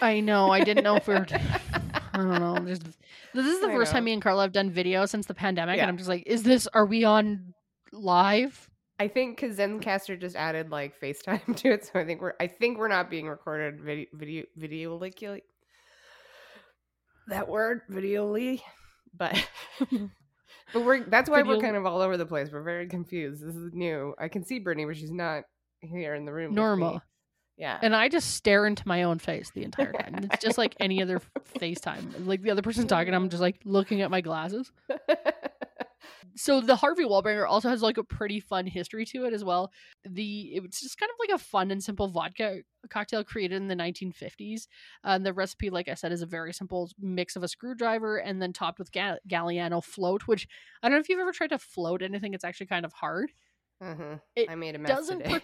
I 0.00 0.20
know. 0.20 0.50
I 0.50 0.64
didn't 0.64 0.84
know 0.84 0.96
if 0.96 1.06
we 1.06 1.14
were. 1.14 1.26
I 1.32 2.18
don't 2.18 2.28
know. 2.40 2.58
There's, 2.64 2.78
this 2.78 3.46
is 3.46 3.60
the 3.60 3.68
I 3.68 3.74
first 3.74 3.92
time 3.92 4.04
me 4.04 4.12
and 4.12 4.22
Carla 4.22 4.42
have 4.42 4.52
done 4.52 4.70
video 4.70 5.04
since 5.04 5.26
the 5.26 5.34
pandemic, 5.34 5.76
Yeah. 5.76 5.82
and 5.82 5.90
I'm 5.90 5.96
just 5.98 6.08
like, 6.08 6.22
is 6.26 6.42
this? 6.42 6.66
Are 6.68 6.86
we 6.86 7.04
on 7.04 7.52
live? 7.92 8.70
I 8.98 9.08
think 9.08 9.36
because 9.40 9.58
Zencastr 9.58 10.18
just 10.20 10.36
added 10.36 10.70
like 10.70 10.98
FaceTime 11.00 11.56
to 11.62 11.72
it, 11.72 11.84
so 11.86 11.98
I 11.98 12.04
think 12.04 12.20
we're 12.22 12.34
I 12.38 12.46
think 12.46 12.78
we're 12.78 12.88
not 12.88 13.10
being 13.10 13.28
recorded 13.28 13.80
video 13.80 14.06
video 14.14 14.44
video 14.56 14.96
that 17.28 17.48
word 17.48 17.82
videoly, 17.90 18.60
but 19.16 19.34
but 20.72 20.84
we're 20.84 21.04
that's 21.04 21.28
why 21.28 21.42
we're 21.42 21.60
kind 21.60 21.76
of 21.76 21.86
all 21.86 22.00
over 22.00 22.16
the 22.16 22.26
place. 22.26 22.50
We're 22.52 22.62
very 22.62 22.86
confused. 22.86 23.42
This 23.42 23.54
is 23.54 23.72
new. 23.72 24.14
I 24.18 24.28
can 24.28 24.44
see 24.44 24.58
Brittany, 24.58 24.84
but 24.84 24.96
she's 24.96 25.10
not 25.10 25.44
here 25.80 26.14
in 26.14 26.24
the 26.24 26.32
room. 26.32 26.54
Normal. 26.54 27.02
Yeah. 27.56 27.78
And 27.82 27.94
I 27.94 28.08
just 28.08 28.32
stare 28.32 28.66
into 28.66 28.86
my 28.86 29.04
own 29.04 29.18
face 29.18 29.50
the 29.54 29.62
entire 29.62 29.92
time. 29.92 30.28
It's 30.32 30.42
just 30.42 30.58
like 30.58 30.74
any 30.80 31.00
other 31.00 31.20
FaceTime. 31.60 32.26
Like 32.26 32.42
the 32.42 32.50
other 32.50 32.62
person's 32.62 32.88
talking, 32.88 33.14
I'm 33.14 33.28
just 33.28 33.40
like 33.40 33.60
looking 33.64 34.00
at 34.02 34.10
my 34.10 34.20
glasses. 34.20 34.72
So 36.36 36.60
the 36.60 36.76
Harvey 36.76 37.04
Wallbanger 37.04 37.48
also 37.48 37.68
has 37.68 37.82
like 37.82 37.98
a 37.98 38.04
pretty 38.04 38.40
fun 38.40 38.66
history 38.66 39.04
to 39.06 39.24
it 39.24 39.32
as 39.32 39.44
well. 39.44 39.72
The 40.04 40.52
it's 40.54 40.80
just 40.80 40.98
kind 40.98 41.10
of 41.10 41.16
like 41.18 41.34
a 41.34 41.42
fun 41.42 41.70
and 41.70 41.82
simple 41.82 42.08
vodka 42.08 42.60
cocktail 42.90 43.24
created 43.24 43.56
in 43.56 43.68
the 43.68 43.74
1950s. 43.76 44.68
And 45.04 45.24
the 45.24 45.32
recipe, 45.32 45.70
like 45.70 45.88
I 45.88 45.94
said, 45.94 46.12
is 46.12 46.22
a 46.22 46.26
very 46.26 46.52
simple 46.52 46.90
mix 46.98 47.36
of 47.36 47.42
a 47.42 47.48
screwdriver 47.48 48.18
and 48.18 48.40
then 48.42 48.52
topped 48.52 48.78
with 48.78 48.92
Ga- 48.92 49.18
Galliano 49.28 49.82
float. 49.82 50.26
Which 50.26 50.48
I 50.82 50.88
don't 50.88 50.96
know 50.96 51.00
if 51.00 51.08
you've 51.08 51.20
ever 51.20 51.32
tried 51.32 51.50
to 51.50 51.58
float 51.58 52.02
anything. 52.02 52.34
It's 52.34 52.44
actually 52.44 52.66
kind 52.66 52.84
of 52.84 52.92
hard. 52.92 53.32
Mhm. 53.82 54.20
It 54.36 54.50
I 54.50 54.54
made 54.54 54.74
a 54.74 54.78
mess 54.78 54.90
doesn't 54.90 55.18
today. 55.24 55.40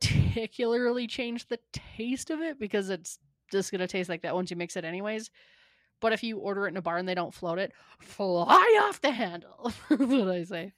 particularly 0.00 1.06
change 1.06 1.46
the 1.48 1.58
taste 1.72 2.30
of 2.30 2.40
it 2.40 2.58
because 2.58 2.90
it's 2.90 3.18
just 3.52 3.72
gonna 3.72 3.86
taste 3.88 4.08
like 4.08 4.22
that 4.22 4.34
once 4.34 4.50
you 4.50 4.56
mix 4.56 4.76
it 4.76 4.84
anyways. 4.84 5.30
But 6.00 6.12
if 6.12 6.22
you 6.22 6.38
order 6.38 6.66
it 6.66 6.70
in 6.70 6.76
a 6.76 6.82
bar 6.82 6.96
and 6.96 7.08
they 7.08 7.14
don't 7.14 7.34
float 7.34 7.58
it, 7.58 7.72
fly 7.98 8.80
off 8.82 9.00
the 9.00 9.10
handle. 9.10 9.72
That's 9.90 10.00
what 10.00 10.28
I 10.28 10.44
say. 10.44 10.72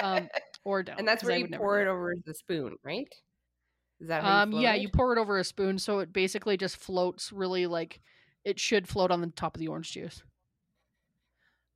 Um, 0.00 0.28
or 0.64 0.82
don't. 0.82 1.00
and 1.00 1.08
that's 1.08 1.24
where 1.24 1.36
you 1.36 1.48
pour 1.48 1.80
it 1.80 1.88
over 1.88 2.14
the 2.24 2.34
spoon, 2.34 2.76
right? 2.84 3.12
Is 4.00 4.08
that 4.08 4.22
how 4.22 4.42
Um, 4.42 4.52
yeah, 4.52 4.72
float 4.72 4.80
you 4.82 4.88
pour 4.88 5.16
it 5.16 5.20
over 5.20 5.38
a 5.38 5.44
spoon, 5.44 5.78
so 5.78 5.98
it 5.98 6.12
basically 6.12 6.56
just 6.56 6.76
floats 6.76 7.32
really 7.32 7.66
like 7.66 8.00
it 8.44 8.60
should 8.60 8.88
float 8.88 9.10
on 9.10 9.20
the 9.20 9.28
top 9.28 9.56
of 9.56 9.60
the 9.60 9.68
orange 9.68 9.92
juice. 9.92 10.22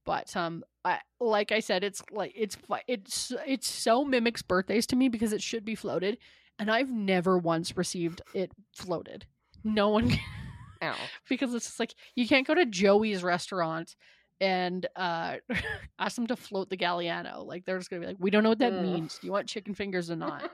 But 0.04 0.36
um, 0.36 0.64
I 0.84 1.00
like 1.20 1.50
I 1.50 1.60
said, 1.60 1.82
it's 1.82 2.02
like 2.12 2.32
it's 2.36 2.56
it's 2.86 3.32
it's 3.44 3.68
so 3.68 4.04
mimics 4.04 4.42
birthdays 4.42 4.86
to 4.88 4.96
me 4.96 5.08
because 5.08 5.32
it 5.32 5.42
should 5.42 5.64
be 5.64 5.74
floated, 5.74 6.18
and 6.60 6.70
I've 6.70 6.90
never 6.90 7.36
once 7.36 7.76
received 7.76 8.22
it 8.32 8.52
floated. 8.72 9.26
No 9.64 9.88
one 9.88 10.12
Ow. 10.86 10.96
because 11.28 11.54
it's 11.54 11.66
just 11.66 11.80
like 11.80 11.94
you 12.14 12.26
can't 12.26 12.46
go 12.46 12.54
to 12.54 12.66
Joey's 12.66 13.22
restaurant 13.22 13.96
and 14.40 14.86
uh 14.96 15.36
ask 15.98 16.16
them 16.16 16.26
to 16.28 16.36
float 16.36 16.70
the 16.70 16.76
Galliano. 16.76 17.44
Like 17.46 17.64
they're 17.64 17.78
just 17.78 17.90
gonna 17.90 18.00
be 18.00 18.06
like, 18.06 18.16
we 18.18 18.30
don't 18.30 18.42
know 18.42 18.50
what 18.50 18.58
that 18.58 18.82
means. 18.82 19.18
Do 19.20 19.26
you 19.26 19.32
want 19.32 19.48
chicken 19.48 19.74
fingers 19.74 20.10
or 20.10 20.16
not? 20.16 20.50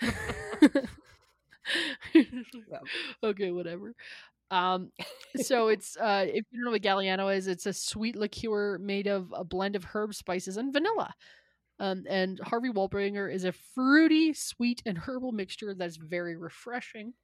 okay, 3.24 3.50
whatever. 3.50 3.94
Um, 4.50 4.90
so 5.36 5.68
it's 5.68 5.96
uh, 5.96 6.26
if 6.26 6.44
you 6.50 6.58
don't 6.58 6.64
know 6.64 6.70
what 6.72 6.82
Galliano 6.82 7.34
is, 7.34 7.46
it's 7.46 7.66
a 7.66 7.72
sweet 7.72 8.16
liqueur 8.16 8.78
made 8.78 9.06
of 9.06 9.32
a 9.36 9.44
blend 9.44 9.76
of 9.76 9.86
herbs, 9.94 10.18
spices, 10.18 10.56
and 10.56 10.72
vanilla. 10.72 11.14
Um, 11.78 12.04
and 12.08 12.38
Harvey 12.42 12.68
Wallbanger 12.68 13.32
is 13.32 13.44
a 13.44 13.52
fruity, 13.52 14.34
sweet, 14.34 14.82
and 14.84 14.98
herbal 14.98 15.32
mixture 15.32 15.74
that's 15.74 15.96
very 15.96 16.36
refreshing. 16.36 17.14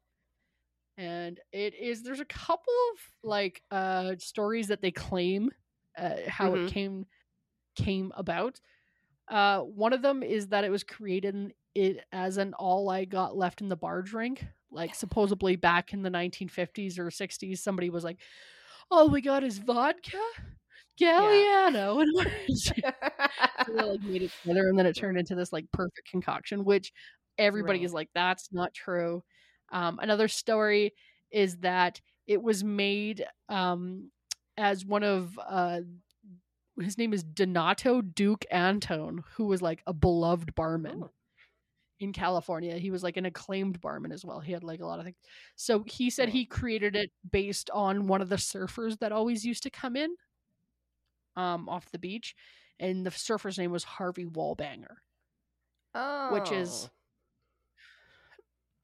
And 0.98 1.40
it 1.52 1.74
is. 1.74 2.02
There's 2.02 2.20
a 2.20 2.24
couple 2.24 2.72
of 2.92 2.98
like 3.22 3.62
uh 3.70 4.14
stories 4.18 4.68
that 4.68 4.80
they 4.80 4.90
claim 4.90 5.50
uh, 5.98 6.16
how 6.28 6.54
Mhm. 6.54 6.54
it 6.54 6.66
came 6.66 7.06
came 7.76 8.12
about. 8.16 8.60
Uh, 9.28 9.60
one 9.62 9.92
of 9.92 10.02
them 10.02 10.22
is 10.22 10.48
that 10.48 10.64
it 10.64 10.70
was 10.70 10.84
created 10.84 11.34
in- 11.34 11.52
it 11.74 12.04
as 12.12 12.38
an 12.38 12.54
all 12.54 12.90
I 12.90 13.04
got 13.06 13.36
left 13.36 13.60
in 13.62 13.68
the 13.68 13.76
bar 13.76 14.02
drink. 14.02 14.44
Like 14.70 14.94
supposedly 14.94 15.56
back 15.56 15.92
in 15.94 16.02
the 16.02 16.10
1950s 16.10 16.98
or 16.98 17.10
60s, 17.10 17.62
somebody 17.62 17.90
was 17.90 18.04
like, 18.04 18.20
"All 18.90 19.10
we 19.10 19.20
got 19.22 19.44
is 19.44 19.58
vodka, 19.58 20.20
Galliano, 21.00 22.00
and 22.02 22.16
orange." 22.16 22.72
so 23.66 23.72
they 23.74 23.84
like 23.84 24.00
made 24.02 24.22
it 24.22 24.32
together, 24.42 24.68
and 24.68 24.78
then 24.78 24.86
it 24.86 24.96
turned 24.96 25.18
into 25.18 25.34
this 25.34 25.52
like 25.52 25.66
perfect 25.72 26.08
concoction, 26.10 26.64
which 26.64 26.92
everybody 27.38 27.82
Right. 27.82 27.84
is 27.84 27.92
like, 27.92 28.10
"That's 28.14 28.48
not 28.52 28.74
true." 28.74 29.22
Um, 29.70 29.98
another 30.00 30.28
story 30.28 30.92
is 31.30 31.58
that 31.58 32.00
it 32.26 32.42
was 32.42 32.62
made 32.64 33.24
um, 33.48 34.10
as 34.56 34.84
one 34.84 35.02
of 35.02 35.38
uh, 35.46 35.80
his 36.80 36.98
name 36.98 37.12
is 37.12 37.22
Donato 37.22 38.00
Duke 38.00 38.44
Antone, 38.52 39.24
who 39.34 39.46
was 39.46 39.62
like 39.62 39.82
a 39.86 39.92
beloved 39.92 40.54
barman 40.54 41.02
Oh. 41.04 41.10
in 42.00 42.12
California. 42.12 42.76
He 42.76 42.90
was 42.90 43.02
like 43.02 43.16
an 43.16 43.24
acclaimed 43.26 43.80
barman 43.80 44.12
as 44.12 44.24
well. 44.24 44.40
He 44.40 44.52
had 44.52 44.62
like 44.64 44.80
a 44.80 44.86
lot 44.86 44.98
of 44.98 45.04
things. 45.04 45.16
So 45.56 45.84
he 45.86 46.10
said 46.10 46.28
he 46.28 46.44
created 46.44 46.94
it 46.94 47.10
based 47.30 47.70
on 47.70 48.06
one 48.06 48.20
of 48.20 48.28
the 48.28 48.36
surfers 48.36 48.98
that 48.98 49.12
always 49.12 49.44
used 49.44 49.62
to 49.64 49.70
come 49.70 49.96
in 49.96 50.10
um, 51.36 51.68
off 51.68 51.90
the 51.90 51.98
beach. 51.98 52.34
And 52.78 53.06
the 53.06 53.10
surfer's 53.10 53.56
name 53.58 53.70
was 53.70 53.84
Harvey 53.84 54.26
Wallbanger. 54.26 54.96
oh. 55.94 56.32
Which 56.34 56.52
is 56.52 56.90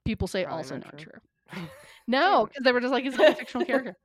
People 0.04 0.26
say 0.28 0.44
Probably 0.44 0.58
also 0.58 0.74
not 0.76 0.84
not 0.86 0.98
true. 0.98 1.12
true. 1.52 1.62
No, 2.08 2.46
because 2.46 2.64
they 2.64 2.72
were 2.72 2.80
just 2.80 2.92
like, 2.92 3.04
it's 3.04 3.16
a 3.18 3.34
fictional 3.36 3.64
character. 3.64 3.96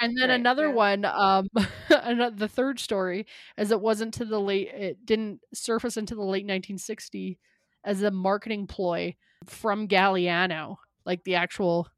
And 0.00 0.16
then 0.18 0.30
Right, 0.30 0.40
another 0.40 0.68
yeah. 0.68 0.72
one, 0.74 1.04
um, 1.04 1.48
the 1.54 2.48
third 2.50 2.80
story, 2.80 3.26
as 3.58 3.70
it 3.70 3.80
wasn't 3.80 4.14
to 4.14 4.24
the 4.24 4.40
late, 4.40 4.68
it 4.68 5.04
didn't 5.04 5.40
surface 5.52 5.98
into 5.98 6.14
the 6.14 6.22
late 6.22 6.46
1960s 6.46 7.36
as 7.84 8.02
a 8.02 8.10
marketing 8.10 8.66
ploy 8.66 9.14
from 9.44 9.86
Galliano, 9.86 10.76
like 11.04 11.22
the 11.24 11.34
actual 11.34 11.88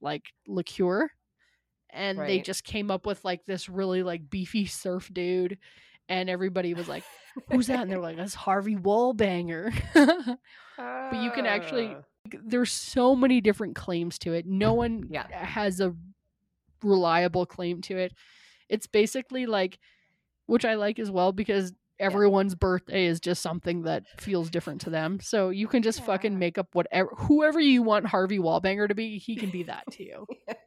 like 0.00 0.24
liqueur, 0.48 1.08
and 1.90 2.18
they 2.18 2.40
just 2.40 2.64
came 2.64 2.90
up 2.90 3.06
with 3.06 3.24
like 3.24 3.44
this 3.46 3.68
really 3.68 4.02
like 4.02 4.28
beefy 4.28 4.66
surf 4.66 5.08
dude, 5.12 5.58
and 6.08 6.28
everybody 6.28 6.74
was 6.74 6.88
like, 6.88 7.04
"Who's 7.52 7.68
that?" 7.68 7.80
And 7.82 7.90
they 7.90 7.96
were 7.96 8.02
like, 8.02 8.16
"That's 8.16 8.34
Harvey 8.34 8.74
Wallbanger." 8.76 9.72
but 10.76 11.22
you 11.22 11.30
can 11.30 11.46
actually- 11.46 11.94
Ah. 11.94 12.02
There's 12.30 12.72
so 12.72 13.14
many 13.14 13.40
different 13.40 13.74
claims 13.76 14.18
to 14.20 14.32
it. 14.32 14.46
No 14.46 14.72
one 14.74 15.08
Yeah. 15.10 15.26
has 15.44 15.80
a 15.80 15.94
reliable 16.82 17.46
claim 17.46 17.80
to 17.82 17.96
it. 17.96 18.12
It's 18.68 18.86
basically 18.86 19.46
like 19.46 19.78
which 20.46 20.64
I 20.64 20.74
like 20.74 20.98
as 20.98 21.10
well 21.10 21.32
because 21.32 21.72
everyone's 21.98 22.54
birthday 22.54 23.06
is 23.06 23.20
just 23.20 23.40
something 23.40 23.82
that 23.82 24.04
feels 24.20 24.50
different 24.50 24.80
to 24.82 24.90
them. 24.90 25.20
So 25.20 25.48
you 25.50 25.68
can 25.68 25.82
just 25.82 26.04
fucking 26.04 26.38
make 26.38 26.58
up 26.58 26.68
whatever 26.74 27.10
whoever 27.16 27.60
you 27.60 27.82
want 27.82 28.06
Harvey 28.06 28.38
Wallbanger 28.38 28.88
to 28.88 28.94
be, 28.94 29.18
he 29.18 29.36
can 29.36 29.50
be 29.50 29.62
that 29.64 29.84
to 29.92 30.04
you. 30.04 30.26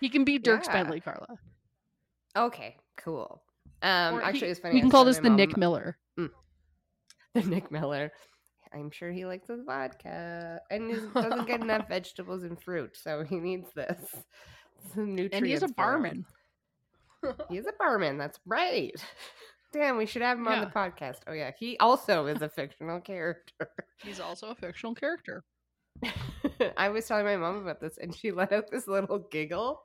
He 0.00 0.08
can 0.08 0.24
be 0.24 0.38
Dierks 0.38 0.64
Yeah. 0.66 0.72
Bentley, 0.72 1.00
Carla. 1.00 1.26
okay, 2.34 2.76
cool. 2.96 3.42
Um, 3.82 4.14
Or 4.14 4.22
actually, 4.22 4.46
he- 4.46 4.46
it's 4.46 4.60
funny. 4.60 4.74
We 4.74 4.80
can 4.80 4.88
call 4.90 5.04
this 5.04 5.18
the 5.18 5.28
Nick 5.28 5.50
mom- 5.50 5.60
Miller. 5.60 5.98
the 6.16 7.42
Nick 7.44 7.70
Miller. 7.70 8.10
I'm 8.72 8.90
sure 8.90 9.10
he 9.10 9.24
likes 9.26 9.48
his 9.48 9.62
vodka 9.64 10.60
and 10.70 10.90
he 10.90 10.96
doesn't 11.14 11.46
get 11.46 11.60
enough 11.60 11.88
vegetables 11.88 12.44
and 12.44 12.60
fruit, 12.60 12.96
so 12.96 13.24
he 13.24 13.36
needs 13.36 13.68
this. 13.74 14.14
Some 14.94 15.14
nutrients. 15.14 15.36
And 15.36 15.46
he's 15.46 15.62
a 15.62 15.68
barman. 15.68 16.24
He's 17.48 17.66
a 17.66 17.72
barman. 17.78 18.16
That's 18.16 18.38
right. 18.46 18.94
Damn, 19.72 19.98
we 19.98 20.06
should 20.06 20.22
have 20.22 20.38
him 20.38 20.48
on 20.48 20.60
the 20.60 20.66
podcast. 20.66 21.18
Oh 21.28 21.32
yeah, 21.32 21.52
he 21.56 21.76
also 21.78 22.26
is 22.26 22.42
a 22.42 22.48
fictional 22.48 23.00
character. 23.00 23.70
He's 23.98 24.18
also 24.18 24.48
a 24.48 24.54
fictional 24.54 24.94
character. 24.94 25.44
I 26.76 26.88
was 26.88 27.06
telling 27.06 27.24
my 27.24 27.36
mom 27.36 27.58
about 27.58 27.80
this, 27.80 27.96
and 27.98 28.14
she 28.14 28.32
let 28.32 28.52
out 28.52 28.70
this 28.70 28.88
little 28.88 29.20
giggle. 29.30 29.82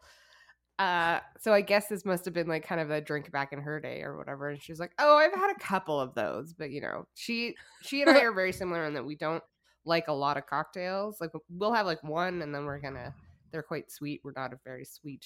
Uh, 0.78 1.20
so 1.40 1.54
I 1.54 1.62
guess 1.62 1.88
this 1.88 2.04
must 2.04 2.26
have 2.26 2.34
been 2.34 2.48
like 2.48 2.66
kind 2.68 2.82
of 2.82 2.90
a 2.92 3.00
drink 3.00 3.32
back 3.32 3.54
in 3.54 3.60
her 3.62 3.80
day 3.80 4.02
or 4.02 4.18
whatever. 4.18 4.50
And 4.50 4.62
she's 4.62 4.80
like, 4.80 4.92
"Oh, 5.00 5.16
I've 5.18 5.34
had 5.34 5.52
a 5.56 5.60
couple 5.60 6.00
of 6.00 6.14
those, 6.16 6.54
but 6.54 6.70
you 6.72 6.82
know, 6.82 7.08
she 7.16 7.56
she 7.82 8.02
and 8.02 8.10
I 8.12 8.20
are 8.22 8.34
very 8.34 8.52
similar 8.52 8.86
in 8.86 8.94
that 8.96 9.06
we 9.06 9.16
don't 9.16 9.44
like 9.86 10.08
a 10.10 10.14
lot 10.14 10.36
of 10.38 10.46
cocktails. 10.48 11.22
Like 11.22 11.32
we'll 11.50 11.72
have 11.74 11.86
like 11.86 12.04
one, 12.04 12.42
and 12.42 12.54
then 12.54 12.66
we're 12.66 12.80
gonna. 12.80 13.14
They're 13.52 13.64
quite 13.64 13.90
sweet. 13.90 14.20
We're 14.24 14.34
not 14.36 14.52
a 14.52 14.60
very 14.66 14.84
sweet 14.84 15.26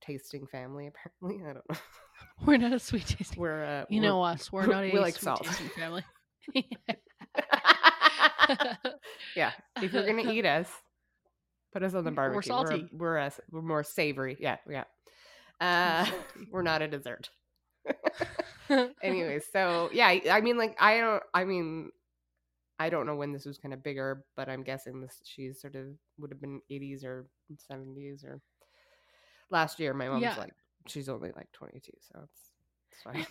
tasting 0.00 0.46
family, 0.48 0.88
apparently. 0.88 1.44
I 1.48 1.52
don't 1.52 1.70
know. 1.70 1.76
We're 2.44 2.56
not 2.56 2.72
a 2.72 2.78
sweet 2.80 3.06
tasting. 3.06 3.40
We're 3.40 3.64
uh, 3.64 3.84
You 3.88 4.00
we're- 4.00 4.08
know 4.08 4.22
us. 4.24 4.50
We're 4.50 4.66
not 4.66 4.82
a 4.84 4.90
we 4.92 4.98
like 4.98 5.14
sweet 5.14 5.22
salt. 5.24 5.44
tasting 5.44 5.68
family. 5.68 6.02
yeah, 9.36 9.52
if 9.82 9.92
you're 9.92 10.06
gonna 10.06 10.30
eat 10.32 10.46
us, 10.46 10.68
put 11.76 11.82
us 11.82 11.94
on 11.94 12.04
the 12.04 12.10
We're 12.10 12.14
barbecue. 12.14 12.36
We're 12.36 12.42
salty. 12.42 12.88
We're, 12.90 13.18
us. 13.18 13.38
We're 13.50 13.60
more 13.60 13.84
savory. 13.84 14.36
Yeah, 14.40 14.56
yeah. 14.66 14.84
Uh, 15.60 16.06
we're 16.50 16.62
not 16.62 16.80
a 16.80 16.88
dessert. 16.88 17.28
anyway, 19.02 19.40
so 19.52 19.90
yeah, 19.92 20.06
I- 20.06 20.22
I 20.30 20.40
mean, 20.40 20.56
like, 20.56 20.74
I 20.80 21.00
don't. 21.00 21.22
I 21.34 21.44
mean, 21.44 21.90
I 22.78 22.88
don't 22.88 23.04
know 23.06 23.14
when 23.14 23.32
this 23.32 23.44
was 23.44 23.58
kind 23.58 23.74
of 23.74 23.82
bigger, 23.82 24.24
but 24.36 24.48
I'm 24.48 24.62
guessing 24.62 25.02
this 25.02 25.20
she's 25.22 25.60
sort 25.60 25.74
of 25.76 25.86
would 26.18 26.30
have 26.30 26.40
been 26.40 26.60
80s 26.70 27.04
or 27.04 27.26
70s 27.70 28.24
or 28.24 28.40
last 29.50 29.78
year. 29.78 29.92
My 29.92 30.08
mom's 30.08 30.22
Yeah. 30.22 30.36
like, 30.38 30.54
she's 30.86 31.08
only 31.10 31.30
like 31.36 31.52
22, 31.52 31.92
so 32.00 32.20
it's 32.24 32.52
it's 32.92 33.02
fine. 33.02 33.26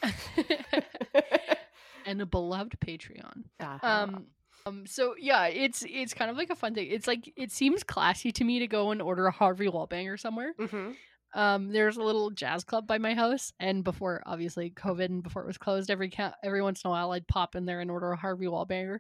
and 2.06 2.22
a 2.22 2.26
beloved 2.28 2.78
Patreon. 2.80 3.44
Uh-huh. 3.60 3.80
Um, 3.88 4.28
um, 4.66 4.86
so 4.88 5.16
yeah, 5.18 5.46
it's 5.48 5.84
it's 5.88 6.14
kind 6.14 6.32
of 6.32 6.38
like 6.38 6.50
a 6.50 6.56
fun 6.56 6.74
thing. 6.74 6.88
It's 6.90 7.08
like 7.08 7.32
it 7.36 7.52
seems 7.52 7.84
classy 7.84 8.32
to 8.34 8.44
me 8.44 8.60
to 8.60 8.68
go 8.68 8.92
and 8.92 9.02
order 9.02 9.28
a 9.28 9.32
Harvey 9.32 9.68
Wallbanger 9.68 10.20
somewhere. 10.20 10.54
Mhm. 10.60 10.98
Um, 11.34 11.68
there's 11.74 11.98
a 11.98 12.04
little 12.04 12.30
jazz 12.32 12.64
club 12.64 12.88
by 12.88 12.98
my 12.98 13.14
house, 13.14 13.52
and 13.60 13.84
before 13.84 14.24
obviously 14.26 14.72
COVID 14.72 15.06
and 15.06 15.22
before 15.22 15.44
it 15.44 15.48
was 15.48 15.58
closed, 15.58 15.92
every 15.92 16.10
ca- 16.10 16.36
every 16.44 16.62
once 16.62 16.84
in 16.84 16.88
a 16.88 16.92
while 16.92 17.12
I'd 17.12 17.28
pop 17.28 17.56
in 17.56 17.66
there 17.66 17.82
and 17.82 17.92
order 17.92 18.12
a 18.12 18.18
Harvey 18.18 18.46
Wallbanger, 18.46 19.00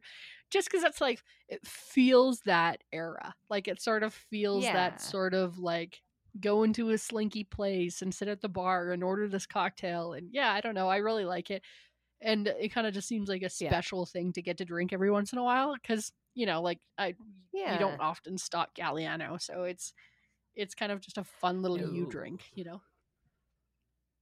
just 0.51 0.69
because 0.69 0.83
it's 0.83 0.99
like 1.01 1.23
it 1.47 1.65
feels 1.65 2.41
that 2.41 2.83
era, 2.91 3.33
like 3.49 3.67
it 3.69 3.81
sort 3.81 4.03
of 4.03 4.13
feels 4.13 4.65
Yeah. 4.65 4.73
that 4.73 5.01
sort 5.01 5.33
of 5.33 5.57
like 5.59 6.01
go 6.41 6.63
into 6.63 6.89
a 6.89 6.97
slinky 6.97 7.45
place 7.45 8.01
and 8.01 8.13
sit 8.13 8.27
at 8.27 8.41
the 8.41 8.49
bar 8.49 8.91
and 8.91 9.03
order 9.03 9.27
this 9.29 9.45
cocktail, 9.47 10.13
and 10.13 10.29
yeah, 10.33 10.51
I 10.51 10.59
don't 10.61 10.75
know, 10.75 10.89
I 10.89 10.97
really 10.97 11.25
like 11.25 11.49
it, 11.49 11.63
and 12.25 12.47
it 12.47 12.69
kind 12.69 12.87
of 12.87 12.93
just 12.93 13.07
seems 13.07 13.29
like 13.29 13.41
a 13.43 13.49
Yeah. 13.59 13.69
special 13.69 14.05
thing 14.05 14.33
to 14.33 14.41
get 14.41 14.57
to 14.57 14.65
drink 14.65 14.91
every 14.93 15.11
once 15.11 15.31
in 15.31 15.39
a 15.39 15.43
while, 15.43 15.73
because 15.75 16.11
you 16.33 16.45
know, 16.45 16.61
like 16.61 16.79
I 16.97 17.15
Yeah. 17.53 17.73
you 17.73 17.79
don't 17.79 18.01
often 18.01 18.37
stock 18.37 18.75
Galliano, 18.75 19.41
so 19.41 19.63
it's 19.63 19.93
it's 20.55 20.75
kind 20.75 20.91
of 20.91 20.99
just 21.01 21.17
a 21.17 21.23
fun 21.23 21.61
little 21.61 21.77
you 21.77 22.05
drink, 22.07 22.43
you 22.55 22.63
know. 22.65 22.81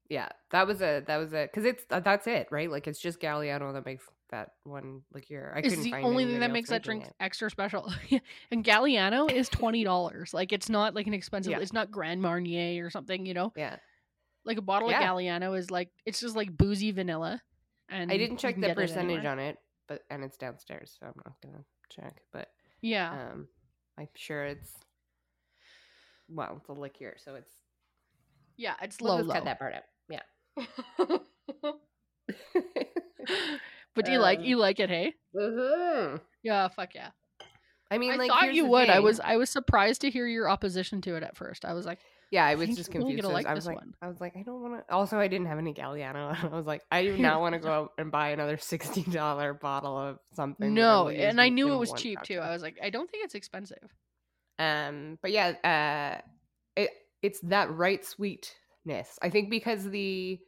Yeah, 0.10 0.30
that 0.52 0.68
was 0.68 0.82
a 0.82 1.02
that 1.08 1.18
was 1.18 1.34
a 1.34 1.44
because 1.52 1.66
it's 1.66 1.86
uh, 1.90 2.00
that's 2.02 2.28
it, 2.28 2.48
right? 2.52 2.70
Like 2.70 2.88
it's 2.88 3.00
just 3.00 3.20
Galliano 3.20 3.74
that 3.74 3.86
makes 3.86 4.04
that 4.30 4.50
one 4.64 5.02
liqueur. 5.14 5.54
I 5.56 5.60
It's 5.60 5.70
couldn't 5.70 5.86
the 5.86 5.92
find 5.92 6.06
only 6.06 6.26
thing 6.26 6.40
that 6.42 6.52
makes 6.52 6.70
that 6.70 6.84
drink 6.84 7.06
it. 7.06 7.14
extra 7.20 7.50
special. 7.50 7.92
and 8.52 8.64
Galliano 8.66 9.32
is 9.32 9.48
twenty 9.50 9.84
dollars. 9.92 10.34
Like 10.34 10.52
it's 10.52 10.70
not 10.70 10.94
like 10.94 11.08
an 11.08 11.14
expensive. 11.14 11.52
Yeah. 11.52 11.60
It's 11.60 11.74
not 11.74 11.90
Grand 11.90 12.22
Marnier 12.22 12.86
or 12.86 12.90
something. 12.90 13.26
You 13.26 13.34
know, 13.34 13.54
Yeah, 13.56 13.78
like 14.46 14.58
a 14.58 14.62
bottle 14.62 14.90
Yeah. 14.92 15.00
of 15.00 15.04
Galliano 15.18 15.58
is 15.58 15.72
like 15.72 15.90
it's 16.06 16.20
just 16.20 16.36
like 16.36 16.56
boozy 16.56 16.92
vanilla. 16.92 17.42
And 17.90 18.12
I 18.12 18.18
didn't 18.18 18.38
check 18.38 18.60
the 18.60 18.74
percentage 18.74 19.26
on 19.26 19.40
it, 19.40 19.58
but 19.88 20.02
and 20.10 20.24
it's 20.24 20.38
downstairs, 20.38 20.96
so 21.00 21.06
I'm 21.08 21.14
not 21.26 21.36
gonna 21.44 21.64
check. 21.90 22.22
But 22.32 22.50
Yeah, 22.82 23.12
um, 23.32 23.48
I'm 23.98 24.08
sure 24.16 24.46
it's 24.46 24.72
well, 26.30 26.58
it's 26.60 26.70
a 26.70 26.74
liqueur, 26.74 27.16
so 27.18 27.36
it's 27.36 27.52
yeah, 28.58 28.76
it's 28.82 29.02
low 29.02 29.18
low. 29.22 29.34
cut 29.34 29.46
that 29.46 29.60
part 29.60 29.74
out. 29.74 29.84
Yeah. 30.10 30.22
but 33.96 34.06
do 34.06 34.12
you 34.12 34.20
like 34.20 34.40
Um, 34.40 34.46
you 34.46 34.58
like 34.58 34.80
it? 34.80 34.90
Hey, 34.90 35.14
Mhm. 35.36 36.22
yeah, 36.42 36.68
fuck 36.70 36.96
yeah. 36.96 37.12
I 37.92 37.98
mean, 37.98 38.14
I 38.14 38.16
like 38.16 38.30
thought 38.32 38.54
you 38.54 38.66
would. 38.66 38.90
I 38.90 39.00
was 39.00 39.20
I 39.20 39.38
was 39.38 39.50
surprised 39.50 40.02
to 40.02 40.10
hear 40.10 40.26
your 40.28 40.50
opposition 40.50 41.02
to 41.02 41.16
it 41.16 41.24
at 41.24 41.38
first. 41.38 41.64
I 41.66 41.74
was 41.74 41.86
like, 41.86 42.00
Yeah, 42.34 42.48
I 42.48 42.54
I 42.54 42.56
was 42.56 42.66
think 42.66 42.78
just 42.80 42.92
confused. 42.92 43.24
I 43.26 43.28
like 43.28 43.46
I 43.46 43.54
was 43.54 43.68
like, 43.68 43.76
one. 43.76 43.94
I 44.02 44.08
was 44.08 44.20
like, 44.20 44.36
I 44.36 44.42
don't 44.42 44.60
want 44.60 44.88
to. 44.88 44.92
Also, 44.92 45.20
I 45.20 45.28
didn't 45.28 45.46
have 45.46 45.60
any 45.60 45.72
Galliano. 45.72 46.36
I 46.52 46.56
was 46.56 46.66
like, 46.66 46.82
I 46.90 47.04
do 47.04 47.16
not 47.16 47.42
want 47.42 47.54
to 47.54 47.60
go 47.60 47.72
out 47.72 47.92
and 48.00 48.12
buy 48.12 48.30
another 48.30 48.58
sixty 48.58 49.04
dollar 49.04 49.54
bottle 49.54 49.96
of 49.96 50.18
something. 50.34 50.74
no, 50.74 51.10
and 51.10 51.40
I 51.40 51.50
knew 51.50 51.72
it 51.72 51.78
was 51.78 51.94
cheap 51.94 52.20
too. 52.24 52.40
I 52.40 52.50
was 52.50 52.64
like, 52.64 52.80
I 52.82 52.90
don't 52.90 53.08
think 53.12 53.24
it's 53.24 53.36
expensive. 53.36 53.88
Um, 54.58 55.20
but 55.22 55.30
yeah, 55.30 55.54
uh, 55.64 56.22
it 56.76 56.90
it's 57.22 57.40
that 57.42 57.70
right 57.70 58.04
sweetness. 58.04 59.20
I 59.22 59.30
think 59.30 59.52
because 59.52 59.88
the 59.88 60.40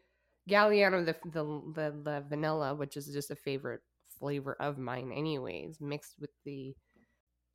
Galliano, 0.50 1.06
the 1.06 1.16
the 1.30 1.44
the, 1.76 2.02
the 2.04 2.24
vanilla, 2.28 2.74
which 2.74 2.98
is 2.98 3.06
just 3.14 3.30
a 3.30 3.36
favorite 3.36 3.82
flavor 4.18 4.58
of 4.60 4.80
mine, 4.80 5.12
anyways, 5.12 5.80
mixed 5.80 6.16
with 6.20 6.32
the 6.46 6.76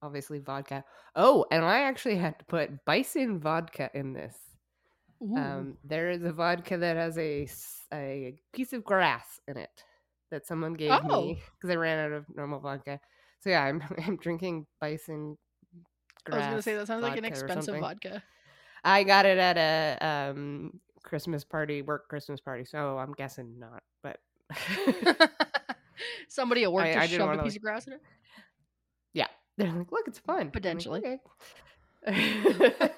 obviously 0.02 0.38
vodka. 0.38 0.84
Oh, 1.16 1.44
and 1.50 1.64
I 1.64 1.80
actually 1.80 2.16
had 2.16 2.38
to 2.38 2.44
put 2.46 2.84
bison 2.84 3.38
vodka 3.40 3.90
in 3.94 4.12
this. 4.12 4.36
Um, 5.36 5.76
there 5.84 6.10
is 6.10 6.22
a 6.24 6.32
vodka 6.32 6.78
that 6.78 6.96
has 6.96 7.18
a, 7.18 7.46
a 7.92 8.34
piece 8.54 8.72
of 8.72 8.82
grass 8.84 9.38
in 9.46 9.58
it 9.58 9.84
that 10.30 10.46
someone 10.46 10.72
gave 10.72 10.92
Oh. 10.92 11.20
me 11.26 11.42
because 11.56 11.68
I 11.70 11.74
ran 11.76 11.98
out 12.06 12.12
of 12.12 12.24
normal 12.34 12.58
vodka. 12.60 12.98
So 13.40 13.50
yeah, 13.50 13.62
I'm 13.64 13.82
I'm 14.06 14.16
drinking 14.16 14.66
bison. 14.80 15.36
I 16.30 16.36
was 16.36 16.46
gonna 16.46 16.62
say 16.62 16.74
that 16.76 16.86
sounds 16.86 17.02
like 17.02 17.18
an 17.18 17.24
expensive 17.26 17.78
vodka. 17.80 18.22
I 18.82 19.04
got 19.04 19.26
it 19.26 19.36
at 19.36 19.58
a 19.58 20.30
um 20.30 20.80
Christmas 21.02 21.44
party, 21.44 21.82
work 21.82 22.08
Christmas 22.08 22.40
party. 22.40 22.64
So 22.64 22.96
I'm 22.96 23.12
guessing 23.12 23.58
not, 23.58 23.82
but 24.02 24.18
Somebody 26.28 26.62
at 26.64 26.72
work 26.72 26.86
I- 26.86 26.94
just 26.94 27.12
I 27.12 27.16
shoved 27.18 27.40
a 27.40 27.42
piece 27.42 27.56
of 27.56 27.62
grass 27.62 27.86
in 27.86 27.94
it. 27.94 28.00
They're 29.60 29.72
like, 29.72 29.92
look, 29.92 30.08
it's 30.08 30.18
fun. 30.18 30.36
I'm 30.38 30.46
like, 30.46 30.52
Potentially. 30.52 31.00
"Okay." 31.00 31.18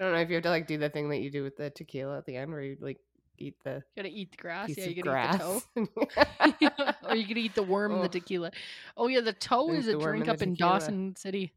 I 0.00 0.04
don't 0.04 0.12
know 0.12 0.18
if 0.18 0.28
you 0.28 0.36
have 0.36 0.44
to 0.44 0.50
like 0.50 0.66
do 0.66 0.78
the 0.78 0.88
thing 0.88 1.08
that 1.10 1.18
you 1.18 1.30
do 1.30 1.42
with 1.42 1.56
the 1.56 1.70
tequila 1.70 2.18
at 2.18 2.26
the 2.26 2.36
end, 2.36 2.52
where 2.52 2.62
you 2.62 2.76
like 2.80 2.98
eat 3.38 3.56
the 3.64 3.82
You 3.96 4.02
gotta 4.02 4.14
eat 4.14 4.30
the 4.30 4.36
grass. 4.36 4.70
yeah, 4.76 4.84
you 4.86 5.02
gotta 5.02 5.34
eat 5.34 5.64
the 5.74 6.70
toe. 6.70 6.92
or 7.08 7.16
you 7.16 7.26
could 7.26 7.38
eat 7.38 7.54
the 7.54 7.62
worm 7.62 7.92
in 7.92 7.98
the 7.98 8.04
Oh. 8.04 8.08
tequila. 8.08 8.50
Oh 8.96 9.08
yeah, 9.08 9.20
the 9.20 9.32
toe 9.32 9.72
Eat 9.72 9.78
is 9.80 9.88
a 9.88 9.98
drink 9.98 10.24
in 10.24 10.30
up 10.30 10.42
in. 10.42 10.54
Dawson 10.54 11.16
City. 11.16 11.52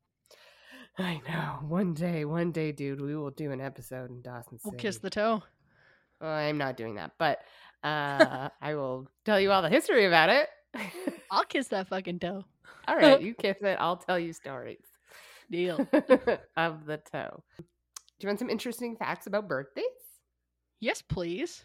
I 0.98 1.22
know. 1.28 1.68
One 1.68 1.94
day, 1.94 2.26
one 2.26 2.52
day, 2.52 2.72
dude, 2.72 3.00
we 3.00 3.16
will 3.16 3.32
do 3.32 3.52
an 3.52 3.62
episode 3.62 4.10
in 4.10 4.22
Dawson 4.22 4.60
City. 4.60 4.70
We'll 4.70 4.80
kiss 4.80 4.98
the 4.98 5.10
toe. 5.10 5.42
Well, 6.20 6.30
I'm 6.32 6.58
not 6.58 6.78
doing 6.78 6.96
that, 6.96 7.12
but 7.18 7.40
uh, 7.84 8.50
I 8.62 8.76
will 8.76 9.08
tell 9.24 9.40
you 9.40 9.52
all 9.52 9.62
the 9.62 9.70
history 9.70 10.06
about 10.06 10.30
it. 10.30 10.50
I'll 11.32 11.46
kiss 11.46 11.68
that 11.70 11.88
fucking 11.88 12.20
toe. 12.20 12.44
All 12.88 12.96
right, 12.98 13.22
you 13.22 13.34
kiss 13.34 13.58
it. 13.62 13.78
I'll 13.80 13.98
tell 13.98 14.18
you 14.20 14.34
stories 14.34 14.86
Deal. 15.52 15.78
of 16.58 16.86
the 16.86 16.98
toe. 17.12 17.44
Do 17.58 17.64
you 18.26 18.28
want 18.28 18.40
some 18.40 18.50
interesting 18.50 18.96
facts 18.96 19.28
about 19.28 19.48
birthdays? 19.48 19.86
yes, 20.80 21.02
please. 21.02 21.64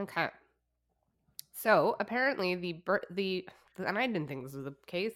Okay. 0.00 0.28
So 1.52 1.96
apparently 2.00 2.54
the 2.54 2.82
bir- 2.84 3.02
the 3.10 3.46
and 3.78 3.98
I 3.98 4.06
didn't 4.06 4.26
think 4.28 4.44
this 4.44 4.54
was 4.54 4.64
the 4.64 4.74
case. 4.86 5.14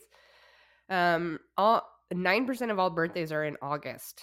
Um, 0.89 1.41
all 1.57 1.83
nine 2.13 2.47
percent 2.47 2.71
of 2.71 2.79
all 2.79 2.91
birthdays 2.91 3.33
are 3.33 3.45
in 3.45 3.57
August, 3.63 4.23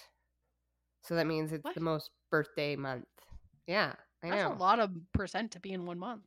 so 1.03 1.15
that 1.15 1.27
means 1.27 1.51
it's 1.51 1.63
What? 1.65 1.75
the 1.75 1.81
most 1.81 2.11
birthday 2.31 2.75
month. 2.75 3.05
Yeah, 3.67 3.93
I 4.23 4.29
That's 4.29 4.43
know. 4.43 4.53
a 4.53 4.55
lot 4.57 4.79
of 4.79 4.91
percent 5.13 5.51
to 5.51 5.59
be 5.59 5.71
in 5.73 5.85
one 5.85 5.99
month. 5.99 6.23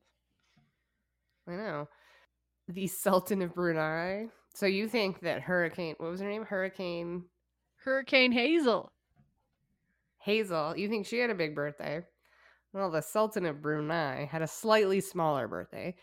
I 1.49 1.53
know. 1.53 1.89
The 2.69 2.87
Sultan 2.89 3.41
of 3.43 3.55
Brunei. 3.55 4.27
So 4.57 4.65
you 4.65 4.89
think 4.89 5.21
that 5.21 5.43
Hurricane? 5.43 5.97
What 5.99 6.11
was 6.11 6.21
her 6.21 6.29
name? 6.31 6.47
Hurricane 6.47 7.25
Hurricane 7.85 8.33
Hazel. 8.33 8.91
Hazel. 10.23 10.75
You 10.75 10.89
think 10.89 11.05
she 11.05 11.19
had 11.19 11.29
a 11.29 11.35
big 11.35 11.55
birthday? 11.55 12.01
Well, 12.73 12.91
the 12.91 13.03
Sultan 13.03 13.45
of 13.45 13.61
Brunei 13.61 14.25
had 14.25 14.41
a 14.41 14.47
slightly 14.47 15.03
smaller 15.03 15.47
birthday, 15.47 15.95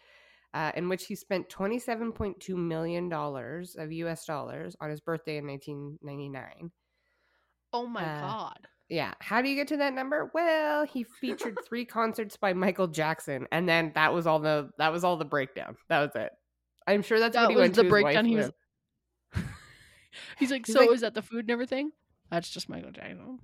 uh, 0.54 0.72
in 0.76 0.88
which 0.88 1.08
he 1.08 1.16
spent 1.16 1.50
$27.2 1.50 2.56
million 2.56 3.12
of 3.12 3.92
US 3.92 4.26
dollars 4.26 4.76
on 4.80 4.92
his 4.92 5.02
birthday 5.02 5.38
in 5.38 5.48
1999. 5.48 6.72
Oh 7.74 7.88
my 7.88 8.04
Uh, 8.04 8.22
god. 8.22 8.68
Yeah. 8.88 9.16
How 9.20 9.42
do 9.42 9.50
you 9.50 9.56
get 9.56 9.68
to 9.70 9.78
that 9.78 9.96
number? 9.96 10.30
Well, 10.32 10.86
he 10.86 11.06
featured 11.06 11.58
three 11.68 11.86
concerts 11.86 12.38
by 12.38 12.54
Michael 12.54 12.88
Jackson, 12.88 13.48
and 13.52 13.68
then 13.68 13.94
that 13.96 14.14
was 14.14 14.28
all 14.28 14.38
the 14.40 14.70
that 14.78 14.92
was 14.92 15.04
all 15.04 15.18
the 15.18 15.26
breakdown. 15.26 15.76
That 15.90 16.02
was 16.02 16.12
it. 16.14 16.32
I'm 16.88 17.02
sure 17.02 17.20
that's 17.20 17.36
That 17.36 17.44
what 17.44 17.50
he 17.52 17.56
was 17.56 17.62
went 17.64 17.76
the 17.76 17.84
breakdown 17.86 18.26
he 18.26 18.36
was. 18.36 18.52
He's 20.38 20.52
like, 20.52 20.66
He's 20.66 20.76
so 20.76 20.82
like- 20.82 20.92
is 20.92 21.02
that 21.02 21.14
the 21.14 21.22
food 21.22 21.42
and 21.46 21.52
everything? 21.52 21.92
That's 22.30 22.50
just 22.50 22.70
Michael 22.70 22.92
Jackson. 22.92 23.40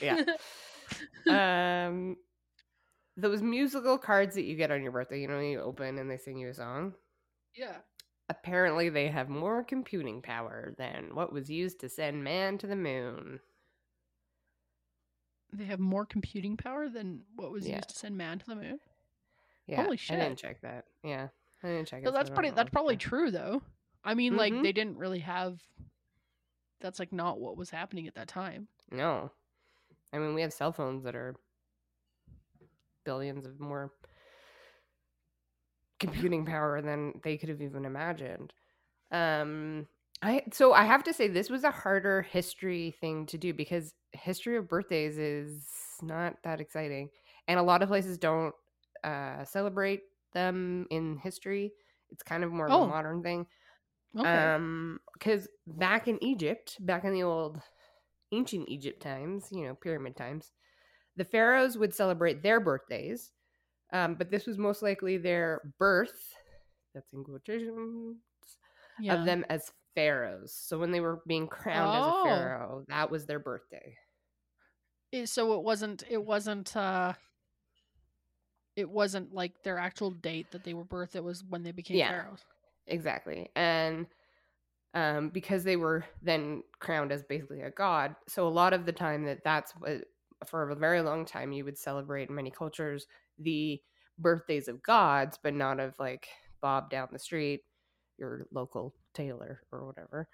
yeah. 0.00 0.22
Um, 1.28 2.16
those 3.16 3.42
musical 3.42 3.98
cards 3.98 4.36
that 4.36 4.44
you 4.44 4.54
get 4.54 4.70
on 4.70 4.82
your 4.84 4.92
birthday, 4.92 5.20
you 5.20 5.26
know, 5.26 5.40
you 5.40 5.60
open 5.60 5.98
and 5.98 6.08
they 6.08 6.18
sing 6.18 6.38
you 6.38 6.48
a 6.48 6.54
song. 6.54 6.94
yeah. 7.54 7.78
Apparently, 8.28 8.88
they 8.90 9.08
have 9.08 9.28
more 9.28 9.64
computing 9.64 10.22
power 10.22 10.72
than 10.78 11.14
what 11.14 11.32
was 11.32 11.48
used 11.50 11.80
to 11.80 11.88
send 11.88 12.22
man 12.22 12.58
to 12.58 12.66
the 12.68 12.76
moon. 12.76 13.40
They 15.52 15.64
have 15.64 15.78
more 15.80 16.04
computing 16.06 16.56
power 16.56 16.88
than 16.88 17.22
what 17.34 17.50
was 17.50 17.66
Yeah. 17.66 17.76
used 17.76 17.88
to 17.90 17.96
send 17.96 18.16
man 18.16 18.38
to 18.40 18.46
the 18.46 18.56
moon. 18.56 18.78
Yeah, 19.66 19.82
Holy 19.84 19.98
I 20.10 20.16
didn't 20.16 20.38
check 20.38 20.60
that. 20.62 20.84
Yeah, 21.02 21.28
I 21.62 21.66
didn't 21.66 21.88
check 21.88 22.02
it. 22.02 22.06
So 22.06 22.12
that's 22.12 22.30
pretty. 22.30 22.50
That's 22.50 22.70
probably 22.70 22.96
true, 22.96 23.30
though. 23.30 23.62
I 24.04 24.14
mean, 24.14 24.36
like 24.36 24.52
Mhm. 24.52 24.62
they 24.62 24.72
didn't 24.72 24.96
really 24.96 25.18
have. 25.20 25.60
That's 26.80 26.98
like 26.98 27.12
not 27.12 27.40
what 27.40 27.56
was 27.56 27.70
happening 27.70 28.06
at 28.06 28.14
that 28.14 28.28
time. 28.28 28.68
No, 28.90 29.30
I 30.12 30.18
mean 30.18 30.34
we 30.34 30.42
have 30.42 30.52
cell 30.52 30.72
phones 30.72 31.02
that 31.04 31.16
are 31.16 31.34
billions 33.04 33.46
of 33.46 33.58
more 33.58 33.92
computing 35.98 36.44
power 36.44 36.82
than 36.82 37.20
they 37.24 37.36
could 37.36 37.48
have 37.48 37.62
even 37.62 37.84
imagined. 37.84 38.52
Um, 39.10 39.86
I 40.22 40.42
so 40.52 40.72
I 40.72 40.84
have 40.84 41.04
to 41.04 41.12
say 41.12 41.28
this 41.28 41.50
was 41.50 41.64
a 41.64 41.70
harder 41.70 42.22
history 42.22 42.94
thing 43.00 43.26
to 43.26 43.38
do 43.38 43.52
because 43.54 43.94
history 44.12 44.56
of 44.56 44.68
birthdays 44.68 45.18
is 45.18 45.66
not 46.02 46.36
that 46.44 46.60
exciting, 46.60 47.08
and 47.48 47.58
a 47.58 47.62
lot 47.62 47.82
of 47.82 47.88
places 47.88 48.18
don't 48.18 48.54
uh, 49.04 49.44
celebrate 49.44 50.02
them 50.32 50.86
in 50.90 51.16
history. 51.16 51.72
It's 52.10 52.22
kind 52.22 52.44
of 52.44 52.52
more 52.52 52.66
of 52.66 52.72
Oh. 52.72 52.84
a 52.84 52.88
modern 52.88 53.22
thing. 53.22 53.46
Okay. 54.18 54.28
Um, 54.28 55.00
because 55.14 55.48
back 55.66 56.08
in 56.08 56.22
Egypt, 56.22 56.76
back 56.80 57.04
in 57.04 57.12
the 57.12 57.22
old 57.22 57.60
ancient 58.32 58.68
Egypt 58.68 59.02
times, 59.02 59.48
you 59.50 59.64
know, 59.66 59.74
pyramid 59.74 60.16
times, 60.16 60.52
the 61.16 61.24
pharaohs 61.24 61.76
would 61.78 61.94
celebrate 61.94 62.42
their 62.42 62.60
birthdays. 62.60 63.32
Um, 63.92 64.14
but 64.14 64.30
this 64.30 64.46
was 64.46 64.58
most 64.58 64.82
likely 64.82 65.16
their 65.16 65.72
birth. 65.78 66.34
That's 66.94 67.12
in 67.12 67.24
quotations 67.24 68.16
yeah. 69.00 69.14
of 69.14 69.26
them 69.26 69.44
as 69.48 69.70
pharaohs. 69.94 70.52
So 70.52 70.78
when 70.78 70.90
they 70.90 71.00
were 71.00 71.22
being 71.26 71.46
crowned 71.46 71.96
as 71.96 72.04
Oh. 72.06 72.20
a 72.22 72.24
pharaoh, 72.24 72.84
that 72.88 73.10
was 73.10 73.26
their 73.26 73.38
birthday. 73.38 73.96
So 75.24 75.54
it 75.54 75.62
wasn't. 75.62 76.02
It 76.08 76.22
wasn't. 76.22 76.76
uh 76.76 77.14
It 78.76 78.88
wasn't 78.88 79.32
like 79.34 79.62
their 79.62 79.78
actual 79.78 80.10
date 80.10 80.50
that 80.52 80.62
they 80.64 80.74
were 80.74 80.84
birthed. 80.84 81.16
It 81.16 81.24
was 81.24 81.42
when 81.48 81.62
they 81.62 81.72
became 81.72 81.96
Yeah. 81.96 82.10
pharaohs. 82.10 82.44
Exactly. 82.86 83.48
And 83.56 84.06
um, 84.94 85.30
because 85.30 85.64
they 85.64 85.76
were 85.76 86.04
then 86.22 86.62
crowned 86.78 87.10
as 87.12 87.22
basically 87.24 87.62
a 87.62 87.70
god, 87.70 88.14
so 88.28 88.46
a 88.46 88.50
lot 88.50 88.72
of 88.72 88.86
the 88.86 88.92
time 88.92 89.24
that 89.24 89.42
that's 89.44 89.72
what 89.72 90.04
for 90.46 90.70
a 90.70 90.74
very 90.76 91.00
long 91.02 91.24
time 91.24 91.52
you 91.52 91.64
would 91.64 91.78
celebrate 91.78 92.28
in 92.28 92.34
many 92.34 92.50
cultures 92.50 93.06
the 93.38 93.80
birthdays 94.18 94.68
of 94.68 94.82
gods, 94.82 95.38
but 95.42 95.54
not 95.54 95.80
of 95.80 95.94
like 95.98 96.28
Bob 96.62 96.90
down 96.90 97.08
the 97.12 97.18
street, 97.18 97.62
your 98.18 98.46
local 98.52 98.94
tailor 99.14 99.60
or 99.72 99.86
whatever. 99.86 100.28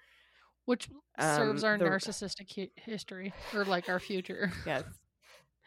Which 0.65 0.87
serves 1.19 1.63
Um, 1.63 1.69
our 1.71 1.77
the- 1.77 1.85
narcissistic 1.85 2.53
hi- 2.55 2.71
history 2.75 3.33
or 3.53 3.65
like 3.65 3.89
our 3.89 3.99
future. 3.99 4.51
Yes. 4.65 4.83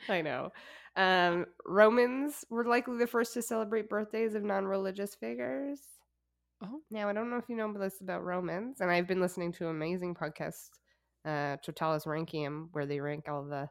I 0.08 0.22
know. 0.22 0.50
Um, 0.96 1.46
Romans 1.66 2.44
were 2.48 2.64
likely 2.64 2.96
the 2.98 3.06
first 3.06 3.34
to 3.34 3.42
celebrate 3.42 3.88
birthdays 3.88 4.34
of 4.34 4.42
non 4.42 4.64
religious 4.64 5.14
figures. 5.14 5.80
Oh. 6.64 6.80
Now, 6.90 7.08
I 7.08 7.12
don't 7.12 7.30
know 7.30 7.36
if 7.36 7.48
you 7.48 7.56
know 7.56 7.72
this 7.72 8.00
about 8.00 8.24
Romans, 8.24 8.80
and 8.80 8.90
I've 8.90 9.06
been 9.06 9.20
listening 9.20 9.52
to 9.54 9.64
an 9.64 9.76
amazing 9.76 10.14
podcast, 10.14 10.70
uh, 11.26 11.56
Totalus 11.62 12.06
Rankium, 12.06 12.68
where 12.72 12.86
they 12.86 12.98
rank 13.00 13.26
all 13.28 13.44
the 13.44 13.68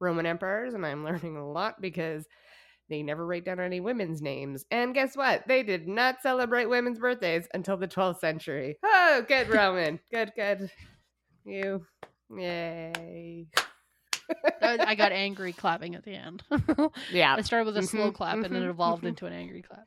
Roman 0.00 0.24
emperors, 0.24 0.72
and 0.72 0.86
I'm 0.86 1.04
learning 1.04 1.36
a 1.36 1.46
lot 1.46 1.80
because 1.80 2.24
they 2.88 3.02
never 3.02 3.26
write 3.26 3.44
down 3.44 3.60
any 3.60 3.80
women's 3.80 4.22
names. 4.22 4.64
And 4.70 4.94
guess 4.94 5.16
what? 5.16 5.46
They 5.46 5.62
did 5.62 5.86
not 5.86 6.22
celebrate 6.22 6.66
women's 6.66 6.98
birthdays 6.98 7.48
until 7.54 7.76
the 7.76 7.88
12th 7.88 8.20
century. 8.20 8.78
Oh, 8.82 9.24
good, 9.28 9.48
Roman. 9.52 10.00
good, 10.10 10.32
good. 10.34 10.70
You. 11.44 11.84
Yay. 12.34 13.48
I 14.62 14.94
got 14.94 15.12
angry 15.12 15.52
clapping 15.52 15.94
at 15.94 16.04
the 16.04 16.14
end. 16.14 16.42
Yeah. 17.08 17.36
I 17.36 17.42
started 17.42 17.66
with 17.66 17.76
a 17.76 17.82
slow 17.82 18.10
Mhm, 18.10 18.14
clap 18.14 18.34
and 18.42 18.44
then 18.44 18.62
it 18.62 18.68
evolved 18.68 19.04
mhm. 19.04 19.08
into 19.08 19.26
an 19.26 19.32
angry 19.32 19.62
clap. 19.62 19.86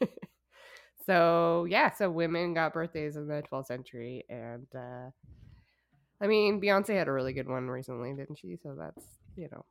so 1.06 1.66
yeah, 1.68 1.90
so 1.92 2.10
women 2.10 2.54
got 2.54 2.72
birthdays 2.72 3.16
in 3.16 3.26
the 3.26 3.42
12th 3.50 3.66
century, 3.66 4.24
and 4.28 4.66
uh, 4.74 5.10
I 6.20 6.26
mean 6.26 6.60
Beyonce 6.60 6.96
had 6.96 7.08
a 7.08 7.12
really 7.12 7.32
good 7.32 7.48
one 7.48 7.68
recently, 7.68 8.12
didn't 8.14 8.38
she? 8.38 8.56
So 8.62 8.74
that's 8.78 9.04
you 9.36 9.48
know 9.50 9.64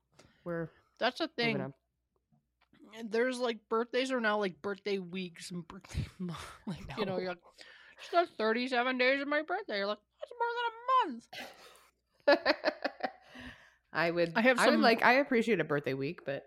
we're 0.44 0.70
That's 1.00 1.20
the 1.20 1.28
thing. 1.28 1.74
There's 3.10 3.40
like 3.40 3.58
birthdays 3.70 4.12
are 4.12 4.20
now 4.20 4.38
like 4.40 4.62
birthday 4.62 5.00
weeks 5.00 5.52
and 5.52 5.68
birthday 5.68 6.06
month. 6.20 6.40
Like 6.68 6.98
you 6.98 7.06
know, 7.06 7.18
you're 7.18 7.30
like, 7.30 7.40
got 8.12 8.28
37 8.38 8.98
days 8.98 9.22
of 9.22 9.28
my 9.28 9.42
birthday. 9.42 9.78
You're 9.78 9.88
like, 9.88 10.00
that's 10.20 10.32
more 10.40 10.50
than 12.28 12.38
a 12.38 12.38
month. 12.44 12.53
I 14.04 14.12
would 14.12 14.34
I 14.36 14.42
have 14.42 14.60
I 14.60 14.66
would 14.68 14.74
some- 14.74 14.82
like 14.82 15.04
I 15.04 15.14
appreciate 15.14 15.60
a 15.60 15.64
birthday 15.64 15.94
week, 15.94 16.22
but 16.26 16.44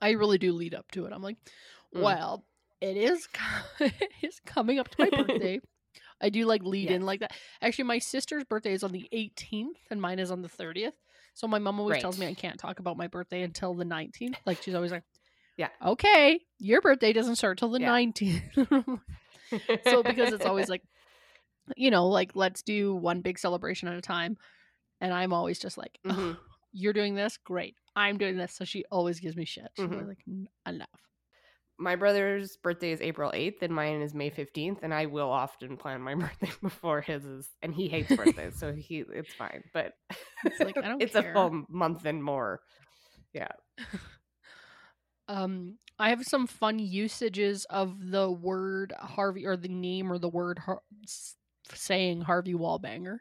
I 0.00 0.10
really 0.12 0.38
do 0.38 0.52
lead 0.52 0.74
up 0.74 0.90
to 0.92 1.06
it. 1.06 1.12
I'm 1.12 1.22
like, 1.22 1.36
Mm. 1.94 2.02
well, 2.02 2.44
it 2.80 2.96
is 2.96 3.26
it 3.80 4.12
is 4.22 4.40
coming 4.44 4.78
up 4.78 4.88
to 4.90 4.96
my 5.10 5.22
birthday. 5.22 5.60
I 6.20 6.28
do 6.30 6.44
like 6.46 6.62
lead 6.62 6.90
in 6.90 7.02
like 7.06 7.20
that. 7.20 7.32
Actually, 7.62 7.84
my 7.84 7.98
sister's 7.98 8.44
birthday 8.44 8.72
is 8.72 8.82
on 8.82 8.92
the 8.92 9.08
18th 9.12 9.76
and 9.90 10.00
mine 10.00 10.18
is 10.18 10.30
on 10.30 10.42
the 10.42 10.48
30th. 10.48 10.92
So 11.34 11.46
my 11.46 11.58
mom 11.60 11.78
always 11.78 11.94
Right. 11.94 12.00
tells 12.02 12.18
me 12.18 12.26
I 12.26 12.34
can't 12.34 12.58
talk 12.58 12.80
about 12.80 12.96
my 12.96 13.06
birthday 13.06 13.42
until 13.42 13.72
the 13.74 13.84
19th. 13.84 14.34
Like 14.44 14.60
she's 14.62 14.74
always 14.74 14.90
like, 14.90 15.04
Yeah. 15.56 15.68
okay, 15.84 16.40
your 16.58 16.80
birthday 16.82 17.12
doesn't 17.12 17.36
start 17.36 17.58
till 17.58 17.70
the 17.70 17.80
Yeah. 17.80 17.90
19th. 17.92 19.00
so 19.84 20.02
because 20.02 20.32
it's 20.32 20.44
always 20.44 20.68
like, 20.68 20.82
you 21.76 21.90
know, 21.90 22.08
like 22.08 22.32
let's 22.34 22.62
do 22.62 22.94
one 22.94 23.20
big 23.22 23.38
celebration 23.38 23.88
at 23.88 23.96
a 23.96 24.00
time. 24.02 24.36
And 25.00 25.12
I'm 25.12 25.32
always 25.32 25.58
just 25.58 25.78
like, 25.78 25.98
"Ugh, 26.04 26.16
Mhm. 26.16 26.38
you're 26.72 26.92
doing 26.92 27.14
this, 27.14 27.36
great. 27.36 27.76
I'm 27.96 28.18
doing 28.18 28.36
this. 28.36 28.52
So 28.54 28.64
she 28.64 28.84
always 28.90 29.20
gives 29.20 29.36
me 29.36 29.44
shit. 29.44 29.68
She's 29.76 29.84
Mhm. 29.86 30.06
like, 30.08 30.24
enough. 30.66 30.88
my 31.80 31.94
brother's 31.94 32.56
birthday 32.56 32.90
is 32.90 33.00
April 33.00 33.30
8th 33.32 33.62
and 33.62 33.72
mine 33.72 34.00
is 34.02 34.12
May 34.12 34.30
15th 34.30 34.80
and 34.82 34.92
I 34.92 35.06
will 35.06 35.30
often 35.30 35.76
plan 35.76 36.00
my 36.02 36.14
birthday 36.40 36.50
before 36.60 37.00
his 37.00 37.24
is 37.24 37.48
and 37.62 37.72
he 37.72 37.88
hates 37.88 38.14
birthdays 38.16 38.58
so 38.58 38.72
he 38.72 39.04
it's 39.12 39.32
fine 39.34 39.62
but 39.72 39.92
It's 40.44 40.58
like, 40.58 40.76
I 40.76 40.80
don't 40.88 41.00
it's 41.00 41.12
care. 41.12 41.30
a 41.30 41.32
full 41.32 41.64
month 41.68 42.04
and 42.04 42.22
more 42.24 42.60
Yeah. 43.32 43.52
Um, 45.28 45.78
I 45.98 46.08
have 46.10 46.24
some 46.24 46.46
fun 46.46 46.78
usages 46.78 47.64
of 47.66 48.10
the 48.10 48.30
word 48.30 48.92
Harvey 48.98 49.46
or 49.46 49.56
the 49.56 49.68
name 49.68 50.10
or 50.10 50.18
the 50.18 50.28
word 50.28 50.58
har- 50.58 50.82
saying 51.72 52.22
Harvey 52.22 52.54
Wallbanger 52.54 53.18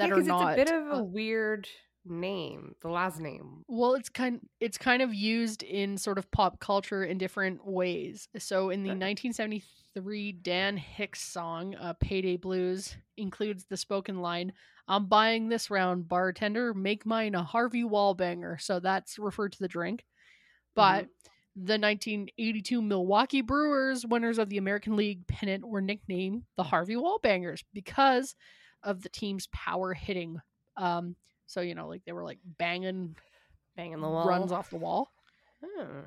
that 0.00 0.08
Yeah, 0.08 0.14
are 0.16 0.22
not. 0.22 0.58
it's 0.58 0.70
a 0.70 0.74
bit 0.74 0.82
of 0.82 0.98
a 0.98 1.02
weird 1.02 1.68
name 2.06 2.74
the 2.80 2.88
last 2.88 3.20
name 3.20 3.62
well, 3.68 3.94
it's 3.94 4.08
kind 4.08 4.40
it's 4.58 4.78
kind 4.78 5.02
of 5.02 5.12
used 5.14 5.62
in 5.62 5.98
sort 5.98 6.16
of 6.18 6.30
pop 6.30 6.58
culture 6.58 7.04
in 7.04 7.18
different 7.18 7.64
ways. 7.66 8.26
So 8.38 8.70
in 8.70 8.82
the 8.82 8.88
1973 8.88 10.32
Dan 10.32 10.76
Hicks 10.78 11.20
song 11.20 11.74
uh, 11.76 11.92
"Payday 12.00 12.36
Blues" 12.38 12.96
includes 13.18 13.66
the 13.68 13.76
spoken 13.76 14.20
line, 14.22 14.52
"I'm 14.88 15.06
buying 15.06 15.48
this 15.50 15.70
round, 15.70 16.08
bartender. 16.08 16.72
Make 16.72 17.04
mine 17.04 17.34
a 17.34 17.42
Harvey 17.42 17.84
Wallbanger." 17.84 18.60
So 18.60 18.80
that's 18.80 19.18
referred 19.18 19.52
to 19.52 19.58
the 19.60 19.68
drink, 19.68 20.04
but. 20.74 21.06
The 21.56 21.78
1982 21.78 22.80
Milwaukee 22.80 23.40
Brewers, 23.40 24.06
winners 24.06 24.38
of 24.38 24.48
the 24.48 24.56
American 24.56 24.94
League 24.96 25.26
pennant, 25.26 25.66
were 25.66 25.80
nicknamed 25.80 26.44
the 26.56 26.62
Harvey 26.62 26.94
Wallbangers 26.94 27.64
because 27.74 28.36
of 28.82 29.02
the 29.02 29.08
team's 29.08 29.48
power 29.48 29.94
hitting. 29.94 30.40
Um, 30.76 31.16
so 31.46 31.60
you 31.60 31.74
know, 31.74 31.88
like 31.88 32.04
they 32.04 32.12
were 32.12 32.24
like 32.24 32.38
banging 32.44 33.16
banging 33.76 34.00
the 34.00 34.08
wall 34.08 34.26
runs 34.26 34.52
off 34.52 34.70
the 34.70 34.76
wall. 34.76 35.10
Oh. 35.64 36.04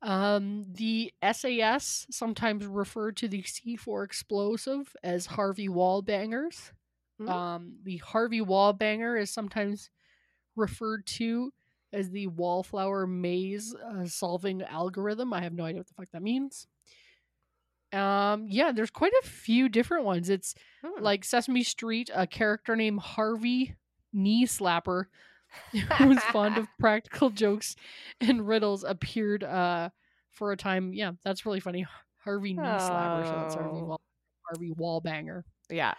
Um, 0.00 0.66
the 0.70 1.12
SAS 1.32 2.06
sometimes 2.10 2.64
referred 2.66 3.16
to 3.16 3.28
the 3.28 3.42
C4 3.42 4.04
explosive 4.04 4.94
as 5.02 5.26
Harvey 5.26 5.68
Wallbangers. 5.68 6.70
Hmm. 7.18 7.28
Um, 7.28 7.72
the 7.82 7.96
Harvey 7.96 8.40
Wallbanger 8.40 9.20
is 9.20 9.30
sometimes 9.30 9.90
referred 10.54 11.04
to 11.06 11.52
as 11.92 12.10
the 12.10 12.26
wall 12.28 12.62
follower 12.62 13.06
maze 13.06 13.74
uh, 13.74 14.04
solving 14.04 14.62
algorithm. 14.62 15.32
I 15.32 15.42
have 15.42 15.54
no 15.54 15.64
idea 15.64 15.80
what 15.80 15.88
the 15.88 15.94
fuck 15.94 16.10
that 16.12 16.22
means. 16.22 16.66
Um, 17.92 18.46
yeah, 18.48 18.72
there's 18.72 18.90
quite 18.90 19.12
a 19.22 19.26
few 19.26 19.68
different 19.68 20.04
ones. 20.04 20.28
It's 20.28 20.54
Hmm. 20.84 21.02
like 21.02 21.24
Sesame 21.24 21.62
Street, 21.62 22.10
a 22.14 22.26
character 22.26 22.76
named 22.76 23.00
Harvey 23.00 23.76
Knee 24.12 24.44
Slapper, 24.46 25.06
who 25.72 26.08
was 26.08 26.18
fond 26.24 26.58
of 26.58 26.68
practical 26.78 27.30
jokes 27.30 27.76
and 28.20 28.46
riddles, 28.46 28.84
appeared 28.84 29.42
uh 29.44 29.88
for 30.32 30.52
a 30.52 30.56
time. 30.56 30.92
Yeah, 30.92 31.12
that's 31.24 31.46
really 31.46 31.60
funny. 31.60 31.86
Harvey 32.18 32.52
Knee 32.52 32.60
Slapper, 32.62 33.24
so 33.24 33.32
that's 33.32 33.54
Harvey 33.54 33.80
Oh. 33.80 33.84
Wall, 33.86 34.00
Harvey 34.46 34.72
Wallbanger. 34.78 35.42
yeah. 35.70 35.94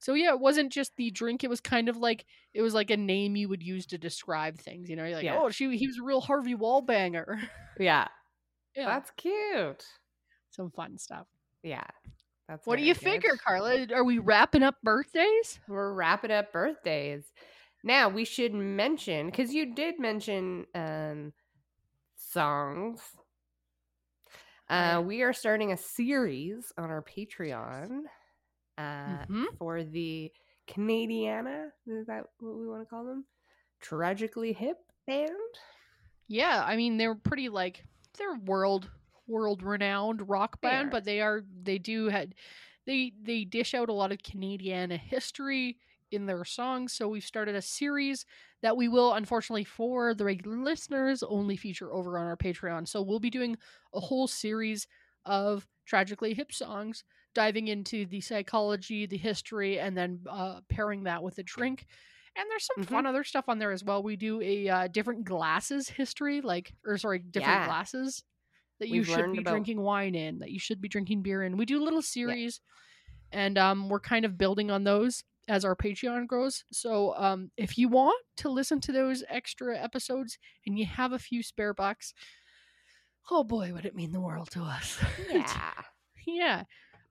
So 0.00 0.14
yeah, 0.14 0.30
it 0.30 0.38
wasn't 0.38 0.70
just 0.72 0.94
the 0.96 1.10
drink. 1.10 1.42
It 1.42 1.50
was 1.50 1.60
kind 1.60 1.88
of 1.88 1.96
like 1.96 2.24
it 2.54 2.62
was 2.62 2.72
like 2.72 2.90
a 2.90 2.96
name 2.96 3.34
you 3.34 3.48
would 3.48 3.62
use 3.64 3.84
to 3.86 3.98
describe 3.98 4.58
things. 4.58 4.88
You 4.88 4.94
know, 4.94 5.04
you're 5.04 5.16
like, 5.16 5.24
Yeah. 5.24 5.38
oh, 5.40 5.50
she 5.50 5.76
he 5.76 5.86
was 5.88 5.98
a 5.98 6.02
real 6.04 6.20
Harvey 6.20 6.54
Wallbanger. 6.54 7.40
Yeah. 7.80 8.06
yeah, 8.76 8.86
That's 8.86 9.10
cute. 9.16 9.84
Some 10.50 10.70
fun 10.70 10.98
stuff. 10.98 11.26
Yeah. 11.62 11.84
That's 12.48 12.66
What 12.66 12.76
do 12.78 12.82
you 12.84 12.94
good. 12.94 13.02
figure, 13.02 13.36
Carla? 13.36 13.86
Are 13.94 14.04
we 14.04 14.18
wrapping 14.18 14.62
up 14.62 14.76
birthdays? 14.82 15.60
We're 15.68 15.92
wrapping 15.92 16.30
up 16.30 16.52
birthdays. 16.52 17.24
Now 17.84 18.08
we 18.08 18.24
should 18.24 18.54
mention 18.54 19.26
because 19.26 19.52
you 19.52 19.74
did 19.74 19.98
mention 20.00 20.66
um 20.74 21.32
songs. 22.16 23.00
Uh, 24.70 25.02
we 25.04 25.22
are 25.22 25.32
starting 25.32 25.72
a 25.72 25.76
series 25.76 26.72
on 26.76 26.90
our 26.90 27.02
Patreon 27.02 28.00
uh, 28.76 29.24
Mhm. 29.26 29.44
for 29.58 29.82
the 29.82 30.30
Canadiana. 30.68 31.70
Is 31.86 32.06
that 32.06 32.24
what 32.38 32.56
we 32.58 32.66
want 32.68 32.82
to 32.82 32.86
call 32.86 33.04
them? 33.04 33.24
Tragically 33.80 34.52
hip 34.52 34.76
band. 35.06 35.30
Yeah, 36.26 36.62
I 36.66 36.76
mean 36.76 36.98
they're 36.98 37.14
pretty 37.14 37.48
like 37.48 37.82
they're 38.18 38.34
world 38.44 38.90
world 39.28 39.62
renowned 39.62 40.28
rock 40.28 40.60
band, 40.60 40.90
but 40.90 41.04
they 41.04 41.20
are 41.20 41.42
they 41.62 41.78
do 41.78 42.08
had 42.08 42.34
they 42.86 43.12
they 43.22 43.44
dish 43.44 43.74
out 43.74 43.88
a 43.88 43.92
lot 43.94 44.12
of 44.12 44.18
Canadiana 44.18 44.98
history 44.98 45.78
in 46.10 46.26
their 46.26 46.44
songs. 46.44 46.92
So 46.92 47.08
we've 47.08 47.24
started 47.24 47.54
a 47.54 47.62
series 47.62 48.24
that 48.62 48.76
we 48.76 48.88
will 48.88 49.14
unfortunately 49.14 49.64
for 49.64 50.14
the 50.14 50.24
regular 50.24 50.56
listeners 50.58 51.22
only 51.22 51.56
feature 51.56 51.92
over 51.92 52.18
on 52.18 52.26
our 52.26 52.36
Patreon. 52.36 52.88
So 52.88 53.02
we'll 53.02 53.20
be 53.20 53.30
doing 53.30 53.56
a 53.94 54.00
whole 54.00 54.26
series 54.28 54.86
of 55.24 55.66
tragically 55.86 56.34
hip 56.34 56.52
songs 56.52 57.04
diving 57.34 57.68
into 57.68 58.06
the 58.06 58.20
psychology, 58.20 59.06
the 59.06 59.16
history, 59.18 59.78
and 59.78 59.96
then 59.96 60.20
uh, 60.28 60.60
pairing 60.68 61.04
that 61.04 61.22
with 61.22 61.38
a 61.38 61.42
drink. 61.42 61.86
And 62.36 62.46
there's 62.50 62.66
some 62.66 62.76
Mm-hmm. 62.78 63.00
fun 63.00 63.06
other 63.06 63.24
stuff 63.24 63.48
on 63.48 63.58
there 63.58 63.72
as 63.72 63.84
well. 63.84 64.02
We 64.02 64.16
do 64.16 64.40
a 64.40 64.68
uh, 64.68 64.88
different 64.88 65.24
glasses 65.24 65.88
history, 65.88 66.40
like 66.40 66.72
or 66.86 66.96
sorry, 66.98 67.18
different 67.18 67.60
Yeah. 67.60 67.62
glasses 67.62 68.22
that 68.80 68.88
you 68.88 69.00
We've 69.00 69.06
should 69.08 69.32
be 69.32 69.38
about- 69.38 69.50
drinking 69.50 69.80
wine 69.80 70.14
in, 70.14 70.38
that 70.40 70.50
you 70.50 70.58
should 70.58 70.80
be 70.80 70.88
drinking 70.88 71.22
beer 71.22 71.42
in. 71.42 71.56
We 71.56 71.64
do 71.66 71.82
little 71.82 72.02
series, 72.02 72.60
and 73.32 73.58
um, 73.58 73.88
we're 73.88 74.00
kind 74.00 74.24
of 74.24 74.38
building 74.38 74.70
on 74.70 74.84
those 74.84 75.24
as 75.48 75.64
our 75.64 75.74
Patreon 75.74 76.26
grows. 76.26 76.64
So 76.72 77.14
um, 77.16 77.50
if 77.56 77.78
you 77.78 77.88
want 77.88 78.22
to 78.38 78.50
listen 78.50 78.80
to 78.82 78.92
those 78.92 79.24
extra 79.28 79.78
episodes 79.78 80.38
and 80.66 80.78
you 80.78 80.84
have 80.86 81.12
a 81.12 81.18
few 81.18 81.42
spare 81.42 81.72
bucks, 81.74 82.12
oh 83.30 83.44
boy, 83.44 83.72
would 83.72 83.86
it 83.86 83.94
mean 83.94 84.12
the 84.12 84.20
world 84.20 84.50
to 84.52 84.62
us. 84.62 84.98
Yeah. 85.30 85.72
yeah 86.26 86.62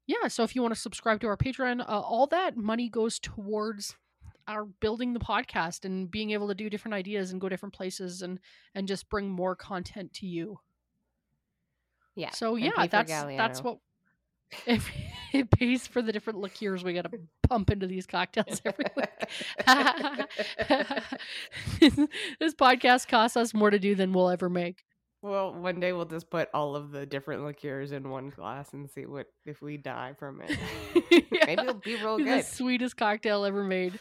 yeah 0.06 0.28
so 0.28 0.42
if 0.42 0.56
you 0.56 0.62
want 0.62 0.74
to 0.74 0.80
subscribe 0.80 1.20
to 1.20 1.26
our 1.26 1.36
patreon 1.36 1.80
uh, 1.80 2.00
all 2.00 2.26
that 2.26 2.56
money 2.56 2.88
goes 2.88 3.18
towards 3.18 3.96
our 4.48 4.64
building 4.64 5.12
the 5.12 5.20
podcast 5.20 5.84
and 5.84 6.10
being 6.10 6.30
able 6.30 6.48
to 6.48 6.54
do 6.54 6.70
different 6.70 6.94
ideas 6.94 7.30
and 7.30 7.40
go 7.40 7.48
different 7.48 7.74
places 7.74 8.22
and 8.22 8.40
and 8.74 8.88
just 8.88 9.08
bring 9.08 9.28
more 9.28 9.54
content 9.54 10.12
to 10.14 10.26
you. 10.26 10.58
Yeah. 12.16 12.30
so 12.30 12.56
yeah 12.56 12.86
that's 12.86 13.12
that's 13.12 13.62
what 13.62 13.78
it, 14.66 14.80
it 15.32 15.50
pays 15.50 15.86
for 15.86 16.02
the 16.02 16.12
different 16.12 16.40
liqueurs 16.40 16.84
we 16.84 16.92
got 16.92 17.10
to 17.10 17.18
pump 17.48 17.70
into 17.70 17.86
these 17.86 18.06
cocktails 18.06 18.60
every 18.64 18.84
week 18.96 19.08
this 22.40 22.54
podcast 22.54 23.08
costs 23.08 23.36
us 23.36 23.54
more 23.54 23.70
to 23.70 23.78
do 23.78 23.94
than 23.94 24.12
we'll 24.12 24.30
ever 24.30 24.48
make 24.48 24.82
Well, 25.22 25.52
one 25.52 25.80
day 25.80 25.92
we'll 25.92 26.06
just 26.06 26.30
put 26.30 26.48
all 26.54 26.76
of 26.76 26.92
the 26.92 27.04
different 27.06 27.44
liqueurs 27.44 27.92
in 27.92 28.08
one 28.08 28.30
glass 28.30 28.72
and 28.72 28.88
see 28.90 29.06
what 29.06 29.26
if 29.44 29.60
we 29.60 29.76
die 29.76 30.14
from 30.18 30.40
it. 30.40 30.58
Yeah. 31.10 31.44
Maybe 31.46 31.62
it'll 31.62 31.74
be 31.74 31.96
real 31.96 32.18
the 32.18 32.24
good. 32.24 32.44
sweetest 32.44 32.96
cocktail 32.96 33.44
ever 33.44 33.62
made. 33.62 33.98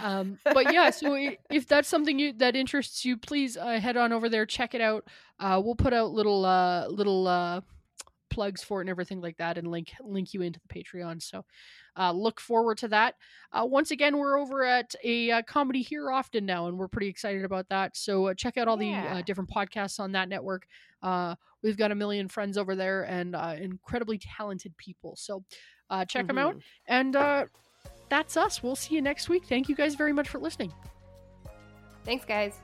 Um, 0.00 0.38
but 0.44 0.72
yeah, 0.72 0.90
so 0.90 1.14
if 1.50 1.68
that's 1.68 1.88
something 1.88 2.18
you 2.18 2.32
that 2.38 2.56
interests 2.56 3.04
you, 3.04 3.16
please 3.16 3.56
uh, 3.56 3.78
head 3.78 3.96
on 3.96 4.12
over 4.12 4.28
there, 4.28 4.46
check 4.46 4.74
it 4.74 4.80
out. 4.80 5.04
Uh, 5.38 5.60
we'll 5.62 5.76
put 5.76 5.92
out 5.92 6.10
little 6.12 6.44
uh, 6.44 6.88
little 6.88 7.28
uh, 7.28 7.60
plugs 8.32 8.62
for 8.62 8.80
it 8.80 8.84
and 8.84 8.90
everything 8.90 9.20
like 9.20 9.36
that, 9.36 9.58
and 9.58 9.70
link 9.70 9.92
link 10.02 10.32
you 10.34 10.42
into 10.42 10.58
the 10.66 10.74
Patreon. 10.74 11.22
So 11.22 11.44
uh, 11.96 12.12
look 12.12 12.40
forward 12.40 12.78
to 12.78 12.88
that. 12.88 13.14
Uh, 13.52 13.66
once 13.66 13.90
again, 13.90 14.16
we're 14.16 14.38
over 14.38 14.64
at 14.64 14.94
a 15.04 15.30
uh, 15.30 15.42
comedy 15.42 15.82
here 15.82 16.10
often 16.10 16.46
now, 16.46 16.66
and 16.66 16.78
we're 16.78 16.88
pretty 16.88 17.08
excited 17.08 17.44
about 17.44 17.68
that. 17.68 17.96
So 17.96 18.26
uh, 18.28 18.34
check 18.34 18.56
out 18.56 18.68
all 18.68 18.76
the 18.76 18.86
Yeah. 18.88 19.16
uh, 19.18 19.22
different 19.22 19.50
podcasts 19.50 20.00
on 20.00 20.12
that 20.12 20.28
network. 20.28 20.66
Uh, 21.02 21.34
we've 21.62 21.76
got 21.76 21.90
a 21.90 21.94
million 21.94 22.28
friends 22.28 22.56
over 22.56 22.74
there 22.74 23.02
and 23.02 23.36
uh, 23.36 23.54
incredibly 23.58 24.18
talented 24.18 24.76
people. 24.76 25.14
So 25.16 25.44
uh, 25.90 26.04
check 26.04 26.26
them 26.26 26.38
out. 26.38 26.56
And 26.86 27.14
uh, 27.14 27.44
that's 28.08 28.36
us. 28.36 28.62
We'll 28.62 28.76
see 28.76 28.94
you 28.94 29.02
next 29.02 29.28
week. 29.28 29.44
Thank 29.46 29.68
you 29.68 29.74
guys 29.74 29.94
very 29.94 30.12
much 30.12 30.28
for 30.28 30.38
listening. 30.38 30.72
Thanks, 32.04 32.24
guys. 32.24 32.58